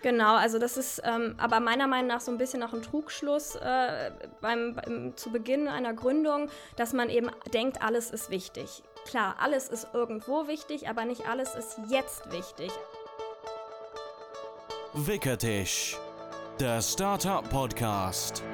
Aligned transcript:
Genau, 0.00 0.36
also 0.36 0.60
das 0.60 0.76
ist 0.76 1.02
ähm, 1.04 1.34
aber 1.38 1.58
meiner 1.58 1.88
Meinung 1.88 2.06
nach 2.06 2.20
so 2.20 2.30
ein 2.30 2.38
bisschen 2.38 2.62
auch 2.62 2.72
ein 2.72 2.82
Trugschluss 2.82 3.56
äh, 3.56 4.12
beim, 4.40 4.74
beim, 4.76 5.16
zu 5.16 5.30
Beginn 5.32 5.66
einer 5.66 5.92
Gründung, 5.92 6.50
dass 6.76 6.92
man 6.92 7.10
eben 7.10 7.30
denkt, 7.52 7.82
alles 7.82 8.12
ist 8.12 8.30
wichtig. 8.30 8.84
Klar, 9.06 9.36
alles 9.40 9.68
ist 9.68 9.88
irgendwo 9.94 10.46
wichtig, 10.46 10.88
aber 10.88 11.04
nicht 11.04 11.28
alles 11.28 11.56
ist 11.56 11.80
jetzt 11.88 12.30
wichtig. 12.30 12.70
Wickertisch, 14.94 15.96
der 16.60 16.80
Startup 16.80 17.48
Podcast. 17.50 18.44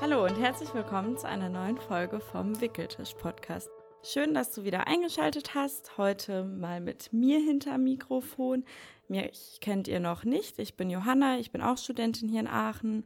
Hallo 0.00 0.24
und 0.24 0.36
herzlich 0.36 0.72
willkommen 0.74 1.18
zu 1.18 1.26
einer 1.26 1.48
neuen 1.48 1.76
Folge 1.76 2.20
vom 2.20 2.60
Wickeltisch 2.60 3.14
Podcast. 3.14 3.68
Schön, 4.04 4.32
dass 4.32 4.52
du 4.52 4.62
wieder 4.62 4.86
eingeschaltet 4.86 5.56
hast. 5.56 5.98
Heute 5.98 6.44
mal 6.44 6.80
mit 6.80 7.12
mir 7.12 7.40
hinter 7.40 7.78
Mikrofon. 7.78 8.64
Mich 9.08 9.58
kennt 9.60 9.88
ihr 9.88 9.98
noch 9.98 10.22
nicht. 10.22 10.60
Ich 10.60 10.76
bin 10.76 10.88
Johanna, 10.88 11.38
ich 11.38 11.50
bin 11.50 11.62
auch 11.62 11.78
Studentin 11.78 12.28
hier 12.28 12.38
in 12.38 12.46
Aachen 12.46 13.04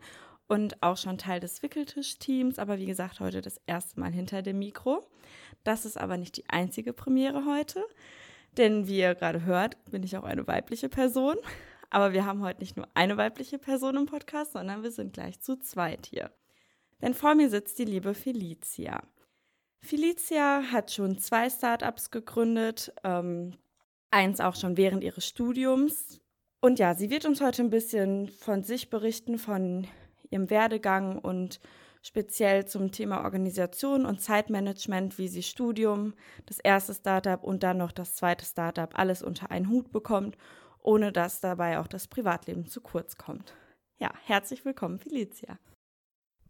und 0.49 0.83
auch 0.83 0.99
schon 0.99 1.17
Teil 1.17 1.41
des 1.41 1.63
Wickeltisch-Teams, 1.63 2.59
aber 2.59 2.77
wie 2.77 2.85
gesagt, 2.85 3.21
heute 3.21 3.41
das 3.41 3.59
erste 3.65 3.99
Mal 3.99 4.13
hinter 4.13 4.43
dem 4.43 4.59
Mikro. 4.59 5.03
Das 5.65 5.87
ist 5.87 5.97
aber 5.97 6.19
nicht 6.19 6.37
die 6.37 6.51
einzige 6.51 6.93
Premiere 6.93 7.47
heute, 7.47 7.83
denn 8.59 8.87
wie 8.87 8.99
ihr 8.99 9.15
gerade 9.15 9.47
hört, 9.47 9.83
bin 9.91 10.03
ich 10.03 10.19
auch 10.19 10.25
eine 10.25 10.47
weibliche 10.47 10.91
Person. 10.91 11.37
Aber 11.89 12.13
wir 12.13 12.27
haben 12.27 12.43
heute 12.43 12.61
nicht 12.61 12.77
nur 12.77 12.87
eine 12.93 13.17
weibliche 13.17 13.59
Person 13.59 13.97
im 13.97 14.05
Podcast, 14.05 14.53
sondern 14.53 14.83
wir 14.83 14.91
sind 14.91 15.15
gleich 15.15 15.41
zu 15.41 15.57
zweit 15.57 16.05
hier. 16.05 16.31
Denn 17.03 17.15
vor 17.15 17.35
mir 17.35 17.51
sitzt 17.51 17.79
die 17.79 17.85
liebe 17.85 18.15
Felicia. 18.15 19.03
Felicia 19.85 20.63
hat 20.71 20.93
schon 20.93 21.19
zwei 21.19 21.51
Startups 21.51 22.13
gegründet, 22.13 22.93
ähm, 23.03 23.57
eins 24.13 24.41
auch 24.41 24.55
schon 24.55 24.77
während 24.77 25.03
ihres 25.03 25.27
Studiums. 25.27 26.21
Und 26.61 26.79
ja, 26.79 26.95
sie 26.95 27.11
wird 27.11 27.27
uns 27.27 27.41
heute 27.41 27.63
ein 27.63 27.71
bisschen 27.71 28.29
von 28.29 28.63
sich 28.63 28.89
berichten, 28.89 29.39
von 29.39 29.89
ihrem 30.31 30.49
Werdegang 30.49 31.19
und 31.19 31.59
speziell 32.03 32.67
zum 32.67 32.93
Thema 32.93 33.25
Organisation 33.25 34.07
und 34.07 34.21
Zeitmanagement, 34.21 35.19
wie 35.19 35.29
sie 35.29 35.43
Studium, 35.43 36.15
das 36.47 36.61
erste 36.61 36.95
Startup 36.95 37.43
und 37.43 37.65
dann 37.65 37.79
noch 37.79 37.93
das 37.93 38.15
zweite 38.15 38.45
Startup 38.45 38.97
alles 38.97 39.23
unter 39.23 39.51
einen 39.51 39.69
Hut 39.69 39.91
bekommt, 39.91 40.37
ohne 40.81 41.13
dass 41.13 41.41
dabei 41.41 41.81
auch 41.81 41.89
das 41.89 42.07
Privatleben 42.07 42.67
zu 42.67 42.81
kurz 42.81 43.17
kommt. 43.17 43.55
Ja, 43.99 44.13
herzlich 44.25 44.65
willkommen, 44.65 44.99
Felicia. 44.99 45.59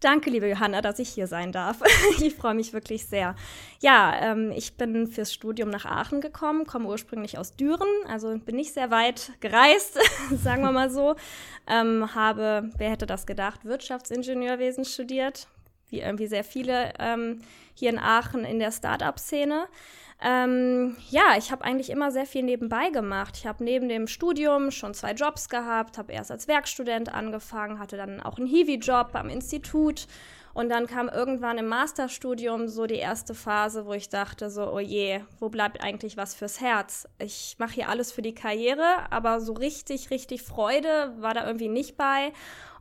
Danke, 0.03 0.31
liebe 0.31 0.48
Johanna, 0.48 0.83
dass 0.83 0.98
ich 0.98 1.11
hier 1.11 1.28
sein 1.28 1.53
darf. 1.53 1.78
ich 2.20 2.34
freue 2.34 2.55
mich 2.55 2.72
wirklich 2.72 3.06
sehr. 3.06 3.36
Ja, 3.81 4.12
ähm, 4.20 4.50
ich 4.50 4.77
bin 4.77 5.06
fürs 5.06 5.33
Studium 5.33 5.70
nach 5.70 5.84
Aachen 5.84 6.20
gekommen, 6.20 6.67
komme 6.67 6.89
ursprünglich 6.89 7.39
aus 7.39 7.55
Düren, 7.55 7.86
also 8.08 8.36
bin 8.36 8.56
nicht 8.56 8.75
sehr 8.75 8.91
weit 8.91 9.30
gereist, 9.39 10.00
sagen 10.42 10.62
wir 10.62 10.73
mal 10.73 10.91
so. 10.91 11.14
Ähm, 11.69 12.17
habe, 12.17 12.69
wer 12.78 12.91
hätte 12.91 13.06
das 13.06 13.27
gedacht, 13.27 13.64
Wirtschaftsingenieurwesen 13.64 14.84
studiert, 14.84 15.47
wie 15.89 16.00
irgendwie 16.00 16.27
sehr 16.27 16.42
viele 16.42 16.95
ähm, 16.98 17.41
hier 17.75 17.91
in 17.91 18.00
Aachen 18.00 18.45
in 18.45 18.58
der 18.58 18.73
Start-up-Szene. 18.73 19.69
Ähm, 20.25 20.97
ja, 21.11 21.37
ich 21.37 21.51
habe 21.51 21.65
eigentlich 21.65 21.91
immer 21.91 22.12
sehr 22.12 22.27
viel 22.27 22.45
nebenbei 22.45 22.91
gemacht. 22.91 23.37
Ich 23.37 23.47
habe 23.47 23.65
neben 23.65 23.89
dem 23.89 24.06
Studium 24.06 24.70
schon 24.70 24.95
zwei 24.95 25.12
Jobs 25.12 25.48
gehabt, 25.48 25.98
habe 25.98 26.12
erst 26.12 26.31
als 26.31 26.47
Werkstudent 26.47 27.12
angefangen, 27.12 27.81
hatte 27.81 27.97
dann 27.97 28.20
auch 28.20 28.39
einen 28.39 28.47
Hiwi-Job 28.47 29.11
am 29.14 29.29
Institut 29.29 30.06
und 30.55 30.69
dann 30.69 30.87
kam 30.87 31.09
irgendwann 31.09 31.59
im 31.59 31.67
Masterstudium 31.67 32.69
so 32.69 32.87
die 32.87 32.97
erste 32.97 33.34
Phase, 33.34 33.87
wo 33.87 33.95
ich 33.95 34.11
dachte 34.11 34.51
so, 34.51 34.70
oh 34.73 34.79
je, 34.79 35.20
wo 35.41 35.48
bleibt 35.48 35.83
eigentlich 35.83 36.17
was 36.17 36.34
fürs 36.34 36.61
Herz? 36.61 37.09
Ich 37.19 37.57
mache 37.59 37.73
hier 37.73 37.89
alles 37.89 38.12
für 38.12 38.23
die 38.23 38.34
Karriere, 38.34 39.11
aber 39.11 39.41
so 39.41 39.55
richtig, 39.55 40.11
richtig 40.11 40.42
Freude 40.42 41.14
war 41.19 41.34
da 41.34 41.47
irgendwie 41.47 41.69
nicht 41.69 41.97
bei. 41.97 42.33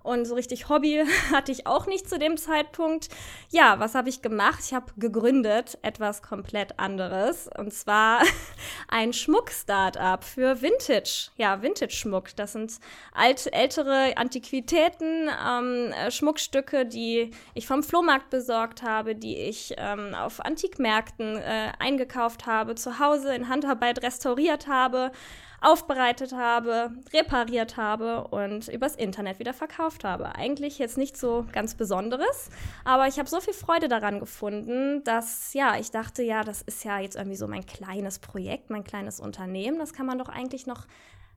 Und 0.04 0.26
so 0.26 0.36
richtig 0.36 0.70
Hobby 0.70 1.04
hatte 1.32 1.52
ich 1.52 1.68
auch 1.68 1.88
nicht 1.88 2.10
zu 2.10 2.18
dem 2.18 2.38
Zeitpunkt. 2.38 3.10
Ja, 3.50 3.80
was 3.80 3.96
habe 3.96 4.10
ich 4.10 4.22
gemacht? 4.22 4.60
Ich 4.66 4.74
habe 4.74 4.92
gegründet 4.98 5.78
etwas 5.82 6.22
komplett 6.22 6.80
anderes. 6.80 7.50
Und 7.58 7.74
zwar 7.74 8.22
ein 8.88 9.14
Schmuck-Startup 9.14 10.24
für 10.24 10.62
Vintage. 10.62 11.30
Ja, 11.38 11.62
Vintage-Schmuck. 11.62 12.36
Das 12.36 12.54
sind 12.54 12.74
alte, 13.14 13.54
ältere 13.54 14.18
Antiquitäten, 14.18 15.30
ähm, 15.30 15.94
äh, 15.94 16.12
Schmuckstücke, 16.12 16.86
die 16.86 17.32
ich 17.54 17.68
vom 17.68 17.84
Flohmarkt 17.84 18.30
besorgt 18.30 18.84
habe, 18.84 19.16
die 19.16 19.38
ich 19.38 19.76
ähm, 19.78 20.16
auf 20.16 20.40
Antikmärkten 20.40 21.38
äh, 21.38 21.72
eingekauft 21.80 22.46
habe, 22.46 22.76
zu 22.76 23.00
Hause 23.00 23.34
in 23.36 23.50
Handarbeit 23.50 24.04
restauriert 24.04 24.68
habe 24.68 25.12
aufbereitet 25.62 26.34
habe, 26.34 26.92
repariert 27.14 27.78
habe 27.78 28.28
und 28.28 28.68
übers 28.68 28.96
Internet 28.96 29.38
wieder 29.38 29.54
verkauft 29.54 30.04
habe. 30.04 30.36
Eigentlich 30.36 30.80
jetzt 30.80 30.98
nicht 30.98 31.16
so 31.16 31.46
ganz 31.54 31.76
Besonderes, 31.76 32.50
aber 32.84 33.08
ich 33.08 33.20
habe 33.20 33.30
so 33.30 33.40
viel 33.40 33.54
Freude 33.54 33.88
daran 33.88 34.20
gefunden, 34.20 35.04
dass 35.04 35.54
ja, 35.54 35.78
ich 35.78 35.92
dachte, 35.92 36.24
ja, 36.24 36.44
das 36.44 36.64
ist 36.64 36.84
ja 36.84 37.00
jetzt 37.00 37.16
irgendwie 37.16 37.38
so 37.38 37.48
mein 37.48 37.66
kleines 37.66 38.18
Projekt, 38.18 38.72
mein 38.72 38.84
kleines 38.84 39.20
Unternehmen. 39.20 39.78
Das 39.78 39.94
kann 39.94 40.08
man 40.08 40.18
doch 40.18 40.30
eigentlich 40.30 40.66
noch 40.66 40.88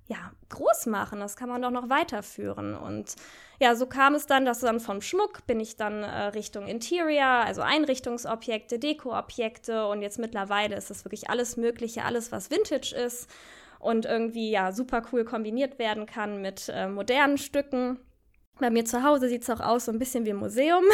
ja, 0.07 0.33
groß 0.51 0.87
machen, 0.87 1.21
das 1.21 1.37
kann 1.37 1.49
man 1.49 1.63
doch 1.63 1.71
noch 1.71 1.89
weiterführen. 1.89 2.75
Und 2.75 3.17
ja, 3.59 3.75
so 3.75 3.87
kam 3.87 4.15
es 4.15 4.27
dann, 4.27 4.45
dass 4.45 4.61
dann 4.61 4.81
vom 4.81 5.01
Schmuck 5.01 5.47
bin 5.47 5.61
ich 5.61 5.77
dann 5.77 6.03
äh, 6.03 6.25
Richtung 6.29 6.67
Interior, 6.67 7.25
also 7.25 7.63
Einrichtungsobjekte, 7.63 8.79
Dekoobjekte 8.79 9.87
und 9.87 10.03
jetzt 10.03 10.19
mittlerweile 10.19 10.77
ist 10.77 10.91
das 10.91 11.05
wirklich 11.05 11.31
alles 11.31 11.57
Mögliche, 11.57 12.05
alles 12.05 12.33
was 12.33 12.51
Vintage 12.51 12.95
ist 12.95 13.29
und 13.84 14.06
irgendwie 14.06 14.50
ja 14.50 14.72
super 14.72 15.03
cool 15.12 15.25
kombiniert 15.25 15.78
werden 15.78 16.06
kann 16.06 16.41
mit 16.41 16.71
äh, 16.75 16.89
modernen 16.89 17.37
Stücken. 17.37 17.99
Bei 18.59 18.71
mir 18.71 18.84
zu 18.84 19.03
Hause 19.03 19.28
sieht 19.28 19.43
es 19.43 19.50
auch 19.50 19.61
aus 19.61 19.84
so 19.84 19.93
ein 19.93 19.99
bisschen 19.99 20.25
wie 20.25 20.31
ein 20.31 20.37
Museum. 20.37 20.84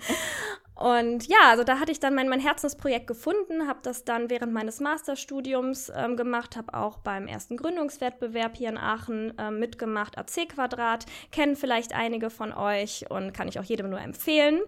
und 0.74 1.26
ja, 1.26 1.50
also 1.50 1.62
da 1.62 1.78
hatte 1.78 1.92
ich 1.92 2.00
dann 2.00 2.14
mein, 2.14 2.28
mein 2.28 2.40
Herzensprojekt 2.40 3.06
gefunden, 3.06 3.66
habe 3.68 3.80
das 3.82 4.04
dann 4.04 4.30
während 4.30 4.52
meines 4.52 4.80
Masterstudiums 4.80 5.92
ähm, 5.94 6.16
gemacht, 6.16 6.56
habe 6.56 6.72
auch 6.72 6.98
beim 6.98 7.26
ersten 7.26 7.58
Gründungswettbewerb 7.58 8.56
hier 8.56 8.70
in 8.70 8.78
Aachen 8.78 9.34
ähm, 9.38 9.58
mitgemacht, 9.58 10.16
AC 10.16 10.48
Quadrat, 10.48 11.04
kennen 11.32 11.56
vielleicht 11.56 11.94
einige 11.94 12.30
von 12.30 12.52
euch 12.52 13.10
und 13.10 13.34
kann 13.34 13.48
ich 13.48 13.58
auch 13.58 13.64
jedem 13.64 13.90
nur 13.90 14.00
empfehlen. 14.00 14.60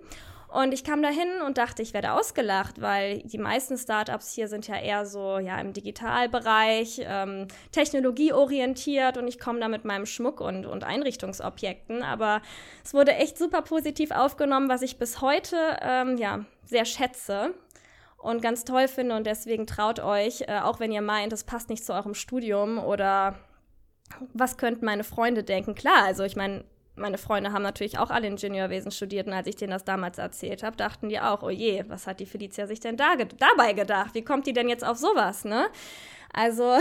Und 0.52 0.74
ich 0.74 0.84
kam 0.84 1.02
da 1.02 1.08
hin 1.08 1.40
und 1.46 1.56
dachte, 1.56 1.80
ich 1.80 1.94
werde 1.94 2.12
ausgelacht, 2.12 2.82
weil 2.82 3.22
die 3.22 3.38
meisten 3.38 3.78
Startups 3.78 4.32
hier 4.32 4.48
sind 4.48 4.68
ja 4.68 4.76
eher 4.76 5.06
so 5.06 5.38
ja 5.38 5.58
im 5.58 5.72
Digitalbereich, 5.72 7.00
ähm, 7.04 7.48
technologieorientiert 7.70 9.16
und 9.16 9.28
ich 9.28 9.38
komme 9.38 9.60
da 9.60 9.68
mit 9.68 9.86
meinem 9.86 10.04
Schmuck 10.04 10.42
und, 10.42 10.66
und 10.66 10.84
Einrichtungsobjekten. 10.84 12.02
Aber 12.02 12.42
es 12.84 12.92
wurde 12.92 13.14
echt 13.14 13.38
super 13.38 13.62
positiv 13.62 14.10
aufgenommen, 14.10 14.68
was 14.68 14.82
ich 14.82 14.98
bis 14.98 15.22
heute 15.22 15.56
ähm, 15.80 16.18
ja, 16.18 16.44
sehr 16.66 16.84
schätze 16.84 17.54
und 18.18 18.42
ganz 18.42 18.64
toll 18.64 18.88
finde. 18.88 19.16
Und 19.16 19.26
deswegen 19.26 19.66
traut 19.66 20.00
euch, 20.00 20.42
äh, 20.42 20.60
auch 20.60 20.80
wenn 20.80 20.92
ihr 20.92 21.02
meint, 21.02 21.32
es 21.32 21.44
passt 21.44 21.70
nicht 21.70 21.84
zu 21.84 21.94
eurem 21.94 22.14
Studium 22.14 22.78
oder 22.78 23.36
was 24.34 24.58
könnten 24.58 24.84
meine 24.84 25.04
Freunde 25.04 25.44
denken? 25.44 25.74
Klar, 25.74 26.04
also 26.04 26.24
ich 26.24 26.36
meine, 26.36 26.64
meine 26.94 27.18
Freunde 27.18 27.52
haben 27.52 27.62
natürlich 27.62 27.98
auch 27.98 28.10
alle 28.10 28.26
Ingenieurwesen 28.26 28.90
studiert 28.90 29.26
und 29.26 29.32
als 29.32 29.46
ich 29.46 29.56
denen 29.56 29.70
das 29.70 29.84
damals 29.84 30.18
erzählt 30.18 30.62
habe, 30.62 30.76
dachten 30.76 31.08
die 31.08 31.20
auch, 31.20 31.42
oh 31.42 31.50
je, 31.50 31.84
was 31.88 32.06
hat 32.06 32.20
die 32.20 32.26
Felicia 32.26 32.66
sich 32.66 32.80
denn 32.80 32.96
da 32.96 33.14
ge 33.14 33.26
dabei 33.38 33.72
gedacht? 33.72 34.14
Wie 34.14 34.22
kommt 34.22 34.46
die 34.46 34.52
denn 34.52 34.68
jetzt 34.68 34.84
auf 34.84 34.98
sowas, 34.98 35.44
ne? 35.44 35.68
Also, 36.32 36.78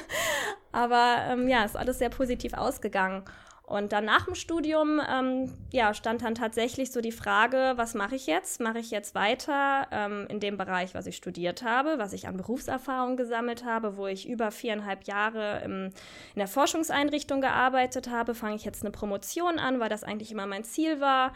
aber 0.72 1.16
ähm, 1.28 1.48
ja, 1.48 1.64
ist 1.64 1.76
alles 1.76 1.98
sehr 1.98 2.10
positiv 2.10 2.54
ausgegangen. 2.54 3.24
Und 3.68 3.92
dann 3.92 4.06
nach 4.06 4.24
dem 4.24 4.34
Studium 4.34 4.98
ähm, 5.06 5.52
ja, 5.70 5.92
stand 5.92 6.22
dann 6.22 6.34
tatsächlich 6.34 6.90
so 6.90 7.02
die 7.02 7.12
Frage, 7.12 7.74
was 7.76 7.92
mache 7.92 8.16
ich 8.16 8.26
jetzt? 8.26 8.60
Mache 8.60 8.78
ich 8.78 8.90
jetzt 8.90 9.14
weiter 9.14 9.86
ähm, 9.90 10.26
in 10.30 10.40
dem 10.40 10.56
Bereich, 10.56 10.94
was 10.94 11.04
ich 11.04 11.16
studiert 11.16 11.62
habe, 11.62 11.98
was 11.98 12.14
ich 12.14 12.26
an 12.26 12.38
Berufserfahrung 12.38 13.18
gesammelt 13.18 13.66
habe, 13.66 13.98
wo 13.98 14.06
ich 14.06 14.26
über 14.26 14.50
viereinhalb 14.52 15.04
Jahre 15.04 15.60
im, 15.66 15.84
in 15.84 16.38
der 16.38 16.48
Forschungseinrichtung 16.48 17.42
gearbeitet 17.42 18.08
habe? 18.08 18.34
Fange 18.34 18.56
ich 18.56 18.64
jetzt 18.64 18.82
eine 18.82 18.90
Promotion 18.90 19.58
an, 19.58 19.80
weil 19.80 19.90
das 19.90 20.02
eigentlich 20.02 20.32
immer 20.32 20.46
mein 20.46 20.64
Ziel 20.64 21.02
war? 21.02 21.34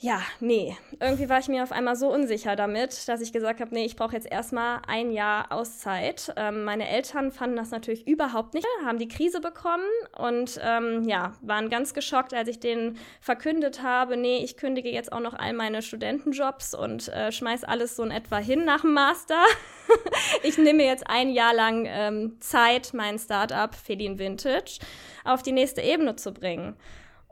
Ja, 0.00 0.20
nee, 0.40 0.76
irgendwie 1.00 1.28
war 1.28 1.38
ich 1.38 1.48
mir 1.48 1.62
auf 1.62 1.72
einmal 1.72 1.96
so 1.96 2.12
unsicher 2.12 2.56
damit, 2.56 3.08
dass 3.08 3.20
ich 3.20 3.32
gesagt 3.32 3.60
habe, 3.60 3.72
nee, 3.72 3.86
ich 3.86 3.96
brauche 3.96 4.14
jetzt 4.14 4.30
erstmal 4.30 4.82
ein 4.86 5.12
Jahr 5.12 5.50
Auszeit. 5.50 6.32
Ähm, 6.36 6.64
meine 6.64 6.88
Eltern 6.88 7.30
fanden 7.30 7.56
das 7.56 7.70
natürlich 7.70 8.06
überhaupt 8.06 8.54
nicht, 8.54 8.66
haben 8.84 8.98
die 8.98 9.08
Krise 9.08 9.40
bekommen 9.40 9.86
und 10.18 10.60
ähm, 10.62 11.04
ja, 11.08 11.32
waren 11.42 11.70
ganz 11.70 11.94
geschockt, 11.94 12.34
als 12.34 12.48
ich 12.48 12.60
denen 12.60 12.98
verkündet 13.20 13.82
habe, 13.82 14.16
nee, 14.16 14.44
ich 14.44 14.56
kündige 14.56 14.90
jetzt 14.90 15.12
auch 15.12 15.20
noch 15.20 15.34
all 15.34 15.52
meine 15.52 15.80
Studentenjobs 15.80 16.74
und 16.74 17.08
äh, 17.08 17.30
schmeiß 17.30 17.64
alles 17.64 17.96
so 17.96 18.02
in 18.02 18.10
etwa 18.10 18.38
hin 18.38 18.64
nach 18.64 18.82
dem 18.82 18.94
Master. 18.94 19.42
ich 20.42 20.58
nehme 20.58 20.84
jetzt 20.84 21.08
ein 21.08 21.30
Jahr 21.30 21.54
lang 21.54 21.86
ähm, 21.88 22.36
Zeit, 22.40 22.90
mein 22.94 23.18
Startup 23.18 23.74
Felin 23.74 24.18
Vintage 24.18 24.80
auf 25.24 25.42
die 25.42 25.52
nächste 25.52 25.80
Ebene 25.82 26.16
zu 26.16 26.34
bringen 26.34 26.76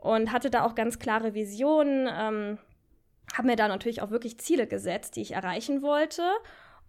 und 0.03 0.33
hatte 0.33 0.49
da 0.49 0.65
auch 0.65 0.75
ganz 0.75 0.99
klare 0.99 1.33
Visionen. 1.33 2.09
Ähm, 2.11 2.57
habe 3.33 3.47
mir 3.47 3.55
da 3.55 3.67
natürlich 3.67 4.01
auch 4.01 4.11
wirklich 4.11 4.37
Ziele 4.37 4.67
gesetzt, 4.67 5.15
die 5.15 5.21
ich 5.21 5.31
erreichen 5.31 5.81
wollte. 5.81 6.23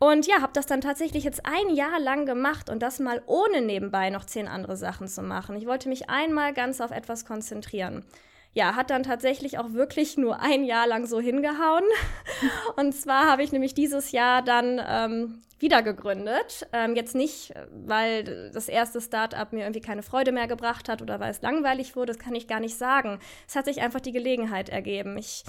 Und 0.00 0.26
ja, 0.26 0.42
habe 0.42 0.52
das 0.52 0.66
dann 0.66 0.80
tatsächlich 0.80 1.22
jetzt 1.22 1.46
ein 1.46 1.74
Jahr 1.74 2.00
lang 2.00 2.26
gemacht 2.26 2.68
und 2.68 2.82
das 2.82 2.98
mal 2.98 3.22
ohne 3.26 3.62
nebenbei 3.62 4.10
noch 4.10 4.24
zehn 4.24 4.48
andere 4.48 4.76
Sachen 4.76 5.06
zu 5.06 5.22
machen. 5.22 5.56
Ich 5.56 5.66
wollte 5.66 5.88
mich 5.88 6.10
einmal 6.10 6.52
ganz 6.52 6.80
auf 6.80 6.90
etwas 6.90 7.24
konzentrieren. 7.24 8.04
Ja, 8.54 8.76
hat 8.76 8.90
dann 8.90 9.02
tatsächlich 9.02 9.58
auch 9.58 9.72
wirklich 9.72 10.16
nur 10.16 10.40
ein 10.40 10.64
Jahr 10.64 10.86
lang 10.86 11.06
so 11.06 11.20
hingehauen. 11.20 11.84
Und 12.76 12.92
zwar 12.94 13.26
habe 13.26 13.42
ich 13.42 13.50
nämlich 13.50 13.74
dieses 13.74 14.12
Jahr 14.12 14.42
dann 14.42 14.80
ähm, 14.86 15.42
wieder 15.58 15.82
gegründet. 15.82 16.66
Ähm, 16.72 16.94
jetzt 16.94 17.16
nicht, 17.16 17.52
weil 17.72 18.50
das 18.52 18.68
erste 18.68 19.00
Startup 19.00 19.52
mir 19.52 19.62
irgendwie 19.64 19.80
keine 19.80 20.02
Freude 20.02 20.30
mehr 20.30 20.46
gebracht 20.46 20.88
hat 20.88 21.02
oder 21.02 21.18
weil 21.18 21.32
es 21.32 21.42
langweilig 21.42 21.96
wurde, 21.96 22.12
das 22.12 22.18
kann 22.18 22.34
ich 22.34 22.46
gar 22.46 22.60
nicht 22.60 22.78
sagen. 22.78 23.18
Es 23.48 23.56
hat 23.56 23.64
sich 23.64 23.80
einfach 23.80 24.00
die 24.00 24.12
Gelegenheit 24.12 24.68
ergeben. 24.68 25.18
Ich 25.18 25.44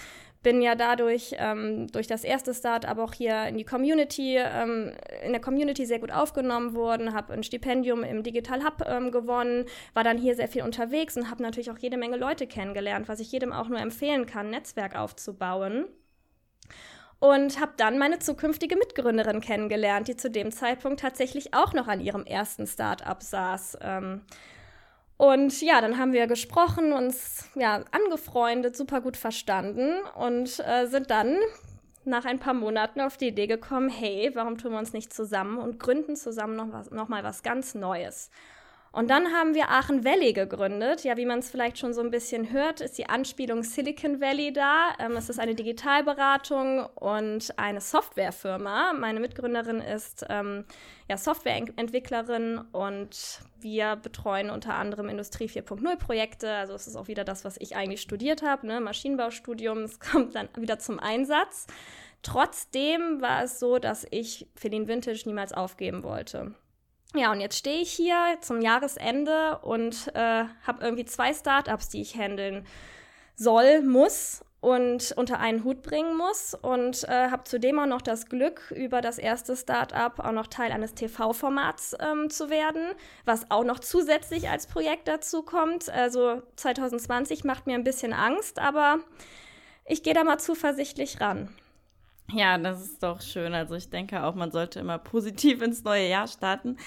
bin 0.46 0.62
ja 0.62 0.76
dadurch 0.76 1.36
ähm, 1.40 1.88
durch 1.88 2.06
das 2.06 2.24
erste 2.24 2.54
Start 2.54 2.86
aber 2.86 3.04
auch 3.04 3.14
hier 3.14 3.48
in 3.48 3.58
die 3.58 3.64
Community, 3.64 4.38
ähm, 4.38 4.92
in 5.26 5.32
der 5.32 5.42
Community 5.42 5.88
sehr 5.88 5.98
gut 5.98 6.12
aufgenommen 6.12 6.76
worden, 6.76 7.16
habe 7.16 7.34
ein 7.34 7.42
Stipendium 7.42 8.04
im 8.04 8.22
Digital 8.22 8.64
Hub 8.64 8.86
ähm, 8.86 9.10
gewonnen, 9.10 9.66
war 9.96 10.04
dann 10.04 10.20
hier 10.20 10.36
sehr 10.36 10.48
viel 10.48 10.62
unterwegs 10.62 11.18
und 11.18 11.32
habe 11.32 11.42
natürlich 11.42 11.72
auch 11.72 11.80
jede 11.80 11.98
Menge 11.98 12.18
Leute 12.18 12.46
kennengelernt, 12.46 13.10
was 13.10 13.20
ich 13.20 13.32
jedem 13.32 13.52
auch 13.52 13.70
nur 13.70 13.80
empfehlen 13.80 14.28
kann, 14.28 14.52
Netzwerk 14.52 14.96
aufzubauen. 14.96 15.86
Und 17.18 17.60
habe 17.60 17.72
dann 17.78 17.98
meine 17.98 18.20
zukünftige 18.20 18.76
Mitgründerin 18.76 19.42
kennengelernt, 19.42 20.08
die 20.10 20.16
zu 20.16 20.30
dem 20.30 20.52
Zeitpunkt 20.52 21.00
tatsächlich 21.00 21.56
auch 21.56 21.74
noch 21.74 21.88
an 21.88 22.02
ihrem 22.02 22.24
ersten 22.24 22.68
Start-up 22.68 23.24
saß. 23.24 23.80
Ähm, 23.82 24.22
und 25.18 25.62
ja, 25.62 25.80
dann 25.80 25.98
haben 25.98 26.12
wir 26.12 26.28
gesprochen, 26.28 26.92
uns 26.92 27.50
ja 27.56 27.84
angefreundet, 27.92 28.76
super 28.76 29.02
gut 29.02 29.16
verstanden 29.16 29.94
und 30.16 30.60
äh, 30.60 30.88
sind 30.88 31.10
dann 31.10 31.38
nach 32.04 32.26
ein 32.26 32.40
paar 32.40 32.54
Monaten 32.54 33.02
auf 33.02 33.18
die 33.18 33.28
Idee 33.28 33.48
gekommen, 33.48 33.90
hey, 33.90 34.32
warum 34.34 34.58
tun 34.58 34.74
wir 34.74 34.80
uns 34.80 34.94
nicht 34.94 35.14
zusammen 35.14 35.58
und 35.58 35.80
gründen 35.80 36.16
zusammen 36.16 36.56
noch, 36.56 36.72
was, 36.72 36.92
noch 36.92 37.08
mal 37.08 37.24
was 37.24 37.44
ganz 37.44 37.76
Neues. 37.76 38.30
Und 38.96 39.10
dann 39.10 39.34
haben 39.34 39.56
wir 39.56 39.72
Aachen 39.72 40.06
Valley 40.06 40.32
gegründet. 40.32 41.04
Ja, 41.04 41.18
wie 41.18 41.26
man 41.26 41.40
es 41.40 41.52
vielleicht 41.52 41.78
schon 41.78 41.94
so 41.94 42.00
ein 42.00 42.12
bisschen 42.12 42.54
hört, 42.54 42.80
ist 42.80 42.98
die 42.98 43.10
Anspielung 43.10 43.62
Silicon 43.62 44.22
Valley 44.22 44.54
da. 44.54 44.94
Ähm, 45.00 45.18
es 45.18 45.28
ist 45.28 45.38
eine 45.38 45.54
Digitalberatung 45.54 46.86
und 46.96 47.60
eine 47.60 47.82
Softwarefirma. 47.82 48.94
Meine 48.94 49.20
Mitgründerin 49.20 49.82
ist 49.82 50.26
ähm, 50.30 50.64
ja, 51.10 51.18
Softwareentwicklerin 51.18 52.62
und 52.72 53.42
wir 53.60 53.98
betreuen 53.98 54.50
unter 54.50 54.76
anderem 54.76 55.10
Industrie 55.10 55.48
4.0 55.48 55.98
Projekte. 55.98 56.54
Also 56.54 56.74
es 56.74 56.88
ist 56.88 56.96
auch 56.96 57.10
wieder 57.10 57.26
das, 57.26 57.44
was 57.44 57.58
ich 57.60 57.76
eigentlich 57.76 58.00
studiert 58.00 58.44
habe, 58.44 58.66
ne? 58.66 58.80
Maschinenbaustudium. 58.80 59.80
Es 59.80 60.00
kommt 60.00 60.36
dann 60.36 60.48
wieder 60.56 60.80
zum 60.80 61.02
Einsatz. 61.02 61.68
Trotzdem 62.22 63.20
war 63.20 63.44
es 63.44 63.60
so, 63.60 63.78
dass 63.78 64.08
ich 64.10 64.48
Feline 64.56 64.88
Vintage 64.88 65.24
niemals 65.26 65.52
aufgeben 65.52 66.04
wollte. 66.04 66.56
Ja, 67.18 67.32
und 67.32 67.40
jetzt 67.40 67.58
stehe 67.58 67.82
ich 67.82 67.92
hier 67.92 68.38
zum 68.42 68.62
Jahresende 68.62 69.60
und 69.60 70.12
äh, 70.14 70.46
habe 70.68 70.84
irgendwie 70.84 71.06
zwei 71.06 71.34
Startups, 71.34 71.88
die 71.88 72.02
ich 72.02 72.16
handeln 72.16 72.66
soll, 73.36 73.82
muss 73.82 74.44
und 74.60 75.14
unter 75.16 75.40
einen 75.40 75.64
Hut 75.64 75.82
bringen 75.82 76.18
muss 76.18 76.56
und 76.56 77.04
äh, 77.04 77.30
habe 77.30 77.44
zudem 77.46 77.80
auch 77.80 77.86
noch 77.86 78.02
das 78.02 78.26
Glück, 78.26 78.72
über 78.76 79.00
das 79.00 79.18
erste 79.18 79.56
Startup 79.56 80.20
auch 80.20 80.32
noch 80.32 80.48
Teil 80.48 80.72
eines 80.72 80.94
TV-Formats 80.94 81.96
ähm, 82.00 82.30
zu 82.30 82.50
werden, 82.50 82.82
was 83.24 83.50
auch 83.50 83.64
noch 83.64 83.80
zusätzlich 83.80 84.50
als 84.50 84.68
Projekt 84.68 85.08
dazu 85.08 85.44
kommt. 85.44 85.88
Also 85.90 86.42
2020 86.58 87.44
macht 87.44 87.68
mir 87.68 87.76
ein 87.76 87.84
bisschen 87.84 88.12
Angst, 88.12 88.60
aber 88.60 89.00
ich 89.86 90.04
gehe 90.04 90.16
da 90.16 90.24
mal 90.24 90.40
zuversichtlich 90.40 91.22
ran. 91.22 91.50
Ja, 92.34 92.58
das 92.58 92.82
ist 92.82 93.04
doch 93.04 93.22
schön. 93.22 93.54
Also 93.54 93.76
ich 93.76 93.90
denke 93.90 94.24
auch, 94.24 94.36
man 94.36 94.52
sollte 94.52 94.80
immer 94.80 94.98
positiv 94.98 95.62
ins 95.62 95.84
neue 95.84 96.08
Jahr 96.10 96.28
starten. 96.28 96.78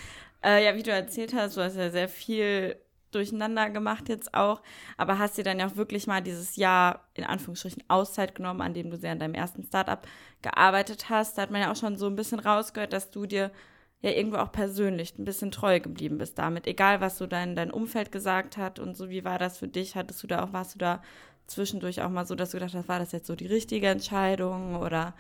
Äh, 0.43 0.65
ja, 0.65 0.75
wie 0.75 0.83
du 0.83 0.91
erzählt 0.91 1.35
hast, 1.35 1.57
du 1.57 1.63
hast 1.63 1.77
ja 1.77 1.91
sehr 1.91 2.09
viel 2.09 2.77
durcheinander 3.11 3.71
gemacht 3.71 4.09
jetzt 4.11 4.35
auch, 4.35 4.61
aber 4.99 5.19
hast 5.19 5.39
dir 5.39 5.45
dann 5.45 5.59
ja 5.59 5.67
auch 5.67 5.77
wirklich 5.77 6.07
mal 6.07 6.21
dieses 6.21 6.57
Jahr 6.57 7.09
in 7.15 7.25
Anführungsstrichen 7.25 7.83
Auszeit 7.89 8.35
genommen, 8.35 8.61
an 8.61 8.75
dem 8.75 8.91
du 8.91 8.99
sehr 8.99 9.13
an 9.13 9.19
deinem 9.19 9.33
ersten 9.35 9.63
Startup 9.65 10.07
gearbeitet 10.43 11.09
hast. 11.09 11.39
Da 11.39 11.43
hat 11.43 11.51
man 11.51 11.63
ja 11.63 11.73
auch 11.73 11.77
schon 11.77 11.97
so 11.97 12.07
ein 12.07 12.17
bisschen 12.17 12.39
rausgehört, 12.39 12.93
dass 12.93 13.11
du 13.11 13.25
dir 13.27 13.51
ja 14.01 14.11
irgendwo 14.11 14.39
auch 14.39 14.53
persönlich 14.53 15.19
ein 15.19 15.25
bisschen 15.25 15.51
treu 15.51 15.81
geblieben 15.81 16.19
bist 16.19 16.39
damit, 16.39 16.67
egal 16.67 17.01
was 17.01 17.19
so 17.19 17.27
dein, 17.27 17.57
dein 17.57 17.71
Umfeld 17.71 18.13
gesagt 18.13 18.57
hat 18.57 18.79
und 18.79 18.97
so, 18.97 19.11
wie 19.11 19.25
war 19.25 19.39
das 19.39 19.59
für 19.59 19.69
dich? 19.69 19.97
Hattest 19.97 20.23
du 20.23 20.27
da 20.27 20.45
auch, 20.45 20.53
warst 20.53 20.75
du 20.75 20.79
da 20.79 21.03
zwischendurch 21.47 22.03
auch 22.03 22.11
mal 22.11 22.27
so, 22.27 22.35
dass 22.35 22.51
du 22.51 22.59
gedacht 22.59 22.75
hast, 22.75 22.89
war 22.89 22.99
das 23.01 23.13
jetzt 23.13 23.27
so 23.27 23.35
die 23.35 23.47
richtige 23.47 23.89
Entscheidung 23.89 24.77
oder 24.77 25.15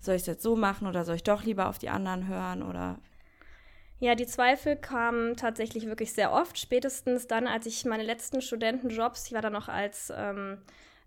soll 0.00 0.14
ich 0.14 0.22
es 0.22 0.26
jetzt 0.26 0.42
so 0.42 0.56
machen 0.56 0.86
oder 0.86 1.04
soll 1.04 1.16
ich 1.16 1.24
doch 1.24 1.42
lieber 1.42 1.68
auf 1.68 1.78
die 1.78 1.90
anderen 1.90 2.28
hören 2.28 2.62
oder 2.62 2.98
ja, 4.00 4.14
die 4.14 4.26
Zweifel 4.26 4.76
kamen 4.76 5.36
tatsächlich 5.36 5.86
wirklich 5.86 6.12
sehr 6.12 6.32
oft. 6.32 6.56
Spätestens 6.56 7.26
dann, 7.26 7.48
als 7.48 7.66
ich 7.66 7.84
meine 7.84 8.04
letzten 8.04 8.40
Studentenjobs, 8.40 9.26
ich 9.26 9.32
war 9.32 9.42
dann 9.42 9.52
noch 9.52 9.68
als 9.68 10.12
ähm, 10.16 10.58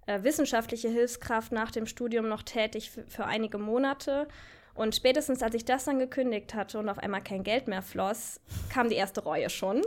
äh, 0.08 0.24
wissenschaftliche 0.24 0.90
Hilfskraft 0.90 1.54
nach 1.54 1.72
dem 1.72 1.86
Studium 1.86 2.28
noch 2.28 2.44
tätig 2.44 2.92
für, 2.92 3.06
für 3.08 3.26
einige 3.26 3.58
Monate. 3.58 4.28
Und 4.74 4.96
spätestens, 4.96 5.44
als 5.44 5.56
ich 5.56 5.66
das 5.66 5.86
dann 5.86 6.00
gekündigt 6.00 6.54
hatte 6.54 6.80
und 6.80 6.90
auf 6.90 7.00
einmal 7.00 7.22
kein 7.22 7.44
Geld 7.44 7.68
mehr 7.68 7.82
floss, 7.82 8.40
kam 8.72 8.90
die 8.90 8.96
erste 8.96 9.24
Reue 9.24 9.50
schon. 9.50 9.82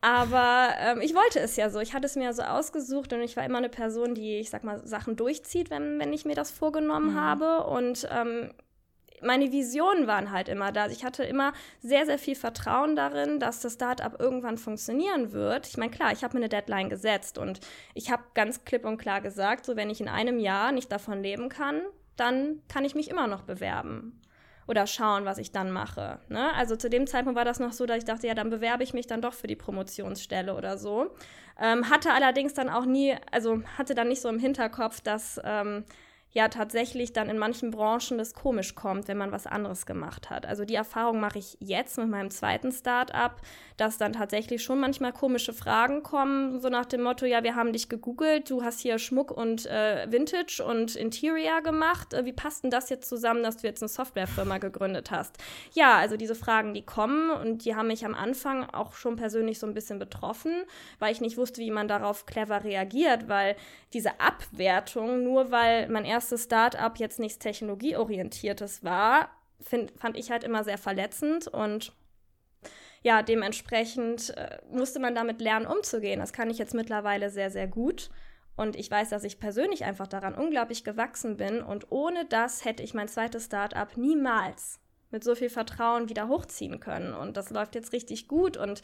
Aber 0.00 0.68
ähm, 0.78 1.00
ich 1.00 1.14
wollte 1.14 1.40
es 1.40 1.56
ja 1.56 1.70
so. 1.70 1.80
Ich 1.80 1.94
hatte 1.94 2.06
es 2.06 2.16
mir 2.16 2.24
ja 2.24 2.32
so 2.32 2.42
ausgesucht 2.42 3.12
und 3.12 3.22
ich 3.22 3.36
war 3.36 3.44
immer 3.44 3.58
eine 3.58 3.68
Person, 3.68 4.14
die, 4.14 4.38
ich 4.38 4.50
sag 4.50 4.62
mal, 4.62 4.86
Sachen 4.86 5.16
durchzieht, 5.16 5.70
wenn, 5.70 5.98
wenn 5.98 6.12
ich 6.12 6.24
mir 6.24 6.34
das 6.34 6.50
vorgenommen 6.50 7.12
mhm. 7.12 7.20
habe. 7.20 7.64
Und 7.64 8.06
ähm, 8.12 8.50
meine 9.22 9.50
Visionen 9.52 10.06
waren 10.06 10.30
halt 10.30 10.48
immer 10.48 10.72
da. 10.72 10.88
Ich 10.88 11.04
hatte 11.04 11.24
immer 11.24 11.52
sehr, 11.80 12.06
sehr 12.06 12.18
viel 12.18 12.36
Vertrauen 12.36 12.96
darin, 12.96 13.40
dass 13.40 13.60
das 13.60 13.74
Startup 13.74 14.20
irgendwann 14.20 14.58
funktionieren 14.58 15.32
wird. 15.32 15.66
Ich 15.66 15.76
meine, 15.76 15.90
klar, 15.90 16.12
ich 16.12 16.22
habe 16.22 16.36
mir 16.36 16.44
eine 16.44 16.48
Deadline 16.50 16.90
gesetzt 16.90 17.38
und 17.38 17.60
ich 17.94 18.10
habe 18.10 18.22
ganz 18.34 18.64
klipp 18.64 18.84
und 18.84 18.98
klar 18.98 19.20
gesagt, 19.20 19.64
so 19.66 19.76
wenn 19.76 19.90
ich 19.90 20.00
in 20.00 20.08
einem 20.08 20.38
Jahr 20.38 20.72
nicht 20.72 20.92
davon 20.92 21.22
leben 21.22 21.48
kann, 21.48 21.82
dann 22.16 22.62
kann 22.68 22.84
ich 22.84 22.94
mich 22.94 23.10
immer 23.10 23.26
noch 23.26 23.42
bewerben 23.42 24.20
oder 24.66 24.86
schauen, 24.86 25.24
was 25.24 25.38
ich 25.38 25.52
dann 25.52 25.70
mache. 25.70 26.18
Ne? 26.28 26.52
Also 26.54 26.76
zu 26.76 26.90
dem 26.90 27.06
Zeitpunkt 27.06 27.36
war 27.36 27.44
das 27.44 27.60
noch 27.60 27.72
so, 27.72 27.86
dass 27.86 27.98
ich 27.98 28.04
dachte, 28.04 28.26
ja, 28.26 28.34
dann 28.34 28.50
bewerbe 28.50 28.82
ich 28.82 28.94
mich 28.94 29.06
dann 29.06 29.22
doch 29.22 29.32
für 29.32 29.46
die 29.46 29.56
Promotionsstelle 29.56 30.54
oder 30.54 30.76
so. 30.76 31.14
Ähm, 31.60 31.88
hatte 31.88 32.12
allerdings 32.12 32.54
dann 32.54 32.68
auch 32.68 32.84
nie, 32.84 33.14
also 33.30 33.62
hatte 33.78 33.94
dann 33.94 34.08
nicht 34.08 34.20
so 34.20 34.28
im 34.28 34.38
Hinterkopf, 34.38 35.00
dass 35.00 35.40
ähm, 35.44 35.84
ja 36.36 36.48
tatsächlich 36.48 37.14
dann 37.14 37.30
in 37.30 37.38
manchen 37.38 37.70
Branchen 37.70 38.18
das 38.18 38.34
komisch 38.34 38.74
kommt, 38.74 39.08
wenn 39.08 39.16
man 39.16 39.32
was 39.32 39.46
anderes 39.46 39.86
gemacht 39.86 40.28
hat. 40.28 40.44
Also 40.44 40.66
die 40.66 40.74
Erfahrung 40.74 41.18
mache 41.18 41.38
ich 41.38 41.56
jetzt 41.60 41.96
mit 41.96 42.10
meinem 42.10 42.30
zweiten 42.30 42.72
Start-up, 42.72 43.40
dass 43.78 43.96
dann 43.96 44.12
tatsächlich 44.12 44.62
schon 44.62 44.78
manchmal 44.78 45.14
komische 45.14 45.54
Fragen 45.54 46.02
kommen, 46.02 46.60
so 46.60 46.68
nach 46.68 46.84
dem 46.84 47.02
Motto, 47.02 47.24
ja, 47.24 47.42
wir 47.42 47.54
haben 47.54 47.72
dich 47.72 47.88
gegoogelt, 47.88 48.50
du 48.50 48.62
hast 48.62 48.80
hier 48.80 48.98
Schmuck 48.98 49.30
und 49.30 49.64
äh, 49.64 50.06
Vintage 50.10 50.62
und 50.62 50.94
Interior 50.94 51.62
gemacht. 51.62 52.12
Äh, 52.12 52.26
wie 52.26 52.34
passt 52.34 52.64
denn 52.64 52.70
das 52.70 52.90
jetzt 52.90 53.08
zusammen, 53.08 53.42
dass 53.42 53.56
du 53.56 53.66
jetzt 53.66 53.82
eine 53.82 53.88
Softwarefirma 53.88 54.58
gegründet 54.58 55.10
hast? 55.10 55.38
Ja, 55.72 55.96
also 55.96 56.18
diese 56.18 56.34
Fragen, 56.34 56.74
die 56.74 56.84
kommen 56.84 57.30
und 57.30 57.64
die 57.64 57.74
haben 57.74 57.86
mich 57.86 58.04
am 58.04 58.14
Anfang 58.14 58.68
auch 58.68 58.92
schon 58.92 59.16
persönlich 59.16 59.58
so 59.58 59.66
ein 59.66 59.72
bisschen 59.72 59.98
betroffen, 59.98 60.52
weil 60.98 61.12
ich 61.12 61.22
nicht 61.22 61.38
wusste, 61.38 61.62
wie 61.62 61.70
man 61.70 61.88
darauf 61.88 62.26
clever 62.26 62.62
reagiert, 62.62 63.26
weil 63.26 63.56
diese 63.94 64.20
Abwertung, 64.20 65.24
nur 65.24 65.50
weil 65.50 65.88
man 65.88 66.04
erst 66.04 66.25
erste 66.26 66.38
Start-up 66.38 66.98
jetzt 66.98 67.20
nichts 67.20 67.38
technologieorientiertes 67.38 68.82
war, 68.82 69.30
find, 69.60 69.92
fand 69.96 70.16
ich 70.16 70.32
halt 70.32 70.42
immer 70.42 70.64
sehr 70.64 70.78
verletzend 70.78 71.46
und 71.46 71.92
ja, 73.02 73.22
dementsprechend 73.22 74.36
äh, 74.36 74.58
musste 74.68 74.98
man 74.98 75.14
damit 75.14 75.40
lernen, 75.40 75.66
umzugehen. 75.66 76.18
Das 76.18 76.32
kann 76.32 76.50
ich 76.50 76.58
jetzt 76.58 76.74
mittlerweile 76.74 77.30
sehr, 77.30 77.50
sehr 77.50 77.68
gut. 77.68 78.10
Und 78.56 78.74
ich 78.74 78.90
weiß, 78.90 79.10
dass 79.10 79.22
ich 79.22 79.38
persönlich 79.38 79.84
einfach 79.84 80.08
daran 80.08 80.34
unglaublich 80.34 80.82
gewachsen 80.82 81.36
bin. 81.36 81.62
Und 81.62 81.92
ohne 81.92 82.24
das 82.24 82.64
hätte 82.64 82.82
ich 82.82 82.94
mein 82.94 83.06
zweites 83.06 83.44
Start-up 83.44 83.96
niemals 83.96 84.80
mit 85.12 85.22
so 85.22 85.36
viel 85.36 85.50
Vertrauen 85.50 86.08
wieder 86.08 86.26
hochziehen 86.26 86.80
können. 86.80 87.14
Und 87.14 87.36
das 87.36 87.50
läuft 87.50 87.76
jetzt 87.76 87.92
richtig 87.92 88.26
gut. 88.26 88.56
Und 88.56 88.82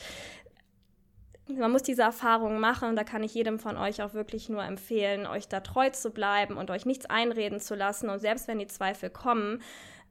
man 1.48 1.72
muss 1.72 1.82
diese 1.82 2.02
Erfahrung 2.02 2.60
machen 2.60 2.88
und 2.88 2.96
da 2.96 3.04
kann 3.04 3.22
ich 3.22 3.34
jedem 3.34 3.58
von 3.58 3.76
euch 3.76 4.02
auch 4.02 4.14
wirklich 4.14 4.48
nur 4.48 4.62
empfehlen, 4.62 5.26
euch 5.26 5.48
da 5.48 5.60
treu 5.60 5.90
zu 5.90 6.10
bleiben 6.10 6.56
und 6.56 6.70
euch 6.70 6.86
nichts 6.86 7.06
einreden 7.06 7.60
zu 7.60 7.74
lassen. 7.74 8.10
Und 8.10 8.20
selbst 8.20 8.48
wenn 8.48 8.58
die 8.58 8.68
Zweifel 8.68 9.10
kommen, 9.10 9.60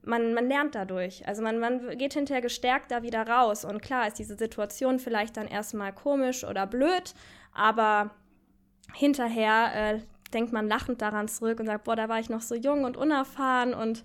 man, 0.04 0.34
man 0.34 0.48
lernt 0.48 0.74
dadurch. 0.74 1.26
Also 1.26 1.42
man, 1.42 1.58
man 1.58 1.96
geht 1.96 2.14
hinterher 2.14 2.42
gestärkt 2.42 2.90
da 2.90 3.02
wieder 3.02 3.26
raus. 3.26 3.64
Und 3.64 3.82
klar 3.82 4.08
ist 4.08 4.18
diese 4.18 4.36
Situation 4.36 4.98
vielleicht 4.98 5.36
dann 5.36 5.48
erstmal 5.48 5.92
komisch 5.92 6.44
oder 6.44 6.66
blöd, 6.66 7.14
aber 7.52 8.10
hinterher 8.94 9.72
äh, 9.74 10.00
denkt 10.34 10.52
man 10.52 10.68
lachend 10.68 11.02
daran 11.02 11.28
zurück 11.28 11.60
und 11.60 11.66
sagt, 11.66 11.84
boah, 11.84 11.96
da 11.96 12.08
war 12.08 12.18
ich 12.18 12.30
noch 12.30 12.42
so 12.42 12.54
jung 12.54 12.84
und 12.84 12.96
unerfahren 12.96 13.74
und 13.74 14.02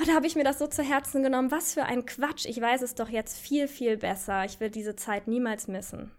oh, 0.00 0.04
da 0.06 0.14
habe 0.14 0.26
ich 0.26 0.36
mir 0.36 0.44
das 0.44 0.58
so 0.58 0.66
zu 0.66 0.82
Herzen 0.82 1.22
genommen. 1.22 1.50
Was 1.50 1.74
für 1.74 1.84
ein 1.84 2.06
Quatsch. 2.06 2.46
Ich 2.46 2.60
weiß 2.60 2.82
es 2.82 2.94
doch 2.94 3.08
jetzt 3.08 3.38
viel, 3.38 3.68
viel 3.68 3.96
besser. 3.96 4.44
Ich 4.44 4.58
will 4.60 4.70
diese 4.70 4.96
Zeit 4.96 5.28
niemals 5.28 5.68
missen. 5.68 6.12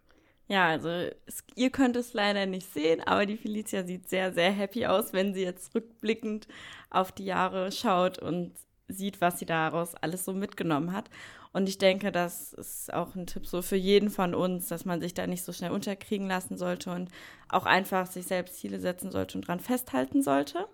Ja, 0.47 0.67
also 0.67 0.89
es, 1.25 1.43
ihr 1.55 1.71
könnt 1.71 1.95
es 1.95 2.13
leider 2.13 2.45
nicht 2.45 2.71
sehen, 2.71 3.01
aber 3.01 3.25
die 3.25 3.37
Felicia 3.37 3.83
sieht 3.83 4.09
sehr, 4.09 4.31
sehr 4.31 4.51
happy 4.51 4.85
aus, 4.85 5.11
wenn 5.11 5.33
sie 5.33 5.43
jetzt 5.43 5.73
rückblickend 5.73 6.47
auf 6.91 7.11
die 7.11 7.25
Jahre 7.25 7.71
schaut 7.71 8.19
und 8.19 8.53
sieht, 8.87 9.21
was 9.21 9.39
sie 9.39 9.47
daraus 9.47 9.95
alles 9.95 10.23
so 10.25 10.33
mitgenommen 10.33 10.93
hat. 10.93 11.09
Und 11.51 11.69
ich 11.69 11.77
denke, 11.77 12.11
das 12.11 12.53
ist 12.53 12.93
auch 12.93 13.15
ein 13.15 13.27
Tipp 13.27 13.47
so 13.47 13.61
für 13.61 13.77
jeden 13.77 14.09
von 14.09 14.35
uns, 14.35 14.67
dass 14.67 14.85
man 14.85 15.01
sich 15.01 15.13
da 15.13 15.25
nicht 15.25 15.43
so 15.43 15.53
schnell 15.53 15.71
unterkriegen 15.71 16.27
lassen 16.27 16.57
sollte 16.57 16.91
und 16.91 17.09
auch 17.49 17.65
einfach 17.65 18.07
sich 18.07 18.27
selbst 18.27 18.57
Ziele 18.57 18.79
setzen 18.79 19.09
sollte 19.09 19.37
und 19.37 19.47
dran 19.47 19.59
festhalten 19.61 20.21
sollte. 20.21 20.67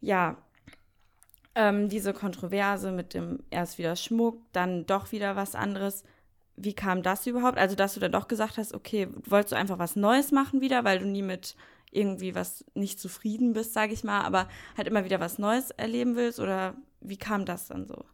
Ja, 0.00 0.38
ähm, 1.54 1.88
diese 1.88 2.14
Kontroverse 2.14 2.92
mit 2.92 3.14
dem 3.14 3.40
erst 3.50 3.78
wieder 3.78 3.96
Schmuck, 3.96 4.40
dann 4.52 4.86
doch 4.86 5.12
wieder 5.12 5.36
was 5.36 5.54
anderes. 5.54 6.04
Wie 6.62 6.74
kam 6.74 7.02
das 7.02 7.26
überhaupt? 7.26 7.58
Also, 7.58 7.74
dass 7.76 7.94
du 7.94 8.00
dann 8.00 8.12
doch 8.12 8.28
gesagt 8.28 8.58
hast, 8.58 8.74
okay, 8.74 9.08
wolltest 9.24 9.52
du 9.52 9.56
einfach 9.56 9.78
was 9.78 9.96
Neues 9.96 10.30
machen 10.32 10.60
wieder, 10.60 10.84
weil 10.84 10.98
du 10.98 11.06
nie 11.06 11.22
mit 11.22 11.56
irgendwie 11.90 12.34
was 12.34 12.64
nicht 12.74 13.00
zufrieden 13.00 13.52
bist, 13.52 13.72
sage 13.72 13.92
ich 13.92 14.04
mal, 14.04 14.22
aber 14.22 14.48
halt 14.76 14.86
immer 14.86 15.04
wieder 15.04 15.20
was 15.20 15.38
Neues 15.38 15.70
erleben 15.70 16.16
willst? 16.16 16.38
Oder 16.38 16.74
wie 17.00 17.16
kam 17.16 17.44
das 17.46 17.68
dann 17.68 17.86
so? 17.86 18.04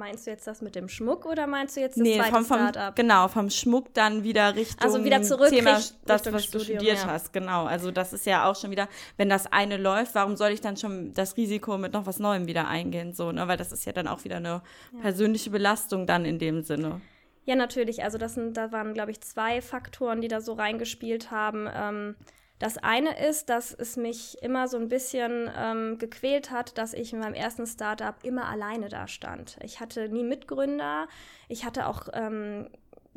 Meinst 0.00 0.26
du 0.26 0.30
jetzt 0.30 0.46
das 0.46 0.62
mit 0.62 0.74
dem 0.76 0.88
Schmuck 0.88 1.26
oder 1.26 1.46
meinst 1.46 1.76
du 1.76 1.80
jetzt 1.82 1.98
das 1.98 2.02
nee, 2.02 2.16
zweite 2.16 2.30
vom, 2.30 2.44
vom, 2.46 2.56
Startup? 2.56 2.96
Genau, 2.96 3.28
vom 3.28 3.50
Schmuck 3.50 3.92
dann 3.92 4.24
wieder 4.24 4.56
Richtung 4.56 4.80
also 4.80 5.04
wieder 5.04 5.20
zurück 5.20 5.50
Thema, 5.50 5.76
Richtung 5.76 5.98
das, 6.06 6.32
was 6.32 6.44
Studium, 6.44 6.52
du 6.52 6.72
studiert 6.72 6.98
ja. 7.00 7.06
hast. 7.06 7.34
Genau, 7.34 7.66
also 7.66 7.90
das 7.90 8.14
ist 8.14 8.24
ja 8.24 8.50
auch 8.50 8.56
schon 8.56 8.70
wieder, 8.70 8.88
wenn 9.18 9.28
das 9.28 9.52
eine 9.52 9.76
läuft, 9.76 10.14
warum 10.14 10.36
soll 10.36 10.52
ich 10.52 10.62
dann 10.62 10.78
schon 10.78 11.12
das 11.12 11.36
Risiko 11.36 11.76
mit 11.76 11.92
noch 11.92 12.06
was 12.06 12.18
Neuem 12.18 12.46
wieder 12.46 12.66
eingehen? 12.66 13.12
So, 13.12 13.30
ne? 13.30 13.46
Weil 13.46 13.58
das 13.58 13.72
ist 13.72 13.84
ja 13.84 13.92
dann 13.92 14.08
auch 14.08 14.24
wieder 14.24 14.36
eine 14.36 14.62
ja. 14.94 15.00
persönliche 15.02 15.50
Belastung 15.50 16.06
dann 16.06 16.24
in 16.24 16.38
dem 16.38 16.62
Sinne. 16.62 17.02
Ja, 17.44 17.54
natürlich. 17.54 18.02
Also 18.02 18.16
das 18.16 18.36
sind, 18.36 18.56
da 18.56 18.72
waren, 18.72 18.94
glaube 18.94 19.10
ich, 19.10 19.20
zwei 19.20 19.60
Faktoren, 19.60 20.22
die 20.22 20.28
da 20.28 20.40
so 20.40 20.54
reingespielt 20.54 21.30
haben. 21.30 21.68
Ähm, 21.70 22.14
das 22.60 22.76
eine 22.76 23.18
ist, 23.26 23.48
dass 23.48 23.72
es 23.72 23.96
mich 23.96 24.40
immer 24.42 24.68
so 24.68 24.76
ein 24.76 24.88
bisschen 24.88 25.50
ähm, 25.56 25.96
gequält 25.98 26.50
hat, 26.50 26.76
dass 26.76 26.92
ich 26.92 27.12
in 27.12 27.18
meinem 27.18 27.34
ersten 27.34 27.66
Startup 27.66 28.14
immer 28.22 28.48
alleine 28.48 28.88
da 28.90 29.08
stand. 29.08 29.56
Ich 29.62 29.80
hatte 29.80 30.10
nie 30.10 30.22
Mitgründer, 30.22 31.08
ich 31.48 31.64
hatte 31.64 31.86
auch 31.86 32.08
ähm, 32.12 32.68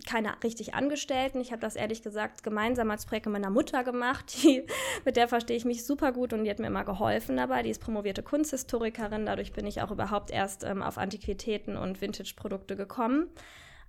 keine 0.07 0.31
richtig 0.43 0.73
Angestellten. 0.73 1.41
Ich 1.41 1.51
habe 1.51 1.61
das 1.61 1.75
ehrlich 1.75 2.01
gesagt 2.01 2.41
gemeinsam 2.41 2.89
als 2.89 3.05
Projekt 3.05 3.25
mit 3.25 3.33
meiner 3.33 3.49
Mutter 3.49 3.83
gemacht. 3.83 4.43
Die, 4.43 4.65
mit 5.05 5.17
der 5.17 5.27
verstehe 5.27 5.57
ich 5.57 5.65
mich 5.65 5.85
super 5.85 6.13
gut 6.13 6.31
und 6.31 6.45
die 6.45 6.49
hat 6.49 6.59
mir 6.59 6.67
immer 6.67 6.85
geholfen 6.85 7.35
dabei. 7.35 7.63
Die 7.63 7.69
ist 7.69 7.81
promovierte 7.81 8.23
Kunsthistorikerin. 8.23 9.25
Dadurch 9.25 9.51
bin 9.51 9.67
ich 9.67 9.81
auch 9.81 9.91
überhaupt 9.91 10.31
erst 10.31 10.63
ähm, 10.63 10.81
auf 10.81 10.97
Antiquitäten 10.97 11.75
und 11.75 12.01
Vintage-Produkte 12.01 12.77
gekommen. 12.77 13.27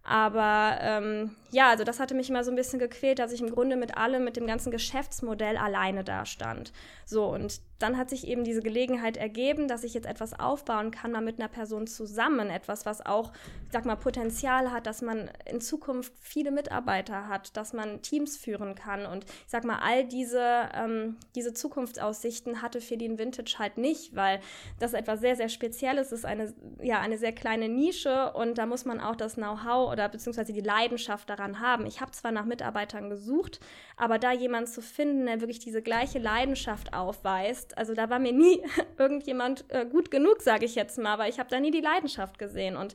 Aber 0.06 0.76
ähm, 0.82 1.34
ja, 1.50 1.70
also 1.70 1.82
das 1.82 1.98
hatte 1.98 2.14
mich 2.14 2.28
immer 2.28 2.44
so 2.44 2.50
ein 2.50 2.56
bisschen 2.56 2.78
gequält, 2.78 3.18
dass 3.18 3.32
ich 3.32 3.40
im 3.40 3.50
Grunde 3.50 3.76
mit 3.76 3.96
allem, 3.96 4.22
mit 4.22 4.36
dem 4.36 4.46
ganzen 4.46 4.70
Geschäftsmodell 4.70 5.56
alleine 5.56 6.04
da 6.04 6.26
stand. 6.26 6.72
So, 7.06 7.24
und 7.24 7.60
dann 7.78 7.96
hat 7.96 8.10
sich 8.10 8.26
eben 8.26 8.44
diese 8.44 8.62
Gelegenheit 8.62 9.16
ergeben, 9.16 9.68
dass 9.68 9.84
ich 9.84 9.94
jetzt 9.94 10.06
etwas 10.06 10.38
aufbauen 10.38 10.90
kann, 10.90 11.12
mal 11.12 11.20
mit 11.20 11.38
einer 11.38 11.48
Person 11.48 11.86
zusammen. 11.86 12.50
Etwas, 12.50 12.86
was 12.86 13.04
auch, 13.04 13.32
ich 13.66 13.72
sag 13.72 13.84
mal, 13.84 13.96
Potenzial 13.96 14.70
hat, 14.70 14.86
dass 14.86 15.02
man 15.02 15.30
in 15.44 15.60
Zukunft 15.60 16.12
viele 16.20 16.50
Mitarbeiter 16.50 17.28
hat, 17.28 17.56
dass 17.56 17.72
man 17.72 18.02
Teams 18.02 18.36
führen 18.36 18.74
kann. 18.74 19.06
Und 19.06 19.24
ich 19.24 19.48
sag 19.48 19.64
mal, 19.64 19.78
all 19.82 20.04
diese, 20.04 20.68
ähm, 20.74 21.16
diese 21.34 21.52
Zukunftsaussichten 21.52 22.62
hatte 22.62 22.80
Feline 22.80 23.18
Vintage 23.18 23.56
halt 23.58 23.78
nicht, 23.78 24.14
weil 24.14 24.40
das 24.78 24.94
etwas 24.94 25.20
sehr, 25.20 25.36
sehr 25.36 25.48
Spezielles 25.48 26.12
ist, 26.12 26.24
eine, 26.24 26.54
ja, 26.82 27.00
eine 27.00 27.18
sehr 27.18 27.32
kleine 27.32 27.68
Nische 27.68 28.32
und 28.32 28.58
da 28.58 28.66
muss 28.66 28.84
man 28.84 29.00
auch 29.00 29.16
das 29.16 29.34
Know-how 29.34 29.90
oder 29.90 30.08
beziehungsweise 30.08 30.52
die 30.52 30.60
Leidenschaft 30.60 31.28
daran 31.28 31.60
haben. 31.60 31.86
Ich 31.86 32.00
habe 32.00 32.12
zwar 32.12 32.32
nach 32.32 32.44
Mitarbeitern 32.44 33.10
gesucht, 33.10 33.60
aber 33.96 34.18
da 34.18 34.32
jemanden 34.32 34.70
zu 34.70 34.82
finden, 34.82 35.26
der 35.26 35.40
wirklich 35.40 35.58
diese 35.58 35.82
gleiche 35.82 36.18
Leidenschaft 36.18 36.94
aufweist, 36.94 37.63
also 37.76 37.94
da 37.94 38.10
war 38.10 38.18
mir 38.18 38.32
nie 38.32 38.62
irgendjemand 38.98 39.64
äh, 39.68 39.86
gut 39.86 40.10
genug, 40.10 40.42
sage 40.42 40.64
ich 40.64 40.74
jetzt 40.74 40.98
mal, 40.98 41.14
aber 41.14 41.28
ich 41.28 41.38
habe 41.38 41.48
da 41.50 41.60
nie 41.60 41.70
die 41.70 41.80
Leidenschaft 41.80 42.38
gesehen. 42.38 42.76
Und 42.76 42.94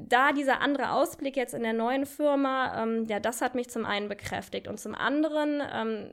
da 0.00 0.32
dieser 0.32 0.60
andere 0.60 0.92
Ausblick 0.92 1.36
jetzt 1.36 1.54
in 1.54 1.62
der 1.62 1.72
neuen 1.72 2.06
Firma, 2.06 2.82
ähm, 2.82 3.06
ja, 3.08 3.20
das 3.20 3.40
hat 3.40 3.54
mich 3.54 3.68
zum 3.68 3.84
einen 3.84 4.08
bekräftigt 4.08 4.68
und 4.68 4.78
zum 4.78 4.94
anderen 4.94 5.62
ähm, 5.72 6.10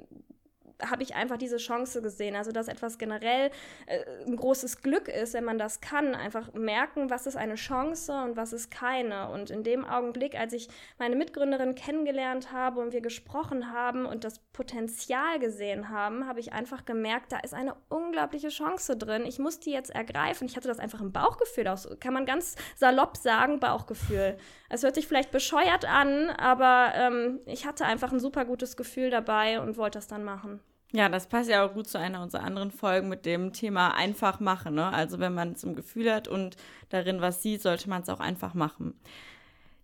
habe 0.89 1.03
ich 1.03 1.15
einfach 1.15 1.37
diese 1.37 1.57
Chance 1.57 2.01
gesehen. 2.01 2.35
Also, 2.35 2.51
dass 2.51 2.67
etwas 2.67 2.97
generell 2.97 3.51
äh, 3.85 3.99
ein 4.25 4.35
großes 4.35 4.81
Glück 4.81 5.07
ist, 5.07 5.33
wenn 5.33 5.43
man 5.43 5.57
das 5.57 5.81
kann. 5.81 6.15
Einfach 6.15 6.53
merken, 6.53 7.09
was 7.09 7.27
ist 7.27 7.35
eine 7.35 7.55
Chance 7.55 8.13
und 8.23 8.37
was 8.37 8.53
ist 8.53 8.71
keine. 8.71 9.29
Und 9.29 9.49
in 9.49 9.63
dem 9.63 9.85
Augenblick, 9.85 10.39
als 10.39 10.53
ich 10.53 10.69
meine 10.97 11.15
Mitgründerin 11.15 11.75
kennengelernt 11.75 12.51
habe 12.51 12.81
und 12.81 12.93
wir 12.93 13.01
gesprochen 13.01 13.71
haben 13.71 14.05
und 14.05 14.23
das 14.23 14.39
Potenzial 14.53 15.39
gesehen 15.39 15.89
haben, 15.89 16.27
habe 16.27 16.39
ich 16.39 16.53
einfach 16.53 16.85
gemerkt, 16.85 17.31
da 17.31 17.39
ist 17.39 17.53
eine 17.53 17.75
unglaubliche 17.89 18.49
Chance 18.49 18.97
drin. 18.97 19.25
Ich 19.25 19.39
muss 19.39 19.59
die 19.59 19.71
jetzt 19.71 19.89
ergreifen. 19.89 20.47
Ich 20.47 20.55
hatte 20.55 20.67
das 20.67 20.79
einfach 20.79 21.01
im 21.01 21.11
Bauchgefühl 21.11 21.67
aus. 21.67 21.87
Kann 21.99 22.13
man 22.13 22.25
ganz 22.25 22.55
salopp 22.75 23.17
sagen, 23.17 23.59
Bauchgefühl. 23.59 24.37
Es 24.69 24.83
hört 24.83 24.95
sich 24.95 25.07
vielleicht 25.07 25.31
bescheuert 25.31 25.85
an, 25.85 26.29
aber 26.29 26.93
ähm, 26.95 27.39
ich 27.45 27.65
hatte 27.65 27.85
einfach 27.85 28.11
ein 28.11 28.19
super 28.19 28.45
gutes 28.45 28.77
Gefühl 28.77 29.09
dabei 29.09 29.59
und 29.59 29.77
wollte 29.77 29.97
das 29.97 30.07
dann 30.07 30.23
machen. 30.23 30.61
Ja, 30.93 31.07
das 31.07 31.27
passt 31.27 31.49
ja 31.49 31.65
auch 31.65 31.73
gut 31.73 31.87
zu 31.87 31.97
einer 31.97 32.21
unserer 32.21 32.43
anderen 32.43 32.69
Folgen 32.69 33.07
mit 33.07 33.25
dem 33.25 33.53
Thema 33.53 33.95
einfach 33.95 34.41
machen. 34.41 34.75
Ne? 34.75 34.91
Also 34.91 35.19
wenn 35.19 35.33
man 35.33 35.53
es 35.53 35.63
im 35.63 35.75
Gefühl 35.75 36.13
hat 36.13 36.27
und 36.27 36.57
darin 36.89 37.21
was 37.21 37.41
sieht, 37.41 37.61
sollte 37.61 37.89
man 37.89 38.01
es 38.01 38.09
auch 38.09 38.19
einfach 38.19 38.53
machen. 38.53 38.99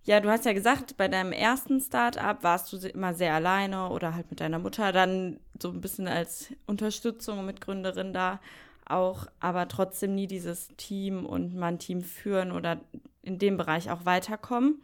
Ja, 0.03 0.19
du 0.19 0.29
hast 0.29 0.45
ja 0.45 0.53
gesagt, 0.53 0.97
bei 0.97 1.07
deinem 1.07 1.31
ersten 1.33 1.81
Start-up 1.81 2.43
warst 2.43 2.71
du 2.71 2.77
immer 2.87 3.13
sehr 3.13 3.33
alleine 3.33 3.89
oder 3.89 4.15
halt 4.15 4.29
mit 4.29 4.39
deiner 4.39 4.59
Mutter 4.59 4.91
dann 4.91 5.39
so 5.61 5.69
ein 5.69 5.81
bisschen 5.81 6.07
als 6.07 6.53
Unterstützung 6.65 7.39
und 7.39 7.45
Mitgründerin 7.45 8.13
da 8.13 8.39
auch, 8.85 9.27
aber 9.39 9.67
trotzdem 9.67 10.15
nie 10.15 10.27
dieses 10.27 10.69
Team 10.77 11.25
und 11.25 11.55
mal 11.55 11.67
ein 11.67 11.79
Team 11.79 12.03
führen 12.03 12.53
oder 12.53 12.79
in 13.21 13.37
dem 13.37 13.57
Bereich 13.57 13.91
auch 13.91 14.05
weiterkommen. 14.05 14.81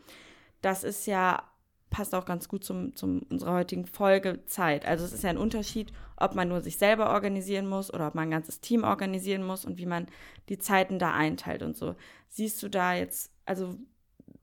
Das 0.62 0.84
ist 0.84 1.06
ja 1.06 1.44
passt 1.94 2.16
auch 2.16 2.26
ganz 2.26 2.50
gut 2.50 2.66
zum, 2.66 2.96
zum 2.96 3.22
unserer 3.30 3.54
heutigen 3.54 3.86
Folge 3.86 4.44
Zeit. 4.48 4.86
Also 4.86 5.06
es 5.06 5.14
ist 5.14 5.24
ja 5.24 5.30
ein 5.30 5.38
Unterschied, 5.38 5.94
ob 6.18 6.34
man 6.34 6.50
nur 6.50 6.60
sich 6.60 6.78
selber 6.78 7.12
organisieren 7.12 7.68
muss 7.68 7.94
oder 7.94 8.08
ob 8.08 8.16
man 8.16 8.28
ein 8.28 8.32
ganzes 8.32 8.60
Team 8.60 8.84
organisieren 8.84 9.44
muss 9.44 9.64
und 9.64 9.78
wie 9.78 9.86
man 9.86 10.08
die 10.50 10.58
Zeiten 10.58 10.98
da 10.98 11.14
einteilt 11.14 11.62
und 11.62 11.78
so. 11.78 11.96
Siehst 12.30 12.62
du 12.64 12.68
da 12.68 12.96
jetzt, 12.96 13.32
also 13.46 13.78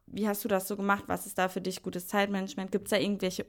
wie 0.06 0.28
hast 0.28 0.44
du 0.44 0.48
das 0.48 0.68
so 0.68 0.76
gemacht? 0.76 1.04
Was 1.08 1.26
ist 1.26 1.38
da 1.38 1.48
für 1.48 1.60
dich 1.60 1.82
gutes 1.82 2.06
Zeitmanagement? 2.06 2.70
Gibt 2.70 2.86
es 2.86 2.90
da 2.90 2.98
irgendwelche 2.98 3.46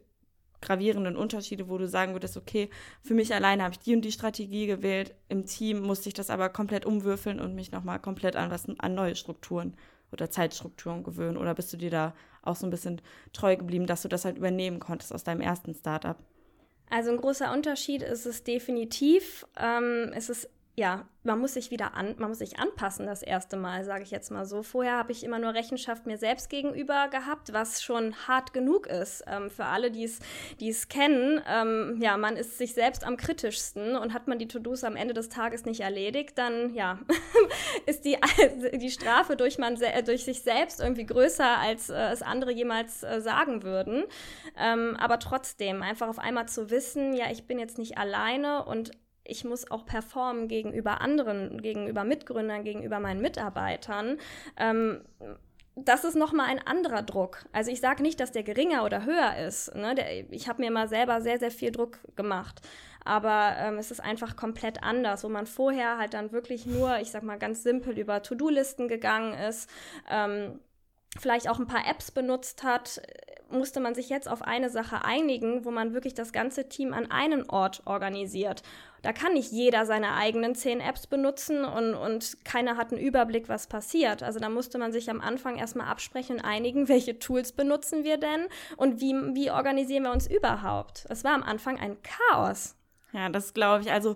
gravierenden 0.61 1.15
Unterschiede, 1.15 1.69
wo 1.69 1.77
du 1.77 1.87
sagen 1.87 2.13
würdest, 2.13 2.37
okay, 2.37 2.69
für 3.03 3.13
mich 3.13 3.33
alleine 3.33 3.63
habe 3.63 3.73
ich 3.73 3.79
die 3.79 3.95
und 3.95 4.01
die 4.03 4.11
Strategie 4.11 4.65
gewählt, 4.65 5.13
im 5.29 5.45
Team 5.45 5.81
musste 5.81 6.09
ich 6.09 6.15
das 6.15 6.31
aber 6.31 6.49
komplett 6.49 6.85
umwürfeln 6.85 7.39
und 7.39 7.53
mich 7.53 7.71
nochmal 7.71 7.99
komplett 7.99 8.35
an 8.35 8.49
was 8.49 8.67
an 8.79 8.95
neue 8.95 9.15
Strukturen 9.15 9.75
oder 10.11 10.29
Zeitstrukturen 10.29 11.03
gewöhnen? 11.03 11.37
Oder 11.37 11.53
bist 11.53 11.71
du 11.73 11.77
dir 11.77 11.89
da 11.89 12.13
auch 12.41 12.55
so 12.55 12.65
ein 12.67 12.71
bisschen 12.71 13.01
treu 13.33 13.55
geblieben, 13.55 13.87
dass 13.87 14.01
du 14.01 14.07
das 14.07 14.25
halt 14.25 14.37
übernehmen 14.37 14.79
konntest 14.79 15.13
aus 15.13 15.23
deinem 15.23 15.41
ersten 15.41 15.73
Startup? 15.73 16.17
Also 16.89 17.11
ein 17.11 17.17
großer 17.17 17.53
Unterschied 17.53 18.01
ist 18.03 18.25
es 18.25 18.43
definitiv. 18.43 19.45
Ähm, 19.57 20.11
es 20.13 20.29
ist 20.29 20.49
ja, 20.75 21.05
man 21.23 21.39
muss 21.39 21.53
sich 21.53 21.69
wieder 21.69 21.93
an, 21.95 22.15
man 22.17 22.29
muss 22.29 22.39
sich 22.39 22.57
anpassen 22.57 23.05
das 23.05 23.21
erste 23.21 23.55
Mal, 23.55 23.83
sage 23.83 24.03
ich 24.03 24.09
jetzt 24.09 24.31
mal 24.31 24.45
so. 24.45 24.63
Vorher 24.63 24.97
habe 24.97 25.11
ich 25.11 25.23
immer 25.23 25.37
nur 25.37 25.53
Rechenschaft 25.53 26.07
mir 26.07 26.17
selbst 26.17 26.49
gegenüber 26.49 27.09
gehabt, 27.09 27.53
was 27.53 27.83
schon 27.83 28.15
hart 28.27 28.53
genug 28.53 28.87
ist 28.87 29.23
ähm, 29.27 29.51
für 29.51 29.65
alle, 29.65 29.91
die 29.91 30.03
es 30.03 30.87
kennen. 30.87 31.41
Ähm, 31.47 31.99
ja, 32.01 32.17
man 32.17 32.37
ist 32.37 32.57
sich 32.57 32.73
selbst 32.73 33.05
am 33.05 33.17
kritischsten 33.17 33.95
und 33.97 34.13
hat 34.13 34.27
man 34.27 34.39
die 34.39 34.47
To-Dos 34.47 34.83
am 34.83 34.95
Ende 34.95 35.13
des 35.13 35.29
Tages 35.29 35.65
nicht 35.65 35.81
erledigt, 35.81 36.37
dann 36.37 36.73
ja, 36.73 36.97
ist 37.85 38.05
die, 38.05 38.17
die 38.73 38.91
Strafe 38.91 39.35
durch, 39.35 39.57
man, 39.57 39.77
durch 40.05 40.23
sich 40.23 40.41
selbst 40.41 40.79
irgendwie 40.79 41.05
größer, 41.05 41.59
als 41.59 41.89
äh, 41.89 42.11
es 42.11 42.21
andere 42.21 42.51
jemals 42.51 43.03
äh, 43.03 43.21
sagen 43.21 43.61
würden. 43.61 44.05
Ähm, 44.57 44.97
aber 44.99 45.19
trotzdem, 45.19 45.83
einfach 45.83 46.07
auf 46.07 46.17
einmal 46.17 46.47
zu 46.47 46.71
wissen, 46.71 47.13
ja, 47.13 47.25
ich 47.29 47.45
bin 47.45 47.59
jetzt 47.59 47.77
nicht 47.77 47.97
alleine 47.97 48.65
und 48.65 48.91
ich 49.23 49.45
muss 49.45 49.69
auch 49.69 49.85
performen 49.85 50.47
gegenüber 50.47 51.01
anderen, 51.01 51.61
gegenüber 51.61 52.03
Mitgründern, 52.03 52.63
gegenüber 52.63 52.99
meinen 52.99 53.21
Mitarbeitern. 53.21 54.17
Ähm, 54.57 55.01
das 55.75 56.03
ist 56.03 56.15
nochmal 56.15 56.47
ein 56.47 56.65
anderer 56.65 57.01
Druck. 57.01 57.45
Also 57.53 57.71
ich 57.71 57.79
sage 57.79 58.03
nicht, 58.03 58.19
dass 58.19 58.31
der 58.31 58.43
geringer 58.43 58.83
oder 58.83 59.05
höher 59.05 59.37
ist. 59.37 59.73
Ne? 59.73 59.95
Der, 59.95 60.31
ich 60.31 60.49
habe 60.49 60.61
mir 60.61 60.71
mal 60.71 60.89
selber 60.89 61.21
sehr, 61.21 61.39
sehr 61.39 61.51
viel 61.51 61.71
Druck 61.71 61.99
gemacht. 62.15 62.61
Aber 63.03 63.55
ähm, 63.57 63.77
es 63.77 63.89
ist 63.89 63.99
einfach 63.99 64.35
komplett 64.35 64.83
anders, 64.83 65.23
wo 65.23 65.29
man 65.29 65.47
vorher 65.47 65.97
halt 65.97 66.13
dann 66.13 66.31
wirklich 66.31 66.65
nur, 66.65 66.99
ich 66.99 67.09
sag 67.09 67.23
mal 67.23 67.39
ganz 67.39 67.63
simpel, 67.63 67.97
über 67.97 68.21
To-Do-Listen 68.21 68.87
gegangen 68.87 69.33
ist. 69.33 69.69
Ähm, 70.09 70.59
vielleicht 71.19 71.49
auch 71.49 71.59
ein 71.59 71.67
paar 71.67 71.87
Apps 71.87 72.11
benutzt 72.11 72.63
hat, 72.63 73.01
musste 73.51 73.79
man 73.79 73.95
sich 73.95 74.09
jetzt 74.09 74.29
auf 74.29 74.41
eine 74.41 74.69
Sache 74.69 75.03
einigen, 75.03 75.65
wo 75.65 75.71
man 75.71 75.93
wirklich 75.93 76.13
das 76.13 76.31
ganze 76.31 76.69
Team 76.69 76.93
an 76.93 77.11
einen 77.11 77.49
Ort 77.49 77.81
organisiert. 77.85 78.63
Da 79.01 79.13
kann 79.13 79.33
nicht 79.33 79.51
jeder 79.51 79.85
seine 79.85 80.13
eigenen 80.13 80.55
zehn 80.55 80.79
Apps 80.79 81.07
benutzen 81.07 81.65
und, 81.65 81.95
und 81.95 82.37
keiner 82.45 82.77
hat 82.77 82.91
einen 82.91 83.01
Überblick, 83.01 83.49
was 83.49 83.67
passiert. 83.67 84.23
Also 84.23 84.39
da 84.39 84.47
musste 84.47 84.77
man 84.77 84.91
sich 84.91 85.09
am 85.09 85.21
Anfang 85.21 85.57
erstmal 85.57 85.87
absprechen 85.87 86.37
und 86.37 86.45
einigen, 86.45 86.87
welche 86.87 87.19
Tools 87.19 87.51
benutzen 87.51 88.03
wir 88.03 88.17
denn 88.17 88.45
und 88.77 89.01
wie, 89.01 89.13
wie 89.33 89.51
organisieren 89.51 90.03
wir 90.03 90.11
uns 90.11 90.27
überhaupt. 90.27 91.05
Es 91.09 91.23
war 91.23 91.33
am 91.33 91.43
Anfang 91.43 91.79
ein 91.79 91.97
Chaos. 92.03 92.75
Ja, 93.11 93.27
das 93.29 93.53
glaube 93.53 93.83
ich. 93.83 93.91
Also 93.91 94.15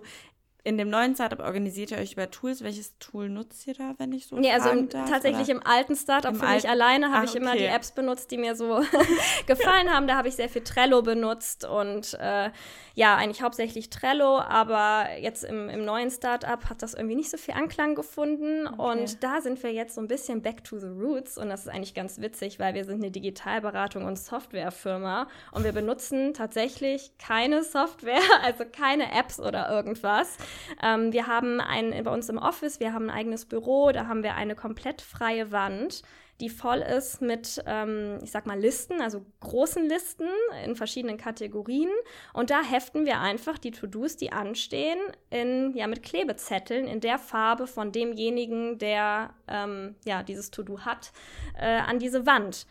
in 0.66 0.78
dem 0.78 0.90
neuen 0.90 1.14
Startup 1.14 1.38
organisiert 1.38 1.92
ihr 1.92 1.98
euch 1.98 2.14
über 2.14 2.28
Tools. 2.28 2.64
Welches 2.64 2.98
Tool 2.98 3.28
nutzt 3.28 3.68
ihr 3.68 3.74
da, 3.74 3.94
wenn 3.98 4.10
ich 4.10 4.26
so 4.26 4.34
Nee, 4.34 4.50
also 4.50 4.70
im, 4.70 4.88
darf, 4.88 5.08
tatsächlich 5.08 5.48
oder? 5.48 5.60
im 5.60 5.62
alten 5.64 5.94
Startup 5.94 6.32
Im 6.32 6.40
für 6.40 6.46
mich 6.48 6.68
alleine 6.68 7.12
habe 7.12 7.24
Ach, 7.24 7.30
ich 7.30 7.36
immer 7.36 7.50
okay. 7.52 7.58
die 7.60 7.64
Apps 7.66 7.92
benutzt, 7.92 8.32
die 8.32 8.36
mir 8.36 8.56
so 8.56 8.82
gefallen 9.46 9.92
haben. 9.92 10.08
Da 10.08 10.16
habe 10.16 10.26
ich 10.26 10.34
sehr 10.34 10.48
viel 10.48 10.64
Trello 10.64 11.02
benutzt 11.02 11.64
und 11.64 12.14
äh, 12.14 12.50
ja, 12.96 13.14
eigentlich 13.14 13.42
hauptsächlich 13.42 13.90
Trello, 13.90 14.38
aber 14.38 15.18
jetzt 15.20 15.44
im, 15.44 15.68
im 15.68 15.84
neuen 15.84 16.10
Startup 16.10 16.64
hat 16.70 16.80
das 16.80 16.94
irgendwie 16.94 17.16
nicht 17.16 17.30
so 17.30 17.36
viel 17.36 17.52
Anklang 17.52 17.94
gefunden. 17.94 18.66
Und 18.66 19.22
da 19.22 19.42
sind 19.42 19.62
wir 19.62 19.70
jetzt 19.70 19.96
so 19.96 20.00
ein 20.00 20.08
bisschen 20.08 20.40
back 20.40 20.64
to 20.64 20.78
the 20.78 20.86
roots. 20.86 21.36
Und 21.36 21.50
das 21.50 21.66
ist 21.66 21.68
eigentlich 21.68 21.92
ganz 21.92 22.18
witzig, 22.22 22.58
weil 22.58 22.72
wir 22.72 22.86
sind 22.86 23.02
eine 23.02 23.10
Digitalberatung 23.10 24.06
und 24.06 24.18
Softwarefirma. 24.18 25.28
Und 25.52 25.64
wir 25.64 25.72
benutzen 25.72 26.32
tatsächlich 26.32 27.12
keine 27.18 27.62
Software, 27.62 28.22
also 28.42 28.64
keine 28.64 29.12
Apps 29.12 29.40
oder 29.40 29.68
irgendwas. 29.68 30.38
Ähm, 30.82 31.12
wir 31.12 31.26
haben 31.26 31.60
ein, 31.60 32.02
bei 32.02 32.10
uns 32.10 32.30
im 32.30 32.38
Office, 32.38 32.80
wir 32.80 32.94
haben 32.94 33.10
ein 33.10 33.16
eigenes 33.16 33.44
Büro, 33.44 33.92
da 33.92 34.06
haben 34.06 34.22
wir 34.22 34.36
eine 34.36 34.54
komplett 34.54 35.02
freie 35.02 35.52
Wand, 35.52 36.00
die 36.40 36.50
voll 36.50 36.78
ist 36.78 37.22
mit, 37.22 37.62
ähm, 37.66 38.18
ich 38.22 38.30
sag 38.30 38.46
mal, 38.46 38.58
Listen, 38.58 39.00
also 39.00 39.24
großen 39.40 39.88
Listen 39.88 40.28
in 40.64 40.76
verschiedenen 40.76 41.16
Kategorien. 41.16 41.88
Und 42.32 42.50
da 42.50 42.62
heften 42.62 43.06
wir 43.06 43.20
einfach 43.20 43.58
die 43.58 43.70
To-Dos, 43.70 44.16
die 44.16 44.32
anstehen, 44.32 44.98
in, 45.30 45.74
ja, 45.74 45.86
mit 45.86 46.02
Klebezetteln 46.02 46.86
in 46.86 47.00
der 47.00 47.18
Farbe 47.18 47.66
von 47.66 47.92
demjenigen, 47.92 48.78
der 48.78 49.34
ähm, 49.48 49.96
ja, 50.04 50.22
dieses 50.22 50.50
To-Do 50.50 50.80
hat, 50.80 51.12
äh, 51.58 51.78
an 51.78 51.98
diese 51.98 52.26
Wand. 52.26 52.66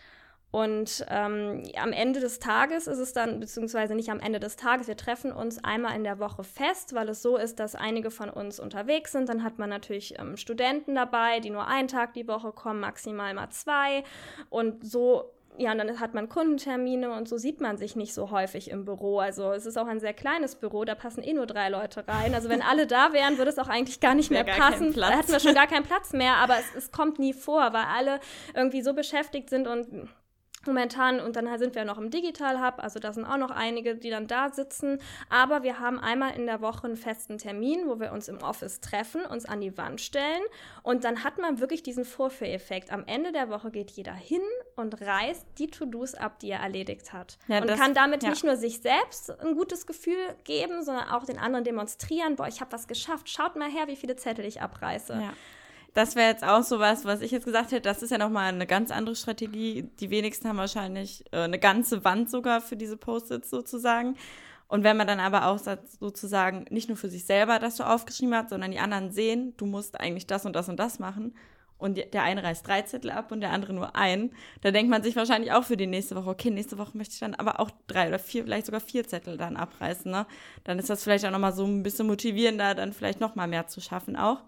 Und 0.55 1.05
ähm, 1.09 1.63
am 1.77 1.91
Ende 1.91 2.21
des 2.21 2.39
Tages 2.39 2.87
ist 2.87 2.99
es 2.99 3.11
dann, 3.11 3.41
beziehungsweise 3.41 3.93
nicht 3.93 4.09
am 4.09 4.21
Ende 4.21 4.39
des 4.39 4.55
Tages, 4.55 4.87
wir 4.87 4.95
treffen 4.95 5.33
uns 5.33 5.61
einmal 5.61 5.97
in 5.97 6.05
der 6.05 6.17
Woche 6.17 6.45
fest, 6.45 6.95
weil 6.95 7.09
es 7.09 7.21
so 7.21 7.35
ist, 7.35 7.59
dass 7.59 7.75
einige 7.75 8.09
von 8.09 8.29
uns 8.29 8.61
unterwegs 8.61 9.11
sind. 9.11 9.27
Dann 9.27 9.43
hat 9.43 9.59
man 9.59 9.69
natürlich 9.69 10.17
ähm, 10.17 10.37
Studenten 10.37 10.95
dabei, 10.95 11.41
die 11.41 11.49
nur 11.49 11.67
einen 11.67 11.89
Tag 11.89 12.13
die 12.13 12.25
Woche 12.29 12.53
kommen, 12.53 12.79
maximal 12.79 13.33
mal 13.33 13.49
zwei. 13.49 14.05
Und 14.49 14.87
so 14.87 15.33
ja, 15.57 15.73
und 15.73 15.77
dann 15.77 15.99
hat 15.99 16.13
man 16.13 16.29
Kundentermine 16.29 17.11
und 17.11 17.27
so 17.27 17.37
sieht 17.37 17.59
man 17.59 17.77
sich 17.77 17.97
nicht 17.97 18.13
so 18.13 18.31
häufig 18.31 18.71
im 18.71 18.85
Büro. 18.85 19.19
Also 19.19 19.51
es 19.51 19.65
ist 19.65 19.77
auch 19.77 19.87
ein 19.87 19.99
sehr 19.99 20.13
kleines 20.13 20.55
Büro, 20.55 20.85
da 20.85 20.95
passen 20.95 21.21
eh 21.21 21.33
nur 21.33 21.47
drei 21.47 21.67
Leute 21.67 22.07
rein. 22.07 22.33
Also 22.33 22.47
wenn 22.47 22.61
alle 22.61 22.87
da 22.87 23.11
wären, 23.11 23.37
würde 23.37 23.51
es 23.51 23.59
auch 23.59 23.67
eigentlich 23.67 23.99
gar 23.99 24.15
nicht 24.15 24.31
mehr 24.31 24.45
gar 24.45 24.55
passen. 24.55 24.93
Da 24.93 25.09
hätten 25.11 25.33
wir 25.33 25.39
schon 25.41 25.53
gar 25.53 25.67
keinen 25.67 25.83
Platz 25.83 26.13
mehr, 26.13 26.35
aber 26.35 26.55
es, 26.59 26.75
es 26.85 26.91
kommt 26.93 27.19
nie 27.19 27.33
vor, 27.33 27.73
weil 27.73 27.85
alle 27.93 28.21
irgendwie 28.53 28.81
so 28.81 28.93
beschäftigt 28.93 29.49
sind 29.49 29.67
und 29.67 30.07
momentan 30.67 31.19
und 31.19 31.35
dann 31.35 31.45
sind 31.57 31.75
wir 31.75 31.85
noch 31.85 31.97
im 31.97 32.09
Digital 32.09 32.61
Hub, 32.65 32.75
also 32.83 32.99
da 32.99 33.13
sind 33.13 33.25
auch 33.25 33.37
noch 33.37 33.51
einige, 33.51 33.95
die 33.95 34.09
dann 34.09 34.27
da 34.27 34.49
sitzen, 34.49 34.99
aber 35.29 35.63
wir 35.63 35.79
haben 35.79 35.99
einmal 35.99 36.35
in 36.35 36.45
der 36.45 36.61
Woche 36.61 36.85
einen 36.87 36.97
festen 36.97 37.37
Termin, 37.37 37.87
wo 37.87 37.99
wir 37.99 38.11
uns 38.11 38.27
im 38.27 38.37
Office 38.41 38.79
treffen, 38.81 39.25
uns 39.25 39.45
an 39.45 39.61
die 39.61 39.77
Wand 39.77 40.01
stellen 40.01 40.41
und 40.83 41.03
dann 41.03 41.23
hat 41.23 41.37
man 41.37 41.59
wirklich 41.59 41.83
diesen 41.83 42.05
Vorführeffekt. 42.05 42.91
Am 42.91 43.03
Ende 43.05 43.31
der 43.31 43.49
Woche 43.49 43.71
geht 43.71 43.91
jeder 43.91 44.13
hin 44.13 44.41
und 44.75 44.99
reißt 45.01 45.45
die 45.57 45.67
To-Dos 45.67 46.15
ab, 46.15 46.39
die 46.39 46.49
er 46.51 46.59
erledigt 46.59 47.13
hat 47.13 47.37
Ja, 47.47 47.59
und 47.61 47.69
das- 47.69 47.79
kann 47.79 47.93
damit 47.93 48.23
ja. 48.23 48.29
nicht 48.29 48.43
nur 48.43 48.55
sich 48.55 48.79
selbst 48.81 49.29
ein 49.41 49.55
gutes 49.55 49.85
Gefühl 49.87 50.15
geben, 50.43 50.83
sondern 50.83 51.09
auch 51.09 51.25
den 51.25 51.37
anderen 51.39 51.63
demonstrieren, 51.63 52.35
boah, 52.35 52.47
ich 52.47 52.61
habe 52.61 52.71
was 52.71 52.87
geschafft, 52.87 53.29
schaut 53.29 53.55
mal 53.55 53.69
her, 53.69 53.87
wie 53.87 53.95
viele 53.95 54.15
Zettel 54.15 54.45
ich 54.45 54.61
abreiße. 54.61 55.13
Ja. 55.13 55.33
Das 55.95 56.17
wäre 56.17 56.29
jetzt 56.29 56.43
auch 56.43 56.61
so 56.61 56.79
was, 56.79 57.05
was 57.05 57.21
ich 57.21 57.31
jetzt 57.31 57.45
gesagt 57.45 57.71
hätte. 57.71 57.81
Das 57.83 58.03
ist 58.03 58.09
ja 58.09 58.17
nochmal 58.17 58.53
eine 58.53 58.67
ganz 58.67 58.91
andere 58.91 59.15
Strategie. 59.15 59.89
Die 60.01 60.09
wenigsten 60.09 60.49
haben 60.49 60.57
wahrscheinlich 60.57 61.23
äh, 61.31 61.37
eine 61.37 61.57
ganze 61.57 62.03
Wand 62.03 62.29
sogar 62.29 62.59
für 62.59 62.75
diese 62.75 62.97
Post-its 62.97 63.49
sozusagen. 63.49 64.17
Und 64.67 64.83
wenn 64.83 64.97
man 64.97 65.07
dann 65.07 65.21
aber 65.21 65.45
auch 65.47 65.57
sozusagen 65.99 66.65
nicht 66.69 66.89
nur 66.89 66.97
für 66.97 67.07
sich 67.07 67.23
selber 67.23 67.59
das 67.59 67.77
so 67.77 67.85
aufgeschrieben 67.85 68.35
hat, 68.35 68.49
sondern 68.49 68.71
die 68.71 68.79
anderen 68.79 69.11
sehen, 69.11 69.53
du 69.55 69.65
musst 69.65 69.97
eigentlich 69.97 70.27
das 70.27 70.45
und 70.45 70.53
das 70.53 70.67
und 70.67 70.77
das 70.77 70.99
machen. 70.99 71.33
Und 71.77 71.97
der 71.97 72.23
eine 72.23 72.43
reißt 72.43 72.67
drei 72.67 72.81
Zettel 72.81 73.11
ab 73.11 73.31
und 73.31 73.39
der 73.39 73.51
andere 73.51 73.71
nur 73.71 73.95
einen. 73.95 74.33
Da 74.61 74.71
denkt 74.71 74.89
man 74.89 75.01
sich 75.01 75.15
wahrscheinlich 75.15 75.53
auch 75.53 75.63
für 75.63 75.77
die 75.77 75.87
nächste 75.87 76.17
Woche, 76.17 76.29
okay, 76.29 76.49
nächste 76.49 76.77
Woche 76.77 76.97
möchte 76.97 77.13
ich 77.13 77.19
dann 77.21 77.35
aber 77.35 77.61
auch 77.61 77.71
drei 77.87 78.09
oder 78.09 78.19
vier, 78.19 78.43
vielleicht 78.43 78.65
sogar 78.65 78.81
vier 78.81 79.07
Zettel 79.07 79.37
dann 79.37 79.55
abreißen. 79.55 80.11
Ne? 80.11 80.25
Dann 80.65 80.77
ist 80.77 80.89
das 80.89 81.03
vielleicht 81.05 81.25
auch 81.25 81.31
nochmal 81.31 81.53
so 81.53 81.63
ein 81.65 81.83
bisschen 81.83 82.07
motivierender, 82.07 82.75
dann 82.75 82.91
vielleicht 82.91 83.21
nochmal 83.21 83.47
mehr 83.47 83.67
zu 83.67 83.79
schaffen 83.79 84.17
auch. 84.17 84.41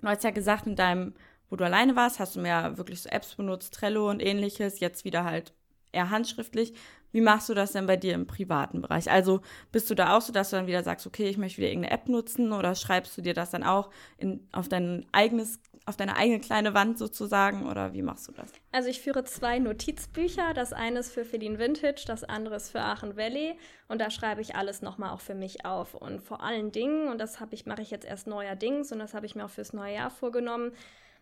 Du 0.00 0.06
hast 0.08 0.24
ja 0.24 0.30
gesagt, 0.30 0.66
in 0.66 0.76
deinem, 0.76 1.14
wo 1.50 1.56
du 1.56 1.64
alleine 1.64 1.96
warst, 1.96 2.20
hast 2.20 2.36
du 2.36 2.40
mehr 2.40 2.76
wirklich 2.78 3.02
so 3.02 3.08
Apps 3.08 3.34
benutzt, 3.34 3.74
Trello 3.74 4.08
und 4.10 4.20
ähnliches, 4.20 4.80
jetzt 4.80 5.04
wieder 5.04 5.24
halt 5.24 5.52
eher 5.92 6.10
handschriftlich. 6.10 6.74
Wie 7.12 7.20
machst 7.20 7.48
du 7.48 7.54
das 7.54 7.72
denn 7.72 7.86
bei 7.86 7.96
dir 7.96 8.14
im 8.14 8.26
privaten 8.26 8.82
Bereich? 8.82 9.10
Also 9.10 9.40
bist 9.72 9.88
du 9.88 9.94
da 9.94 10.16
auch 10.16 10.20
so, 10.20 10.32
dass 10.32 10.50
du 10.50 10.56
dann 10.56 10.66
wieder 10.66 10.82
sagst, 10.82 11.06
okay, 11.06 11.28
ich 11.28 11.38
möchte 11.38 11.58
wieder 11.58 11.68
irgendeine 11.68 11.94
App 11.94 12.08
nutzen 12.08 12.52
oder 12.52 12.74
schreibst 12.74 13.16
du 13.16 13.22
dir 13.22 13.34
das 13.34 13.50
dann 13.50 13.62
auch 13.62 13.90
in, 14.18 14.46
auf 14.52 14.68
dein 14.68 15.06
eigenes, 15.12 15.60
auf 15.86 15.96
deine 15.96 16.16
eigene 16.16 16.40
kleine 16.40 16.74
Wand 16.74 16.98
sozusagen 16.98 17.66
oder 17.66 17.94
wie 17.94 18.02
machst 18.02 18.28
du 18.28 18.32
das? 18.32 18.52
Also 18.72 18.90
ich 18.90 19.00
führe 19.00 19.24
zwei 19.24 19.58
Notizbücher. 19.58 20.52
Das 20.52 20.74
eine 20.74 20.98
ist 20.98 21.12
für 21.12 21.24
Feline 21.24 21.58
Vintage, 21.58 22.04
das 22.06 22.24
andere 22.24 22.56
ist 22.56 22.70
für 22.70 22.80
Aachen 22.80 23.16
Valley. 23.16 23.56
Und 23.88 24.00
da 24.00 24.10
schreibe 24.10 24.42
ich 24.42 24.54
alles 24.54 24.82
nochmal 24.82 25.10
auch 25.10 25.20
für 25.20 25.34
mich 25.34 25.64
auf. 25.64 25.94
Und 25.94 26.20
vor 26.20 26.42
allen 26.42 26.72
Dingen, 26.72 27.08
und 27.08 27.18
das 27.18 27.40
habe 27.40 27.54
ich, 27.54 27.64
mache 27.64 27.80
ich 27.80 27.90
jetzt 27.90 28.04
erst 28.04 28.26
neuerdings 28.26 28.92
und 28.92 28.98
das 28.98 29.14
habe 29.14 29.24
ich 29.24 29.34
mir 29.34 29.46
auch 29.46 29.50
fürs 29.50 29.72
neue 29.72 29.94
Jahr 29.94 30.10
vorgenommen. 30.10 30.72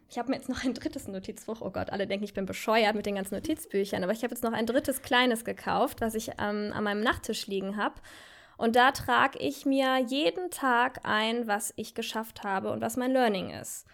Ich 0.08 0.18
habe 0.18 0.30
mir 0.30 0.36
jetzt 0.36 0.48
noch 0.48 0.64
ein 0.64 0.74
drittes 0.74 1.08
Notizbuch. 1.08 1.60
Oh 1.60 1.70
Gott, 1.70 1.90
alle 1.90 2.06
denken, 2.06 2.24
ich 2.24 2.34
bin 2.34 2.46
bescheuert 2.46 2.94
mit 2.94 3.06
den 3.06 3.16
ganzen 3.16 3.34
Notizbüchern. 3.34 4.04
Aber 4.04 4.12
ich 4.12 4.22
habe 4.22 4.32
jetzt 4.32 4.44
noch 4.44 4.52
ein 4.52 4.66
drittes 4.66 5.02
kleines 5.02 5.44
gekauft, 5.44 6.00
was 6.00 6.14
ich 6.14 6.30
ähm, 6.38 6.72
an 6.72 6.84
meinem 6.84 7.02
Nachttisch 7.02 7.46
liegen 7.46 7.76
habe. 7.76 7.96
Und 8.56 8.76
da 8.76 8.92
trage 8.92 9.38
ich 9.38 9.66
mir 9.66 9.98
jeden 9.98 10.50
Tag 10.50 11.00
ein, 11.02 11.46
was 11.46 11.74
ich 11.76 11.94
geschafft 11.94 12.44
habe 12.44 12.70
und 12.70 12.80
was 12.80 12.96
mein 12.96 13.12
Learning 13.12 13.50
ist. 13.50 13.86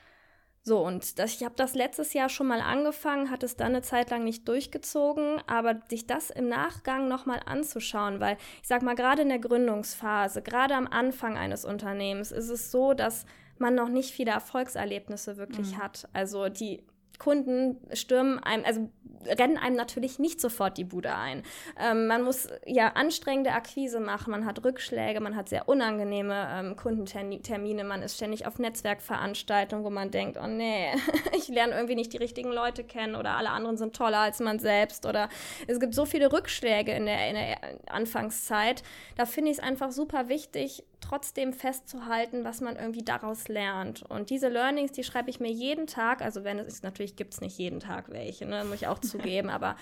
So, 0.64 0.78
und 0.78 1.18
das, 1.18 1.34
ich 1.34 1.44
habe 1.44 1.56
das 1.56 1.74
letztes 1.74 2.12
Jahr 2.12 2.28
schon 2.28 2.46
mal 2.46 2.60
angefangen, 2.60 3.30
hat 3.30 3.42
es 3.42 3.56
dann 3.56 3.68
eine 3.68 3.82
Zeit 3.82 4.10
lang 4.10 4.22
nicht 4.22 4.46
durchgezogen, 4.46 5.42
aber 5.48 5.80
sich 5.88 6.06
das 6.06 6.30
im 6.30 6.48
Nachgang 6.48 7.08
nochmal 7.08 7.40
anzuschauen, 7.44 8.20
weil 8.20 8.36
ich 8.62 8.68
sag 8.68 8.82
mal, 8.82 8.94
gerade 8.94 9.22
in 9.22 9.28
der 9.28 9.40
Gründungsphase, 9.40 10.40
gerade 10.40 10.76
am 10.76 10.86
Anfang 10.86 11.36
eines 11.36 11.64
Unternehmens 11.64 12.30
ist 12.30 12.48
es 12.48 12.70
so, 12.70 12.94
dass 12.94 13.26
man 13.62 13.74
noch 13.74 13.88
nicht 13.88 14.10
viele 14.10 14.32
Erfolgserlebnisse 14.32 15.38
wirklich 15.38 15.78
hat. 15.78 16.08
Also 16.12 16.50
die 16.50 16.82
Kunden 17.18 17.76
stürmen 17.94 18.40
einem, 18.40 18.64
also 18.64 18.90
rennen 19.26 19.56
einem 19.56 19.76
natürlich 19.76 20.18
nicht 20.18 20.40
sofort 20.40 20.76
die 20.76 20.82
Bude 20.82 21.14
ein. 21.14 21.44
Ähm, 21.78 22.08
man 22.08 22.22
muss 22.22 22.48
ja 22.66 22.88
anstrengende 22.88 23.52
Akquise 23.52 24.00
machen, 24.00 24.32
man 24.32 24.44
hat 24.44 24.64
Rückschläge, 24.64 25.20
man 25.20 25.36
hat 25.36 25.48
sehr 25.48 25.68
unangenehme 25.68 26.48
ähm, 26.52 26.76
Kundentermine, 26.76 27.84
man 27.84 28.02
ist 28.02 28.16
ständig 28.16 28.46
auf 28.46 28.58
Netzwerkveranstaltungen, 28.58 29.84
wo 29.84 29.90
man 29.90 30.10
denkt, 30.10 30.36
oh 30.42 30.48
nee, 30.48 30.88
ich 31.36 31.46
lerne 31.46 31.74
irgendwie 31.74 31.94
nicht 31.94 32.12
die 32.12 32.16
richtigen 32.16 32.50
Leute 32.50 32.82
kennen 32.82 33.14
oder 33.14 33.36
alle 33.36 33.50
anderen 33.50 33.76
sind 33.76 33.94
toller 33.94 34.18
als 34.18 34.40
man 34.40 34.58
selbst 34.58 35.06
oder 35.06 35.28
es 35.68 35.78
gibt 35.78 35.94
so 35.94 36.04
viele 36.04 36.32
Rückschläge 36.32 36.92
in 36.92 37.06
der, 37.06 37.28
in 37.28 37.34
der 37.34 37.58
Anfangszeit. 37.86 38.82
Da 39.16 39.26
finde 39.26 39.52
ich 39.52 39.58
es 39.58 39.62
einfach 39.62 39.92
super 39.92 40.28
wichtig, 40.28 40.82
trotzdem 41.02 41.52
festzuhalten, 41.52 42.44
was 42.44 42.60
man 42.62 42.76
irgendwie 42.76 43.02
daraus 43.04 43.48
lernt. 43.48 44.02
Und 44.08 44.30
diese 44.30 44.48
Learnings, 44.48 44.92
die 44.92 45.04
schreibe 45.04 45.28
ich 45.28 45.40
mir 45.40 45.50
jeden 45.50 45.86
Tag, 45.86 46.22
also 46.22 46.44
wenn 46.44 46.58
es 46.58 46.66
ist, 46.68 46.84
natürlich 46.84 47.16
gibt 47.16 47.34
es 47.34 47.40
nicht 47.42 47.58
jeden 47.58 47.80
Tag 47.80 48.10
welche, 48.10 48.46
ne, 48.46 48.64
muss 48.64 48.76
ich 48.76 48.86
auch 48.86 48.98
zugeben, 49.00 49.50
aber 49.50 49.76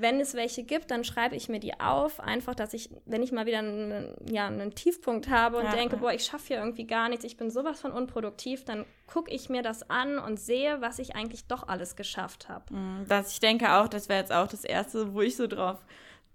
wenn 0.00 0.18
es 0.20 0.34
welche 0.34 0.64
gibt, 0.64 0.90
dann 0.90 1.04
schreibe 1.04 1.36
ich 1.36 1.48
mir 1.48 1.60
die 1.60 1.78
auf, 1.78 2.18
einfach, 2.18 2.54
dass 2.54 2.74
ich, 2.74 2.90
wenn 3.04 3.22
ich 3.22 3.30
mal 3.30 3.46
wieder 3.46 3.58
einen, 3.58 4.14
ja, 4.28 4.46
einen 4.46 4.74
Tiefpunkt 4.74 5.28
habe 5.28 5.58
und 5.58 5.64
Ja, 5.64 5.72
denke, 5.72 5.98
boah, 5.98 6.12
ich 6.12 6.24
schaffe 6.24 6.48
hier 6.48 6.56
irgendwie 6.58 6.86
gar 6.86 7.08
nichts, 7.08 7.24
ich 7.24 7.36
bin 7.36 7.50
sowas 7.50 7.80
von 7.80 7.92
unproduktiv, 7.92 8.64
dann 8.64 8.84
gucke 9.06 9.30
ich 9.30 9.48
mir 9.48 9.62
das 9.62 9.88
an 9.90 10.18
und 10.18 10.40
sehe, 10.40 10.80
was 10.80 10.98
ich 10.98 11.14
eigentlich 11.14 11.44
doch 11.46 11.68
alles 11.68 11.94
geschafft 11.96 12.48
habe. 12.48 12.74
Mm, 12.74 13.04
Das, 13.06 13.32
ich 13.32 13.40
denke 13.40 13.72
auch, 13.74 13.88
das 13.88 14.08
wäre 14.08 14.20
jetzt 14.20 14.32
auch 14.32 14.48
das 14.48 14.64
Erste, 14.64 15.12
wo 15.12 15.20
ich 15.20 15.36
so 15.36 15.46
drauf 15.46 15.78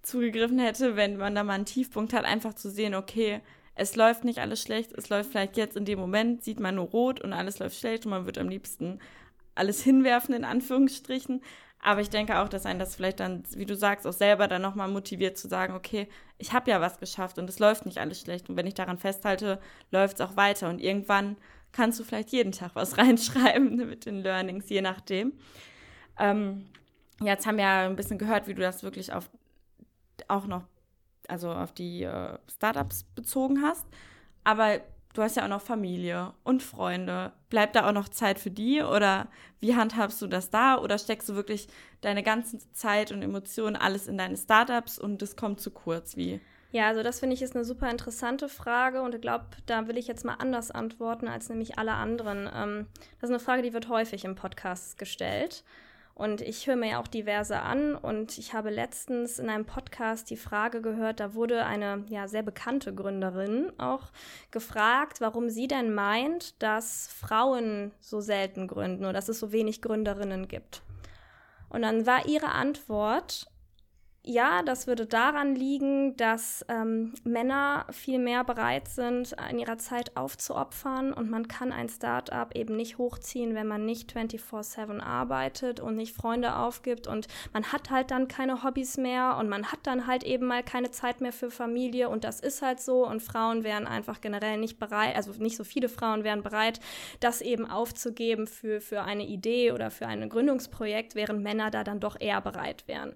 zugegriffen 0.04 0.60
hätte, 0.60 0.96
wenn 0.96 1.18
man 1.18 1.36
da 1.36 1.44
mal 1.44 1.54
einen 1.54 1.66
Tiefpunkt 1.66 2.14
hat, 2.14 2.24
einfach 2.24 2.54
zu 2.54 2.70
sehen, 2.70 2.96
okay, 2.96 3.42
es 3.78 3.96
läuft 3.96 4.24
nicht 4.24 4.40
alles 4.40 4.62
schlecht, 4.62 4.92
es 4.94 5.10
läuft 5.10 5.32
vielleicht 5.32 5.58
jetzt 5.58 5.78
in 5.78 5.86
dem 5.86 6.00
Moment, 6.00 6.44
sieht 6.44 6.60
man 6.60 6.76
nur 6.76 6.86
rot 6.86 7.22
und 7.22 7.34
alles 7.34 7.60
läuft 7.60 7.78
schlecht 7.78 8.06
und 8.06 8.12
man 8.12 8.26
wird 8.26 8.38
am 8.38 8.50
liebsten 8.50 9.00
alles 9.56 9.84
hinwerfen, 9.84 10.34
in 10.34 10.44
Anführungsstrichen. 10.44 11.42
Aber 11.80 12.02
ich 12.02 12.10
denke 12.10 12.40
auch, 12.40 12.50
dass 12.50 12.66
einen 12.66 12.80
das 12.80 12.96
vielleicht 12.96 13.20
dann, 13.20 13.44
wie 13.56 13.66
du 13.66 13.76
sagst, 13.76 14.08
auch 14.08 14.14
selber 14.14 14.48
dann 14.48 14.64
nochmal 14.64 14.88
motiviert 14.88 15.38
zu 15.38 15.48
sagen, 15.48 15.76
okay, 15.76 16.08
ich 16.40 16.52
habe 16.52 16.72
ja 16.72 16.82
was 16.82 17.00
geschafft 17.00 17.38
und 17.38 17.48
es 17.50 17.60
läuft 17.60 17.86
nicht 17.86 18.00
alles 18.00 18.20
schlecht. 18.20 18.50
Und 18.50 18.58
wenn 18.58 18.66
ich 18.66 18.74
daran 18.74 18.98
festhalte, 18.98 19.60
läuft 19.92 20.20
es 20.20 20.22
auch 20.22 20.36
weiter. 20.36 20.70
Und 20.70 20.82
irgendwann 20.82 21.38
kannst 21.72 22.00
du 22.00 22.04
vielleicht 22.04 22.30
jeden 22.30 22.52
Tag 22.52 22.72
was 22.74 22.98
reinschreiben 22.98 23.76
mit 23.76 24.08
den 24.08 24.24
Learnings, 24.24 24.68
je 24.70 24.82
nachdem. 24.82 25.34
Ähm, 26.18 26.66
jetzt 27.22 27.46
haben 27.46 27.58
wir 27.58 27.66
ja 27.66 27.86
ein 27.86 27.96
bisschen 27.96 28.18
gehört, 28.18 28.48
wie 28.48 28.56
du 28.56 28.62
das 28.62 28.82
wirklich 28.82 29.14
auf 29.14 29.30
auch 30.28 30.48
noch, 30.48 30.64
also 31.28 31.52
auf 31.52 31.72
die 31.72 32.04
äh, 32.04 32.38
Startups 32.50 33.04
bezogen 33.04 33.62
hast. 33.62 33.86
Aber 34.44 34.80
du 35.14 35.22
hast 35.22 35.36
ja 35.36 35.44
auch 35.44 35.50
noch 35.50 35.62
Familie 35.62 36.34
und 36.44 36.64
Freunde. 36.64 37.34
Bleibt 37.50 37.76
da 37.76 37.88
auch 37.88 37.94
noch 37.94 38.10
Zeit 38.10 38.40
für 38.40 38.52
die 38.52 38.82
oder 38.82 39.28
wie 39.60 39.76
handhabst 39.76 40.22
du 40.22 40.28
das 40.28 40.50
da 40.50 40.78
oder 40.78 40.98
steckst 40.98 41.28
du 41.30 41.36
wirklich 41.36 41.68
deine 42.02 42.24
ganze 42.24 42.60
Zeit 42.74 43.12
und 43.12 43.22
Emotionen 43.22 43.76
alles 43.76 44.08
in 44.08 44.18
deine 44.18 44.38
Startups 44.38 45.00
und 45.00 45.22
das 45.22 45.36
kommt 45.36 45.60
zu 45.60 45.72
kurz? 45.72 46.16
Wie? 46.16 46.40
Ja, 46.72 46.88
also 46.88 47.02
das 47.02 47.20
finde 47.20 47.34
ich 47.34 47.42
ist 47.42 47.56
eine 47.56 47.66
super 47.66 47.90
interessante 47.90 48.50
Frage 48.50 49.02
und 49.02 49.16
ich 49.16 49.22
glaube, 49.22 49.46
da 49.66 49.88
will 49.88 49.98
ich 49.98 50.08
jetzt 50.08 50.26
mal 50.26 50.36
anders 50.36 50.70
antworten 50.70 51.28
als 51.28 51.50
nämlich 51.50 51.80
alle 51.80 51.94
anderen. 51.94 52.50
Ähm, 52.54 52.88
das 53.20 53.30
ist 53.30 53.34
eine 53.34 53.40
Frage, 53.40 53.62
die 53.62 53.74
wird 53.74 53.90
häufig 53.90 54.26
im 54.26 54.36
Podcast 54.36 54.98
gestellt. 54.98 55.64
Und 56.18 56.42
ich 56.42 56.66
höre 56.66 56.78
mir 56.78 56.90
ja 56.90 57.00
auch 57.00 57.08
diverse 57.08 57.60
an 57.62 57.94
und 57.94 58.40
ich 58.40 58.56
habe 58.56 58.72
letztens 58.72 59.38
in 59.38 59.52
einem 59.52 59.66
Podcast 59.66 60.32
die 60.32 60.36
Frage 60.36 60.82
gehört, 60.82 61.20
da 61.20 61.36
wurde 61.36 61.64
eine 61.64 62.06
ja 62.10 62.28
sehr 62.28 62.42
bekannte 62.42 62.92
Gründerin 62.96 63.72
auch 63.78 64.02
gefragt, 64.50 65.22
warum 65.22 65.52
sie 65.52 65.68
denn 65.68 65.94
meint, 65.94 66.60
dass 66.64 67.08
Frauen 67.08 67.92
so 68.00 68.20
selten 68.20 68.68
gründen 68.68 69.04
oder 69.04 69.14
dass 69.14 69.30
es 69.30 69.40
so 69.40 69.52
wenig 69.52 69.84
Gründerinnen 69.84 70.48
gibt. 70.48 70.82
Und 71.70 71.84
dann 71.84 72.08
war 72.08 72.26
ihre 72.26 72.50
Antwort, 72.50 73.46
ja, 74.28 74.62
das 74.62 74.88
würde 74.88 75.06
daran 75.06 75.56
liegen, 75.56 76.18
dass 76.18 76.66
ähm, 76.68 77.14
Männer 77.24 77.86
viel 77.92 78.20
mehr 78.20 78.44
bereit 78.44 78.90
sind, 78.90 79.34
in 79.50 79.58
ihrer 79.58 79.78
Zeit 79.78 80.18
aufzuopfern. 80.18 81.14
Und 81.14 81.30
man 81.30 81.48
kann 81.48 81.72
ein 81.72 81.88
Startup 81.88 82.54
eben 82.54 82.76
nicht 82.76 82.98
hochziehen, 82.98 83.56
wenn 83.56 83.68
man 83.68 83.86
nicht 83.86 84.12
24/7 84.12 85.00
arbeitet 85.00 85.80
und 85.80 85.96
nicht 85.96 86.14
Freunde 86.14 86.58
aufgibt. 86.58 87.08
Und 87.08 87.28
man 87.54 87.72
hat 87.72 87.90
halt 87.90 88.12
dann 88.12 88.28
keine 88.28 88.64
Hobbys 88.64 88.98
mehr 88.98 89.38
und 89.40 89.48
man 89.48 89.72
hat 89.72 89.80
dann 89.84 90.08
halt 90.08 90.24
eben 90.24 90.46
mal 90.46 90.62
keine 90.62 90.92
Zeit 90.92 91.22
mehr 91.22 91.34
für 91.34 91.50
Familie. 91.50 92.10
Und 92.10 92.26
das 92.26 92.42
ist 92.42 92.62
halt 92.62 92.82
so. 92.82 93.08
Und 93.08 93.24
Frauen 93.24 93.64
wären 93.64 93.88
einfach 93.88 94.20
generell 94.20 94.58
nicht 94.58 94.78
bereit, 94.78 95.16
also 95.16 95.32
nicht 95.42 95.56
so 95.56 95.64
viele 95.64 95.88
Frauen 95.88 96.26
wären 96.26 96.44
bereit, 96.44 96.82
das 97.22 97.40
eben 97.42 97.66
aufzugeben 97.66 98.46
für, 98.46 98.82
für 98.82 99.04
eine 99.04 99.26
Idee 99.26 99.72
oder 99.72 99.90
für 99.90 100.06
ein 100.06 100.28
Gründungsprojekt, 100.28 101.16
während 101.16 101.42
Männer 101.44 101.72
da 101.72 101.86
dann 101.86 102.02
doch 102.02 102.20
eher 102.20 102.42
bereit 102.42 102.88
wären. 102.88 103.16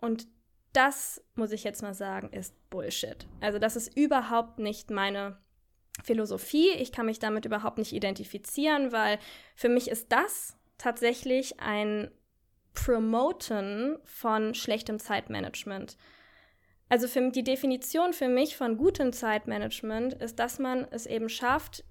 Und 0.00 0.26
das, 0.72 1.22
muss 1.34 1.52
ich 1.52 1.64
jetzt 1.64 1.82
mal 1.82 1.94
sagen, 1.94 2.30
ist 2.32 2.54
Bullshit. 2.70 3.26
Also 3.40 3.58
das 3.58 3.76
ist 3.76 3.96
überhaupt 3.96 4.58
nicht 4.58 4.90
meine 4.90 5.38
Philosophie. 6.02 6.70
Ich 6.70 6.92
kann 6.92 7.06
mich 7.06 7.18
damit 7.18 7.44
überhaupt 7.44 7.78
nicht 7.78 7.92
identifizieren, 7.92 8.92
weil 8.92 9.18
für 9.56 9.68
mich 9.68 9.88
ist 9.88 10.12
das 10.12 10.56
tatsächlich 10.76 11.60
ein 11.60 12.10
Promoten 12.74 13.98
von 14.04 14.54
schlechtem 14.54 14.98
Zeitmanagement. 14.98 15.96
Also 16.88 17.08
für 17.08 17.30
die 17.30 17.44
Definition 17.44 18.12
für 18.12 18.28
mich 18.28 18.56
von 18.56 18.78
gutem 18.78 19.12
Zeitmanagement 19.12 20.14
ist, 20.14 20.38
dass 20.38 20.58
man 20.58 20.86
es 20.90 21.06
eben 21.06 21.28
schafft, 21.28 21.84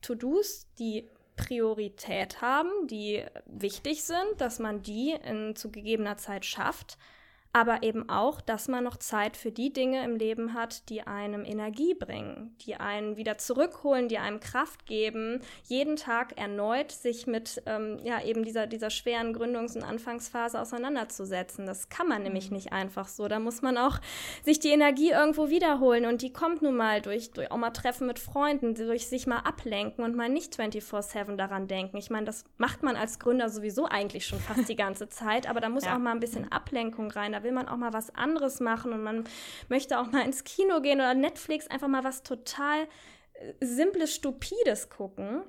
To-Dos, 0.00 0.68
die 0.78 1.10
Priorität 1.36 2.40
haben, 2.40 2.70
die 2.86 3.24
wichtig 3.46 4.04
sind, 4.04 4.38
dass 4.38 4.58
man 4.58 4.82
die 4.82 5.12
in 5.24 5.54
zu 5.56 5.70
gegebener 5.70 6.16
Zeit 6.16 6.44
schafft 6.44 6.98
aber 7.52 7.82
eben 7.82 8.08
auch, 8.08 8.40
dass 8.40 8.68
man 8.68 8.84
noch 8.84 8.98
Zeit 8.98 9.36
für 9.36 9.50
die 9.50 9.72
Dinge 9.72 10.04
im 10.04 10.16
Leben 10.16 10.54
hat, 10.54 10.88
die 10.90 11.06
einem 11.06 11.44
Energie 11.44 11.94
bringen, 11.94 12.54
die 12.60 12.76
einen 12.76 13.16
wieder 13.16 13.38
zurückholen, 13.38 14.08
die 14.08 14.18
einem 14.18 14.38
Kraft 14.38 14.86
geben, 14.86 15.40
jeden 15.64 15.96
Tag 15.96 16.38
erneut 16.38 16.92
sich 16.92 17.26
mit 17.26 17.62
ähm, 17.66 17.98
ja 18.04 18.22
eben 18.22 18.44
dieser, 18.44 18.66
dieser 18.66 18.90
schweren 18.90 19.34
Gründungs- 19.34 19.76
und 19.76 19.82
Anfangsphase 19.82 20.60
auseinanderzusetzen. 20.60 21.66
Das 21.66 21.88
kann 21.88 22.06
man 22.06 22.22
nämlich 22.22 22.50
mhm. 22.50 22.56
nicht 22.56 22.72
einfach 22.72 23.08
so. 23.08 23.28
Da 23.28 23.38
muss 23.38 23.62
man 23.62 23.78
auch 23.78 23.98
sich 24.44 24.60
die 24.60 24.68
Energie 24.68 25.10
irgendwo 25.10 25.48
wiederholen 25.48 26.04
und 26.04 26.20
die 26.20 26.32
kommt 26.32 26.60
nun 26.60 26.76
mal 26.76 27.00
durch, 27.00 27.30
durch 27.30 27.50
auch 27.50 27.56
mal 27.56 27.70
Treffen 27.70 28.06
mit 28.06 28.18
Freunden, 28.18 28.74
durch 28.74 29.08
sich 29.08 29.26
mal 29.26 29.38
ablenken 29.38 30.04
und 30.04 30.14
mal 30.14 30.28
nicht 30.28 30.54
24/7 30.54 31.36
daran 31.36 31.66
denken. 31.66 31.96
Ich 31.96 32.10
meine, 32.10 32.26
das 32.26 32.44
macht 32.58 32.82
man 32.82 32.94
als 32.94 33.18
Gründer 33.18 33.48
sowieso 33.48 33.86
eigentlich 33.86 34.26
schon 34.26 34.38
fast 34.38 34.68
die 34.68 34.76
ganze 34.76 35.08
Zeit, 35.08 35.48
aber 35.48 35.60
da 35.60 35.70
muss 35.70 35.86
ja. 35.86 35.94
auch 35.94 35.98
mal 35.98 36.12
ein 36.12 36.20
bisschen 36.20 36.52
Ablenkung 36.52 37.10
rein 37.10 37.37
da 37.38 37.44
will 37.44 37.52
man 37.52 37.68
auch 37.68 37.76
mal 37.76 37.92
was 37.92 38.14
anderes 38.14 38.58
machen 38.60 38.92
und 38.92 39.02
man 39.02 39.24
möchte 39.68 39.98
auch 39.98 40.10
mal 40.10 40.24
ins 40.24 40.44
Kino 40.44 40.80
gehen 40.80 40.98
oder 40.98 41.14
Netflix 41.14 41.68
einfach 41.68 41.88
mal 41.88 42.04
was 42.04 42.22
total 42.22 42.82
äh, 43.34 43.54
simples, 43.60 44.14
stupides 44.14 44.90
gucken. 44.90 45.42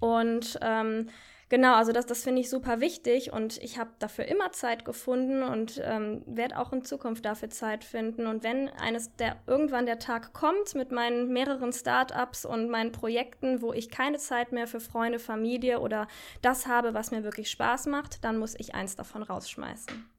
Und 0.00 0.58
ähm, 0.62 1.10
genau, 1.50 1.74
also 1.74 1.92
das, 1.92 2.06
das 2.06 2.24
finde 2.24 2.40
ich 2.40 2.48
super 2.48 2.80
wichtig 2.80 3.32
und 3.32 3.58
ich 3.58 3.78
habe 3.78 3.90
dafür 3.98 4.24
immer 4.26 4.52
Zeit 4.52 4.84
gefunden 4.84 5.42
und 5.42 5.80
ähm, 5.84 6.22
werde 6.26 6.58
auch 6.58 6.72
in 6.72 6.84
Zukunft 6.84 7.24
dafür 7.24 7.50
Zeit 7.50 7.84
finden. 7.84 8.26
Und 8.26 8.42
wenn 8.42 8.70
eines 8.70 9.14
der 9.16 9.36
irgendwann 9.46 9.86
der 9.86 9.98
Tag 9.98 10.32
kommt 10.32 10.74
mit 10.74 10.90
meinen 10.90 11.32
mehreren 11.32 11.72
Startups 11.72 12.46
und 12.46 12.70
meinen 12.70 12.92
Projekten, 12.92 13.60
wo 13.60 13.72
ich 13.74 13.90
keine 13.90 14.18
Zeit 14.18 14.52
mehr 14.52 14.66
für 14.66 14.80
Freunde, 14.80 15.18
Familie 15.18 15.80
oder 15.80 16.08
das 16.40 16.66
habe, 16.66 16.94
was 16.94 17.10
mir 17.10 17.24
wirklich 17.24 17.50
Spaß 17.50 17.86
macht, 17.86 18.24
dann 18.24 18.38
muss 18.38 18.54
ich 18.58 18.74
eins 18.74 18.96
davon 18.96 19.22
rausschmeißen. 19.22 20.13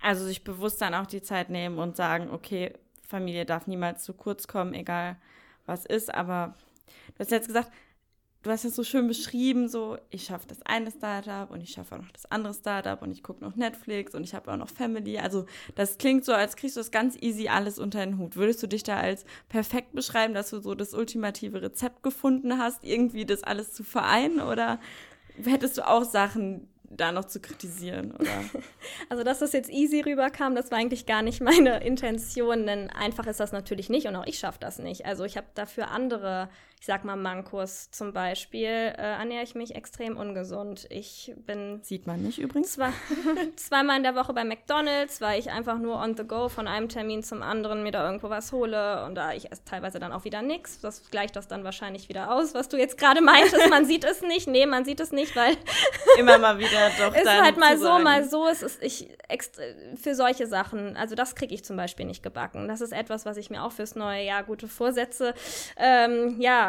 Also 0.00 0.24
sich 0.24 0.44
bewusst 0.44 0.80
dann 0.80 0.94
auch 0.94 1.06
die 1.06 1.22
Zeit 1.22 1.50
nehmen 1.50 1.78
und 1.78 1.96
sagen, 1.96 2.30
okay, 2.30 2.72
Familie 3.06 3.44
darf 3.44 3.66
niemals 3.66 4.04
zu 4.04 4.12
kurz 4.12 4.46
kommen, 4.46 4.74
egal 4.74 5.16
was 5.66 5.84
ist. 5.86 6.14
Aber 6.14 6.54
du 7.14 7.20
hast 7.20 7.30
jetzt 7.30 7.48
gesagt, 7.48 7.70
du 8.42 8.50
hast 8.50 8.64
es 8.64 8.76
so 8.76 8.84
schön 8.84 9.08
beschrieben, 9.08 9.68
so 9.68 9.98
ich 10.10 10.24
schaffe 10.24 10.46
das 10.46 10.62
eine 10.62 10.90
Startup 10.90 11.50
und 11.50 11.60
ich 11.60 11.70
schaffe 11.70 11.96
auch 11.96 12.00
noch 12.00 12.12
das 12.12 12.30
andere 12.30 12.54
Startup 12.54 13.00
und 13.02 13.10
ich 13.10 13.22
gucke 13.22 13.42
noch 13.42 13.56
Netflix 13.56 14.14
und 14.14 14.24
ich 14.24 14.34
habe 14.34 14.52
auch 14.52 14.56
noch 14.56 14.70
Family. 14.70 15.18
Also 15.18 15.46
das 15.74 15.98
klingt 15.98 16.24
so, 16.24 16.32
als 16.32 16.56
kriegst 16.56 16.76
du 16.76 16.80
das 16.80 16.90
ganz 16.90 17.16
easy 17.20 17.48
alles 17.48 17.78
unter 17.78 18.04
den 18.04 18.18
Hut. 18.18 18.36
Würdest 18.36 18.62
du 18.62 18.66
dich 18.66 18.84
da 18.84 18.98
als 18.98 19.24
perfekt 19.48 19.92
beschreiben, 19.92 20.34
dass 20.34 20.50
du 20.50 20.60
so 20.60 20.74
das 20.74 20.94
ultimative 20.94 21.62
Rezept 21.62 22.02
gefunden 22.02 22.58
hast, 22.58 22.84
irgendwie 22.84 23.26
das 23.26 23.42
alles 23.42 23.72
zu 23.72 23.82
vereinen? 23.82 24.40
Oder 24.40 24.80
hättest 25.44 25.78
du 25.78 25.86
auch 25.86 26.04
Sachen, 26.04 26.68
da 26.90 27.12
noch 27.12 27.26
zu 27.26 27.40
kritisieren, 27.40 28.12
oder? 28.12 28.28
Also, 29.10 29.24
dass 29.24 29.38
das 29.38 29.52
jetzt 29.52 29.70
easy 29.70 30.00
rüberkam, 30.00 30.54
das 30.54 30.70
war 30.70 30.78
eigentlich 30.78 31.06
gar 31.06 31.22
nicht 31.22 31.40
meine 31.40 31.82
Intention, 31.84 32.66
denn 32.66 32.90
einfach 32.90 33.26
ist 33.26 33.40
das 33.40 33.52
natürlich 33.52 33.88
nicht 33.88 34.06
und 34.06 34.16
auch 34.16 34.26
ich 34.26 34.38
schaffe 34.38 34.58
das 34.60 34.78
nicht. 34.78 35.06
Also, 35.06 35.24
ich 35.24 35.36
habe 35.36 35.46
dafür 35.54 35.90
andere 35.90 36.48
ich 36.80 36.86
sag 36.86 37.04
mal 37.04 37.16
Mankos 37.16 37.90
zum 37.90 38.12
Beispiel, 38.12 38.68
äh, 38.68 38.92
ernähre 38.92 39.42
ich 39.42 39.54
mich 39.54 39.74
extrem 39.74 40.16
ungesund. 40.16 40.86
Ich 40.90 41.34
bin. 41.46 41.80
Sieht 41.82 42.06
man 42.06 42.22
nicht 42.22 42.38
übrigens. 42.38 42.72
Zwei, 42.74 42.90
zweimal 43.56 43.96
in 43.96 44.04
der 44.04 44.14
Woche 44.14 44.32
bei 44.32 44.44
McDonalds, 44.44 45.20
weil 45.20 45.40
ich 45.40 45.50
einfach 45.50 45.78
nur 45.78 45.96
on 45.96 46.16
the 46.16 46.24
go 46.24 46.48
von 46.48 46.68
einem 46.68 46.88
Termin 46.88 47.22
zum 47.22 47.42
anderen 47.42 47.82
mir 47.82 47.90
da 47.90 48.04
irgendwo 48.04 48.30
was 48.30 48.52
hole 48.52 49.04
und 49.04 49.16
da 49.16 49.32
ich 49.32 49.50
esse 49.50 49.64
teilweise 49.64 49.98
dann 49.98 50.12
auch 50.12 50.24
wieder 50.24 50.42
nichts. 50.42 50.80
Das 50.80 51.10
gleicht 51.10 51.34
das 51.36 51.48
dann 51.48 51.64
wahrscheinlich 51.64 52.08
wieder 52.08 52.32
aus, 52.32 52.54
was 52.54 52.68
du 52.68 52.76
jetzt 52.76 52.96
gerade 52.96 53.20
meintest. 53.20 53.68
Man 53.70 53.84
sieht 53.84 54.04
es 54.04 54.22
nicht. 54.22 54.46
Nee, 54.46 54.66
man 54.66 54.84
sieht 54.84 55.00
es 55.00 55.10
nicht, 55.10 55.34
weil. 55.34 55.56
Immer 56.18 56.38
mal 56.38 56.58
wieder 56.58 56.90
doch. 56.98 57.14
Ist 57.14 57.28
halt 57.28 57.56
mal 57.56 57.76
so, 57.76 57.84
sagen. 57.84 58.04
mal 58.04 58.24
so. 58.24 58.46
Es 58.46 58.62
ist 58.62 58.82
ich 58.82 59.08
für 60.00 60.14
solche 60.14 60.46
Sachen, 60.46 60.96
also 60.96 61.14
das 61.14 61.34
kriege 61.34 61.54
ich 61.54 61.64
zum 61.64 61.76
Beispiel 61.76 62.06
nicht 62.06 62.22
gebacken. 62.22 62.68
Das 62.68 62.80
ist 62.80 62.92
etwas, 62.92 63.26
was 63.26 63.36
ich 63.36 63.50
mir 63.50 63.62
auch 63.62 63.72
fürs 63.72 63.94
neue 63.94 64.24
Jahr 64.24 64.44
gute 64.44 64.68
Vorsätze, 64.68 65.34
ähm, 65.76 66.40
ja, 66.40 66.67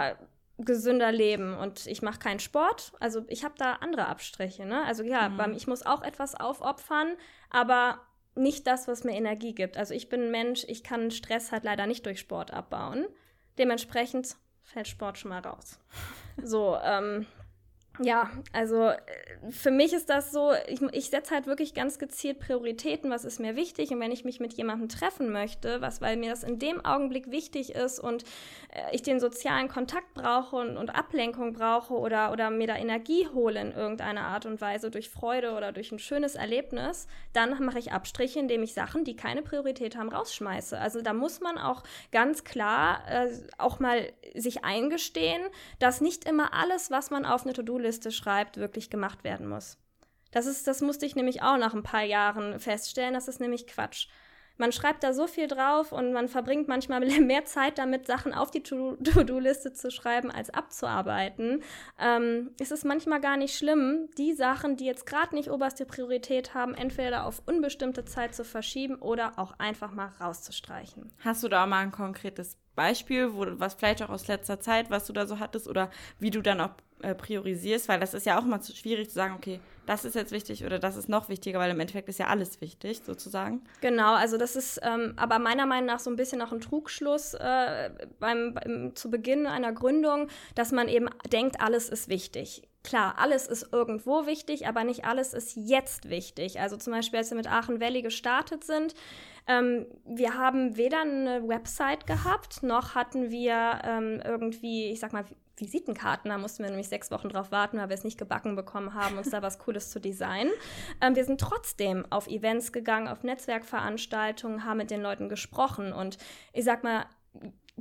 gesünder 0.57 1.11
leben 1.11 1.57
und 1.57 1.87
ich 1.87 2.01
mache 2.01 2.19
keinen 2.19 2.39
Sport. 2.39 2.91
Also 2.99 3.23
ich 3.27 3.43
habe 3.43 3.55
da 3.57 3.73
andere 3.75 4.07
Abstriche. 4.07 4.65
Ne? 4.65 4.83
Also 4.85 5.03
ja, 5.03 5.29
mhm. 5.29 5.53
ich 5.53 5.67
muss 5.67 5.85
auch 5.85 6.01
etwas 6.01 6.35
aufopfern, 6.35 7.15
aber 7.49 8.01
nicht 8.35 8.67
das, 8.67 8.87
was 8.87 9.03
mir 9.03 9.13
Energie 9.13 9.55
gibt. 9.55 9.77
Also 9.77 9.93
ich 9.93 10.09
bin 10.09 10.23
ein 10.23 10.31
Mensch, 10.31 10.65
ich 10.67 10.83
kann 10.83 11.11
Stress 11.11 11.51
halt 11.51 11.63
leider 11.63 11.87
nicht 11.87 12.05
durch 12.05 12.19
Sport 12.19 12.51
abbauen. 12.51 13.05
Dementsprechend 13.57 14.35
fällt 14.63 14.87
Sport 14.87 15.17
schon 15.17 15.29
mal 15.29 15.41
raus. 15.41 15.79
So, 16.41 16.77
ähm, 16.81 17.25
ja, 18.01 18.29
also 18.53 18.89
äh, 18.89 18.97
für 19.49 19.71
mich 19.71 19.93
ist 19.93 20.09
das 20.09 20.31
so, 20.31 20.51
ich, 20.67 20.81
ich 20.93 21.09
setze 21.09 21.33
halt 21.33 21.47
wirklich 21.47 21.73
ganz 21.73 21.99
gezielt 21.99 22.39
Prioritäten, 22.39 23.09
was 23.09 23.25
ist 23.25 23.39
mir 23.39 23.55
wichtig 23.55 23.91
und 23.91 23.99
wenn 23.99 24.11
ich 24.11 24.23
mich 24.23 24.39
mit 24.39 24.53
jemandem 24.53 24.89
treffen 24.89 25.31
möchte, 25.31 25.81
was, 25.81 26.01
weil 26.01 26.17
mir 26.17 26.29
das 26.29 26.43
in 26.43 26.59
dem 26.59 26.83
Augenblick 26.83 27.29
wichtig 27.31 27.75
ist 27.75 27.99
und 27.99 28.23
äh, 28.73 28.93
ich 28.93 29.01
den 29.01 29.19
sozialen 29.19 29.67
Kontakt 29.67 30.13
brauche 30.13 30.55
und, 30.55 30.77
und, 30.77 30.89
Ablenkung 30.89 31.53
brauche 31.53 31.93
oder, 31.93 32.31
oder 32.31 32.49
mir 32.49 32.67
da 32.67 32.75
Energie 32.75 33.27
hole 33.33 33.59
in 33.59 33.71
irgendeiner 33.71 34.21
Art 34.21 34.45
und 34.45 34.59
Weise 34.59 34.89
durch 34.89 35.09
Freude 35.09 35.51
oder 35.51 35.71
durch 35.71 35.91
ein 35.91 35.99
schönes 35.99 36.35
Erlebnis, 36.35 37.07
dann 37.33 37.63
mache 37.63 37.79
ich 37.79 37.91
Abstriche, 37.91 38.39
indem 38.39 38.63
ich 38.63 38.73
Sachen, 38.73 39.03
die 39.03 39.15
keine 39.15 39.41
Priorität 39.41 39.97
haben, 39.97 40.09
rausschmeiße. 40.09 40.79
Also 40.79 41.01
da 41.01 41.13
muss 41.13 41.41
man 41.41 41.57
auch 41.57 41.83
ganz 42.11 42.43
klar 42.43 43.03
äh, 43.07 43.29
auch 43.57 43.79
mal 43.79 44.11
sich 44.35 44.63
eingestehen, 44.63 45.41
dass 45.79 46.01
nicht 46.01 46.25
immer 46.25 46.53
alles, 46.53 46.91
was 46.91 47.11
man 47.11 47.25
auf 47.25 47.43
eine 47.43 47.53
To-Do-Liste 47.53 47.88
To-Do-Liste 47.89 48.11
schreibt, 48.11 48.57
wirklich 48.57 48.89
gemacht 48.89 49.23
werden 49.23 49.47
muss. 49.47 49.77
Das, 50.31 50.45
ist, 50.45 50.67
das 50.67 50.81
musste 50.81 51.05
ich 51.05 51.15
nämlich 51.15 51.41
auch 51.41 51.57
nach 51.57 51.73
ein 51.73 51.83
paar 51.83 52.03
Jahren 52.03 52.59
feststellen. 52.59 53.13
Das 53.15 53.27
ist 53.27 53.39
nämlich 53.39 53.65
Quatsch. 53.65 54.07
Man 54.57 54.73
schreibt 54.73 55.03
da 55.03 55.13
so 55.13 55.25
viel 55.25 55.47
drauf 55.47 55.93
und 55.93 56.11
man 56.11 56.27
verbringt 56.27 56.67
manchmal 56.67 56.99
mehr 57.21 57.45
Zeit 57.45 57.77
damit, 57.77 58.05
Sachen 58.05 58.33
auf 58.33 58.51
die 58.51 58.61
To-Do-Liste 58.61 59.71
zu 59.71 59.89
schreiben, 59.89 60.29
als 60.29 60.49
abzuarbeiten. 60.49 61.63
Ähm, 61.97 62.51
es 62.59 62.69
ist 62.69 62.83
manchmal 62.85 63.21
gar 63.21 63.37
nicht 63.37 63.57
schlimm, 63.57 64.09
die 64.17 64.33
Sachen, 64.33 64.75
die 64.75 64.85
jetzt 64.85 65.05
gerade 65.05 65.33
nicht 65.33 65.49
oberste 65.49 65.85
Priorität 65.85 66.53
haben, 66.53 66.75
entweder 66.75 67.25
auf 67.25 67.41
unbestimmte 67.47 68.03
Zeit 68.03 68.35
zu 68.35 68.43
verschieben 68.43 68.97
oder 68.97 69.39
auch 69.39 69.53
einfach 69.59 69.93
mal 69.93 70.11
rauszustreichen. 70.19 71.11
Hast 71.23 71.41
du 71.41 71.47
da 71.47 71.65
mal 71.65 71.79
ein 71.79 71.93
konkretes 71.93 72.57
Beispiel, 72.79 73.33
wo, 73.33 73.45
was 73.59 73.73
vielleicht 73.73 74.01
auch 74.01 74.09
aus 74.09 74.27
letzter 74.27 74.61
Zeit, 74.61 74.89
was 74.89 75.05
du 75.05 75.11
da 75.11 75.27
so 75.27 75.39
hattest 75.39 75.67
oder 75.67 75.89
wie 76.17 76.31
du 76.31 76.41
dann 76.41 76.61
auch 76.61 76.71
äh, 77.01 77.13
priorisierst, 77.13 77.89
weil 77.89 77.99
das 77.99 78.13
ist 78.13 78.25
ja 78.25 78.39
auch 78.39 78.45
immer 78.45 78.61
zu 78.61 78.73
schwierig 78.73 79.09
zu 79.09 79.15
sagen, 79.15 79.33
okay, 79.37 79.59
das 79.85 80.05
ist 80.05 80.15
jetzt 80.15 80.31
wichtig 80.31 80.65
oder 80.65 80.79
das 80.79 80.95
ist 80.95 81.09
noch 81.09 81.27
wichtiger, 81.27 81.59
weil 81.59 81.71
im 81.71 81.79
Endeffekt 81.79 82.07
ist 82.07 82.19
ja 82.19 82.27
alles 82.27 82.61
wichtig, 82.61 83.01
sozusagen. 83.05 83.63
Genau, 83.81 84.13
also 84.13 84.37
das 84.37 84.55
ist 84.55 84.79
ähm, 84.83 85.13
aber 85.17 85.39
meiner 85.39 85.65
Meinung 85.65 85.87
nach 85.87 85.99
so 85.99 86.09
ein 86.09 86.15
bisschen 86.15 86.41
auch 86.41 86.51
ein 86.51 86.61
Trugschluss 86.61 87.33
äh, 87.33 87.89
beim, 88.19 88.53
beim, 88.53 88.95
zu 88.95 89.09
Beginn 89.09 89.45
einer 89.45 89.73
Gründung, 89.73 90.29
dass 90.55 90.71
man 90.71 90.87
eben 90.87 91.09
denkt, 91.31 91.59
alles 91.59 91.89
ist 91.89 92.07
wichtig. 92.07 92.63
Klar, 92.83 93.15
alles 93.17 93.47
ist 93.47 93.73
irgendwo 93.73 94.25
wichtig, 94.25 94.67
aber 94.67 94.85
nicht 94.85 95.03
alles 95.03 95.33
ist 95.33 95.57
jetzt 95.57 96.09
wichtig. 96.09 96.59
Also 96.61 96.77
zum 96.77 96.93
Beispiel, 96.93 97.19
als 97.19 97.29
wir 97.29 97.37
mit 97.37 97.51
Aachen 97.51 97.81
Valley 97.81 98.01
gestartet 98.01 98.63
sind, 98.63 98.93
ähm, 99.49 99.87
wir 100.05 100.35
haben 100.35 100.77
weder 100.77 101.01
eine 101.01 101.47
Website 101.47 102.05
gehabt, 102.05 102.61
noch 102.61 102.93
hatten 102.93 103.31
wir 103.31 103.81
ähm, 103.83 104.21
irgendwie, 104.23 104.91
ich 104.91 104.99
sag 104.99 105.11
mal, 105.11 105.25
Visitenkarten. 105.57 106.29
Da 106.29 106.37
mussten 106.37 106.63
wir 106.63 106.69
nämlich 106.69 106.87
sechs 106.87 107.09
Wochen 107.09 107.29
drauf 107.29 107.51
warten, 107.51 107.77
weil 107.77 107.89
wir 107.89 107.95
es 107.95 108.03
nicht 108.03 108.19
gebacken 108.19 108.55
bekommen 108.55 108.93
haben, 108.93 109.17
uns 109.17 109.31
da 109.31 109.41
was 109.41 109.57
Cooles 109.65 109.89
zu 109.89 109.99
designen. 109.99 110.53
Ähm, 111.01 111.15
wir 111.15 111.25
sind 111.25 111.41
trotzdem 111.41 112.05
auf 112.11 112.27
Events 112.27 112.71
gegangen, 112.71 113.07
auf 113.07 113.23
Netzwerkveranstaltungen, 113.23 114.65
haben 114.65 114.77
mit 114.77 114.91
den 114.91 115.01
Leuten 115.01 115.29
gesprochen. 115.29 115.93
Und 115.93 116.19
ich 116.53 116.63
sag 116.63 116.83
mal, 116.83 117.07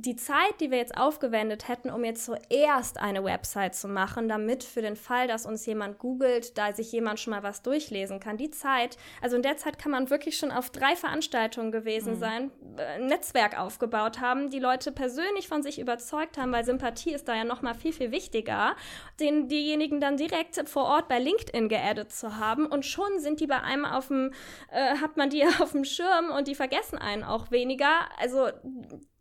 die 0.01 0.15
Zeit, 0.15 0.61
die 0.61 0.71
wir 0.71 0.77
jetzt 0.77 0.97
aufgewendet 0.97 1.67
hätten, 1.67 1.89
um 1.89 2.03
jetzt 2.03 2.25
zuerst 2.25 2.97
eine 2.99 3.23
Website 3.23 3.75
zu 3.75 3.87
machen, 3.87 4.29
damit 4.29 4.63
für 4.63 4.81
den 4.81 4.95
Fall, 4.95 5.27
dass 5.27 5.45
uns 5.45 5.65
jemand 5.65 5.99
googelt, 5.99 6.57
da 6.57 6.73
sich 6.73 6.91
jemand 6.91 7.19
schon 7.19 7.31
mal 7.31 7.43
was 7.43 7.61
durchlesen 7.61 8.19
kann, 8.19 8.37
die 8.37 8.49
Zeit, 8.49 8.97
also 9.21 9.35
in 9.35 9.41
der 9.41 9.57
Zeit 9.57 9.77
kann 9.77 9.91
man 9.91 10.09
wirklich 10.09 10.37
schon 10.37 10.51
auf 10.51 10.69
drei 10.69 10.95
Veranstaltungen 10.95 11.71
gewesen 11.71 12.13
mhm. 12.13 12.19
sein, 12.19 12.51
ein 12.77 13.07
Netzwerk 13.07 13.59
aufgebaut 13.59 14.21
haben, 14.21 14.49
die 14.49 14.59
Leute 14.59 14.91
persönlich 14.91 15.47
von 15.47 15.63
sich 15.63 15.79
überzeugt 15.79 16.37
haben, 16.37 16.53
weil 16.53 16.63
Sympathie 16.63 17.13
ist 17.13 17.27
da 17.27 17.35
ja 17.35 17.43
noch 17.43 17.61
mal 17.61 17.73
viel, 17.73 17.93
viel 17.93 18.11
wichtiger, 18.11 18.75
den, 19.19 19.49
diejenigen 19.49 19.99
dann 19.99 20.17
direkt 20.17 20.57
vor 20.69 20.85
Ort 20.85 21.09
bei 21.09 21.19
LinkedIn 21.19 21.67
geaddet 21.67 22.11
zu 22.11 22.37
haben 22.37 22.65
und 22.67 22.85
schon 22.85 23.19
sind 23.19 23.41
die 23.41 23.47
bei 23.47 23.61
einem 23.61 23.85
auf 23.85 24.07
dem, 24.07 24.31
äh, 24.71 24.95
hat 24.97 25.17
man 25.17 25.29
die 25.29 25.43
auf 25.59 25.71
dem 25.73 25.83
Schirm 25.83 26.31
und 26.31 26.47
die 26.47 26.55
vergessen 26.55 26.97
einen 26.97 27.23
auch 27.23 27.51
weniger. 27.51 28.07
Also 28.17 28.47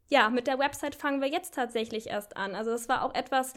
ja, 0.08 0.30
mit 0.30 0.46
der 0.46 0.58
Website 0.58 0.94
fangen 0.94 1.20
wir 1.20 1.28
jetzt 1.28 1.54
tatsächlich 1.54 2.08
erst 2.08 2.36
an. 2.36 2.54
Also 2.54 2.70
das 2.70 2.88
war 2.88 3.02
auch 3.04 3.14
etwas, 3.14 3.52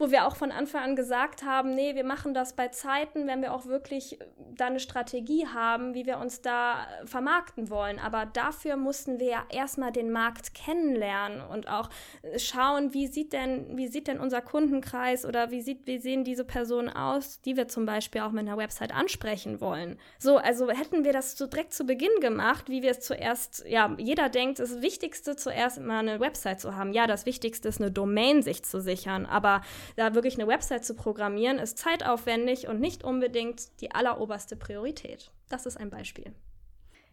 wo 0.00 0.10
wir 0.10 0.26
auch 0.26 0.34
von 0.34 0.50
Anfang 0.50 0.82
an 0.82 0.96
gesagt 0.96 1.42
haben, 1.42 1.74
nee, 1.74 1.94
wir 1.94 2.04
machen 2.04 2.32
das 2.32 2.54
bei 2.54 2.68
Zeiten, 2.68 3.26
wenn 3.26 3.42
wir 3.42 3.52
auch 3.52 3.66
wirklich 3.66 4.18
äh, 4.18 4.24
da 4.56 4.66
eine 4.66 4.80
Strategie 4.80 5.46
haben, 5.46 5.92
wie 5.94 6.06
wir 6.06 6.16
uns 6.16 6.40
da 6.40 6.84
äh, 7.02 7.06
vermarkten 7.06 7.68
wollen. 7.68 7.98
Aber 7.98 8.24
dafür 8.24 8.76
mussten 8.76 9.20
wir 9.20 9.26
ja 9.28 9.44
erstmal 9.50 9.92
den 9.92 10.10
Markt 10.10 10.54
kennenlernen 10.54 11.42
und 11.42 11.68
auch 11.68 11.90
äh, 12.22 12.38
schauen, 12.38 12.94
wie 12.94 13.08
sieht 13.08 13.34
denn, 13.34 13.76
wie 13.76 13.88
sieht 13.88 14.08
denn 14.08 14.18
unser 14.18 14.40
Kundenkreis 14.40 15.26
oder 15.26 15.50
wie, 15.50 15.60
sieht, 15.60 15.86
wie 15.86 15.98
sehen 15.98 16.24
diese 16.24 16.44
Personen 16.44 16.88
aus, 16.88 17.42
die 17.42 17.58
wir 17.58 17.68
zum 17.68 17.84
Beispiel 17.84 18.22
auch 18.22 18.32
mit 18.32 18.48
einer 18.48 18.56
Website 18.56 18.94
ansprechen 18.94 19.60
wollen. 19.60 19.98
So, 20.18 20.38
also 20.38 20.70
hätten 20.70 21.04
wir 21.04 21.12
das 21.12 21.36
so 21.36 21.46
direkt 21.46 21.74
zu 21.74 21.84
Beginn 21.84 22.20
gemacht, 22.22 22.70
wie 22.70 22.82
wir 22.82 22.92
es 22.92 23.00
zuerst, 23.00 23.66
ja, 23.68 23.94
jeder 23.98 24.30
denkt, 24.30 24.60
das 24.60 24.80
Wichtigste 24.80 25.36
zuerst 25.36 25.76
immer 25.76 25.98
eine 25.98 26.20
Website 26.20 26.58
zu 26.58 26.74
haben. 26.74 26.94
Ja, 26.94 27.06
das 27.06 27.26
Wichtigste 27.26 27.68
ist 27.68 27.82
eine 27.82 27.90
Domain 27.90 28.42
sich 28.42 28.64
zu 28.64 28.80
sichern, 28.80 29.26
aber 29.26 29.60
da 29.96 30.14
wirklich 30.14 30.34
eine 30.34 30.48
Website 30.48 30.84
zu 30.84 30.94
programmieren, 30.94 31.58
ist 31.58 31.78
zeitaufwendig 31.78 32.68
und 32.68 32.80
nicht 32.80 33.04
unbedingt 33.04 33.80
die 33.80 33.92
alleroberste 33.92 34.56
Priorität. 34.56 35.30
Das 35.48 35.66
ist 35.66 35.76
ein 35.76 35.90
Beispiel. 35.90 36.32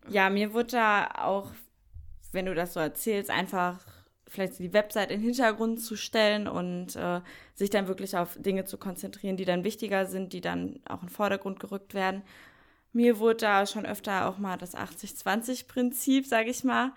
Ja, 0.09 0.29
mir 0.29 0.53
wurde 0.53 0.71
da 0.71 1.07
auch, 1.23 1.51
wenn 2.31 2.45
du 2.45 2.55
das 2.55 2.73
so 2.73 2.79
erzählst, 2.79 3.29
einfach 3.29 3.79
vielleicht 4.27 4.59
die 4.59 4.73
Website 4.73 5.11
in 5.11 5.21
den 5.21 5.25
Hintergrund 5.25 5.81
zu 5.81 5.95
stellen 5.95 6.47
und 6.47 6.95
äh, 6.95 7.21
sich 7.55 7.69
dann 7.69 7.87
wirklich 7.87 8.17
auf 8.17 8.37
Dinge 8.37 8.65
zu 8.65 8.77
konzentrieren, 8.77 9.37
die 9.37 9.45
dann 9.45 9.63
wichtiger 9.63 10.05
sind, 10.05 10.33
die 10.33 10.41
dann 10.41 10.79
auch 10.87 11.01
in 11.01 11.07
den 11.07 11.13
Vordergrund 11.13 11.59
gerückt 11.59 11.93
werden. 11.93 12.23
Mir 12.93 13.19
wurde 13.19 13.37
da 13.37 13.65
schon 13.65 13.85
öfter 13.85 14.27
auch 14.27 14.37
mal 14.37 14.57
das 14.57 14.75
80-20-Prinzip, 14.75 16.25
sage 16.25 16.49
ich 16.49 16.63
mal, 16.63 16.91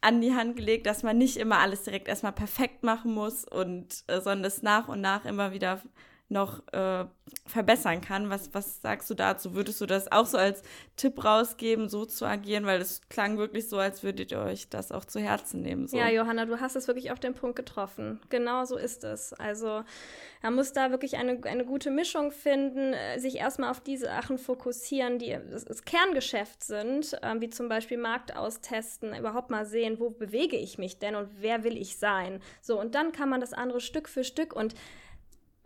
an 0.00 0.20
die 0.20 0.34
Hand 0.34 0.56
gelegt, 0.56 0.86
dass 0.86 1.02
man 1.02 1.18
nicht 1.18 1.36
immer 1.36 1.58
alles 1.58 1.82
direkt 1.82 2.08
erstmal 2.08 2.32
perfekt 2.32 2.82
machen 2.82 3.12
muss 3.12 3.44
und 3.44 4.04
äh, 4.06 4.20
sondern 4.20 4.44
es 4.44 4.62
nach 4.62 4.88
und 4.88 5.00
nach 5.00 5.24
immer 5.24 5.52
wieder 5.52 5.82
noch 6.28 6.62
äh, 6.72 7.06
verbessern 7.46 8.00
kann. 8.00 8.28
Was, 8.28 8.52
was 8.52 8.82
sagst 8.82 9.08
du 9.08 9.14
dazu? 9.14 9.54
Würdest 9.54 9.80
du 9.80 9.86
das 9.86 10.12
auch 10.12 10.26
so 10.26 10.36
als 10.36 10.62
Tipp 10.96 11.24
rausgeben, 11.24 11.88
so 11.88 12.04
zu 12.04 12.26
agieren? 12.26 12.66
Weil 12.66 12.80
es 12.80 13.00
klang 13.08 13.38
wirklich 13.38 13.68
so, 13.68 13.78
als 13.78 14.02
würdet 14.02 14.30
ihr 14.32 14.40
euch 14.40 14.68
das 14.68 14.92
auch 14.92 15.04
zu 15.04 15.20
Herzen 15.20 15.62
nehmen. 15.62 15.86
So. 15.86 15.96
Ja, 15.96 16.10
Johanna, 16.10 16.44
du 16.44 16.60
hast 16.60 16.76
es 16.76 16.86
wirklich 16.86 17.10
auf 17.12 17.20
den 17.20 17.34
Punkt 17.34 17.56
getroffen. 17.56 18.20
Genau 18.28 18.64
so 18.66 18.76
ist 18.76 19.04
es. 19.04 19.32
Also 19.32 19.82
man 20.42 20.54
muss 20.54 20.72
da 20.72 20.90
wirklich 20.90 21.16
eine, 21.16 21.40
eine 21.44 21.64
gute 21.64 21.90
Mischung 21.90 22.30
finden, 22.30 22.92
äh, 22.92 23.18
sich 23.18 23.36
erstmal 23.36 23.70
auf 23.70 23.80
diese 23.80 24.06
Sachen 24.06 24.38
fokussieren, 24.38 25.18
die 25.18 25.36
das, 25.50 25.64
das 25.64 25.84
Kerngeschäft 25.84 26.62
sind, 26.62 27.14
äh, 27.22 27.40
wie 27.40 27.48
zum 27.48 27.68
Beispiel 27.68 27.96
Markt 27.96 28.36
austesten, 28.36 29.14
überhaupt 29.14 29.50
mal 29.50 29.64
sehen, 29.64 29.98
wo 29.98 30.10
bewege 30.10 30.56
ich 30.56 30.76
mich 30.76 30.98
denn 30.98 31.14
und 31.14 31.28
wer 31.40 31.64
will 31.64 31.78
ich 31.78 31.96
sein. 31.96 32.40
So, 32.60 32.78
und 32.78 32.94
dann 32.94 33.12
kann 33.12 33.30
man 33.30 33.40
das 33.40 33.54
andere 33.54 33.80
Stück 33.80 34.08
für 34.08 34.24
Stück 34.24 34.54
und 34.54 34.74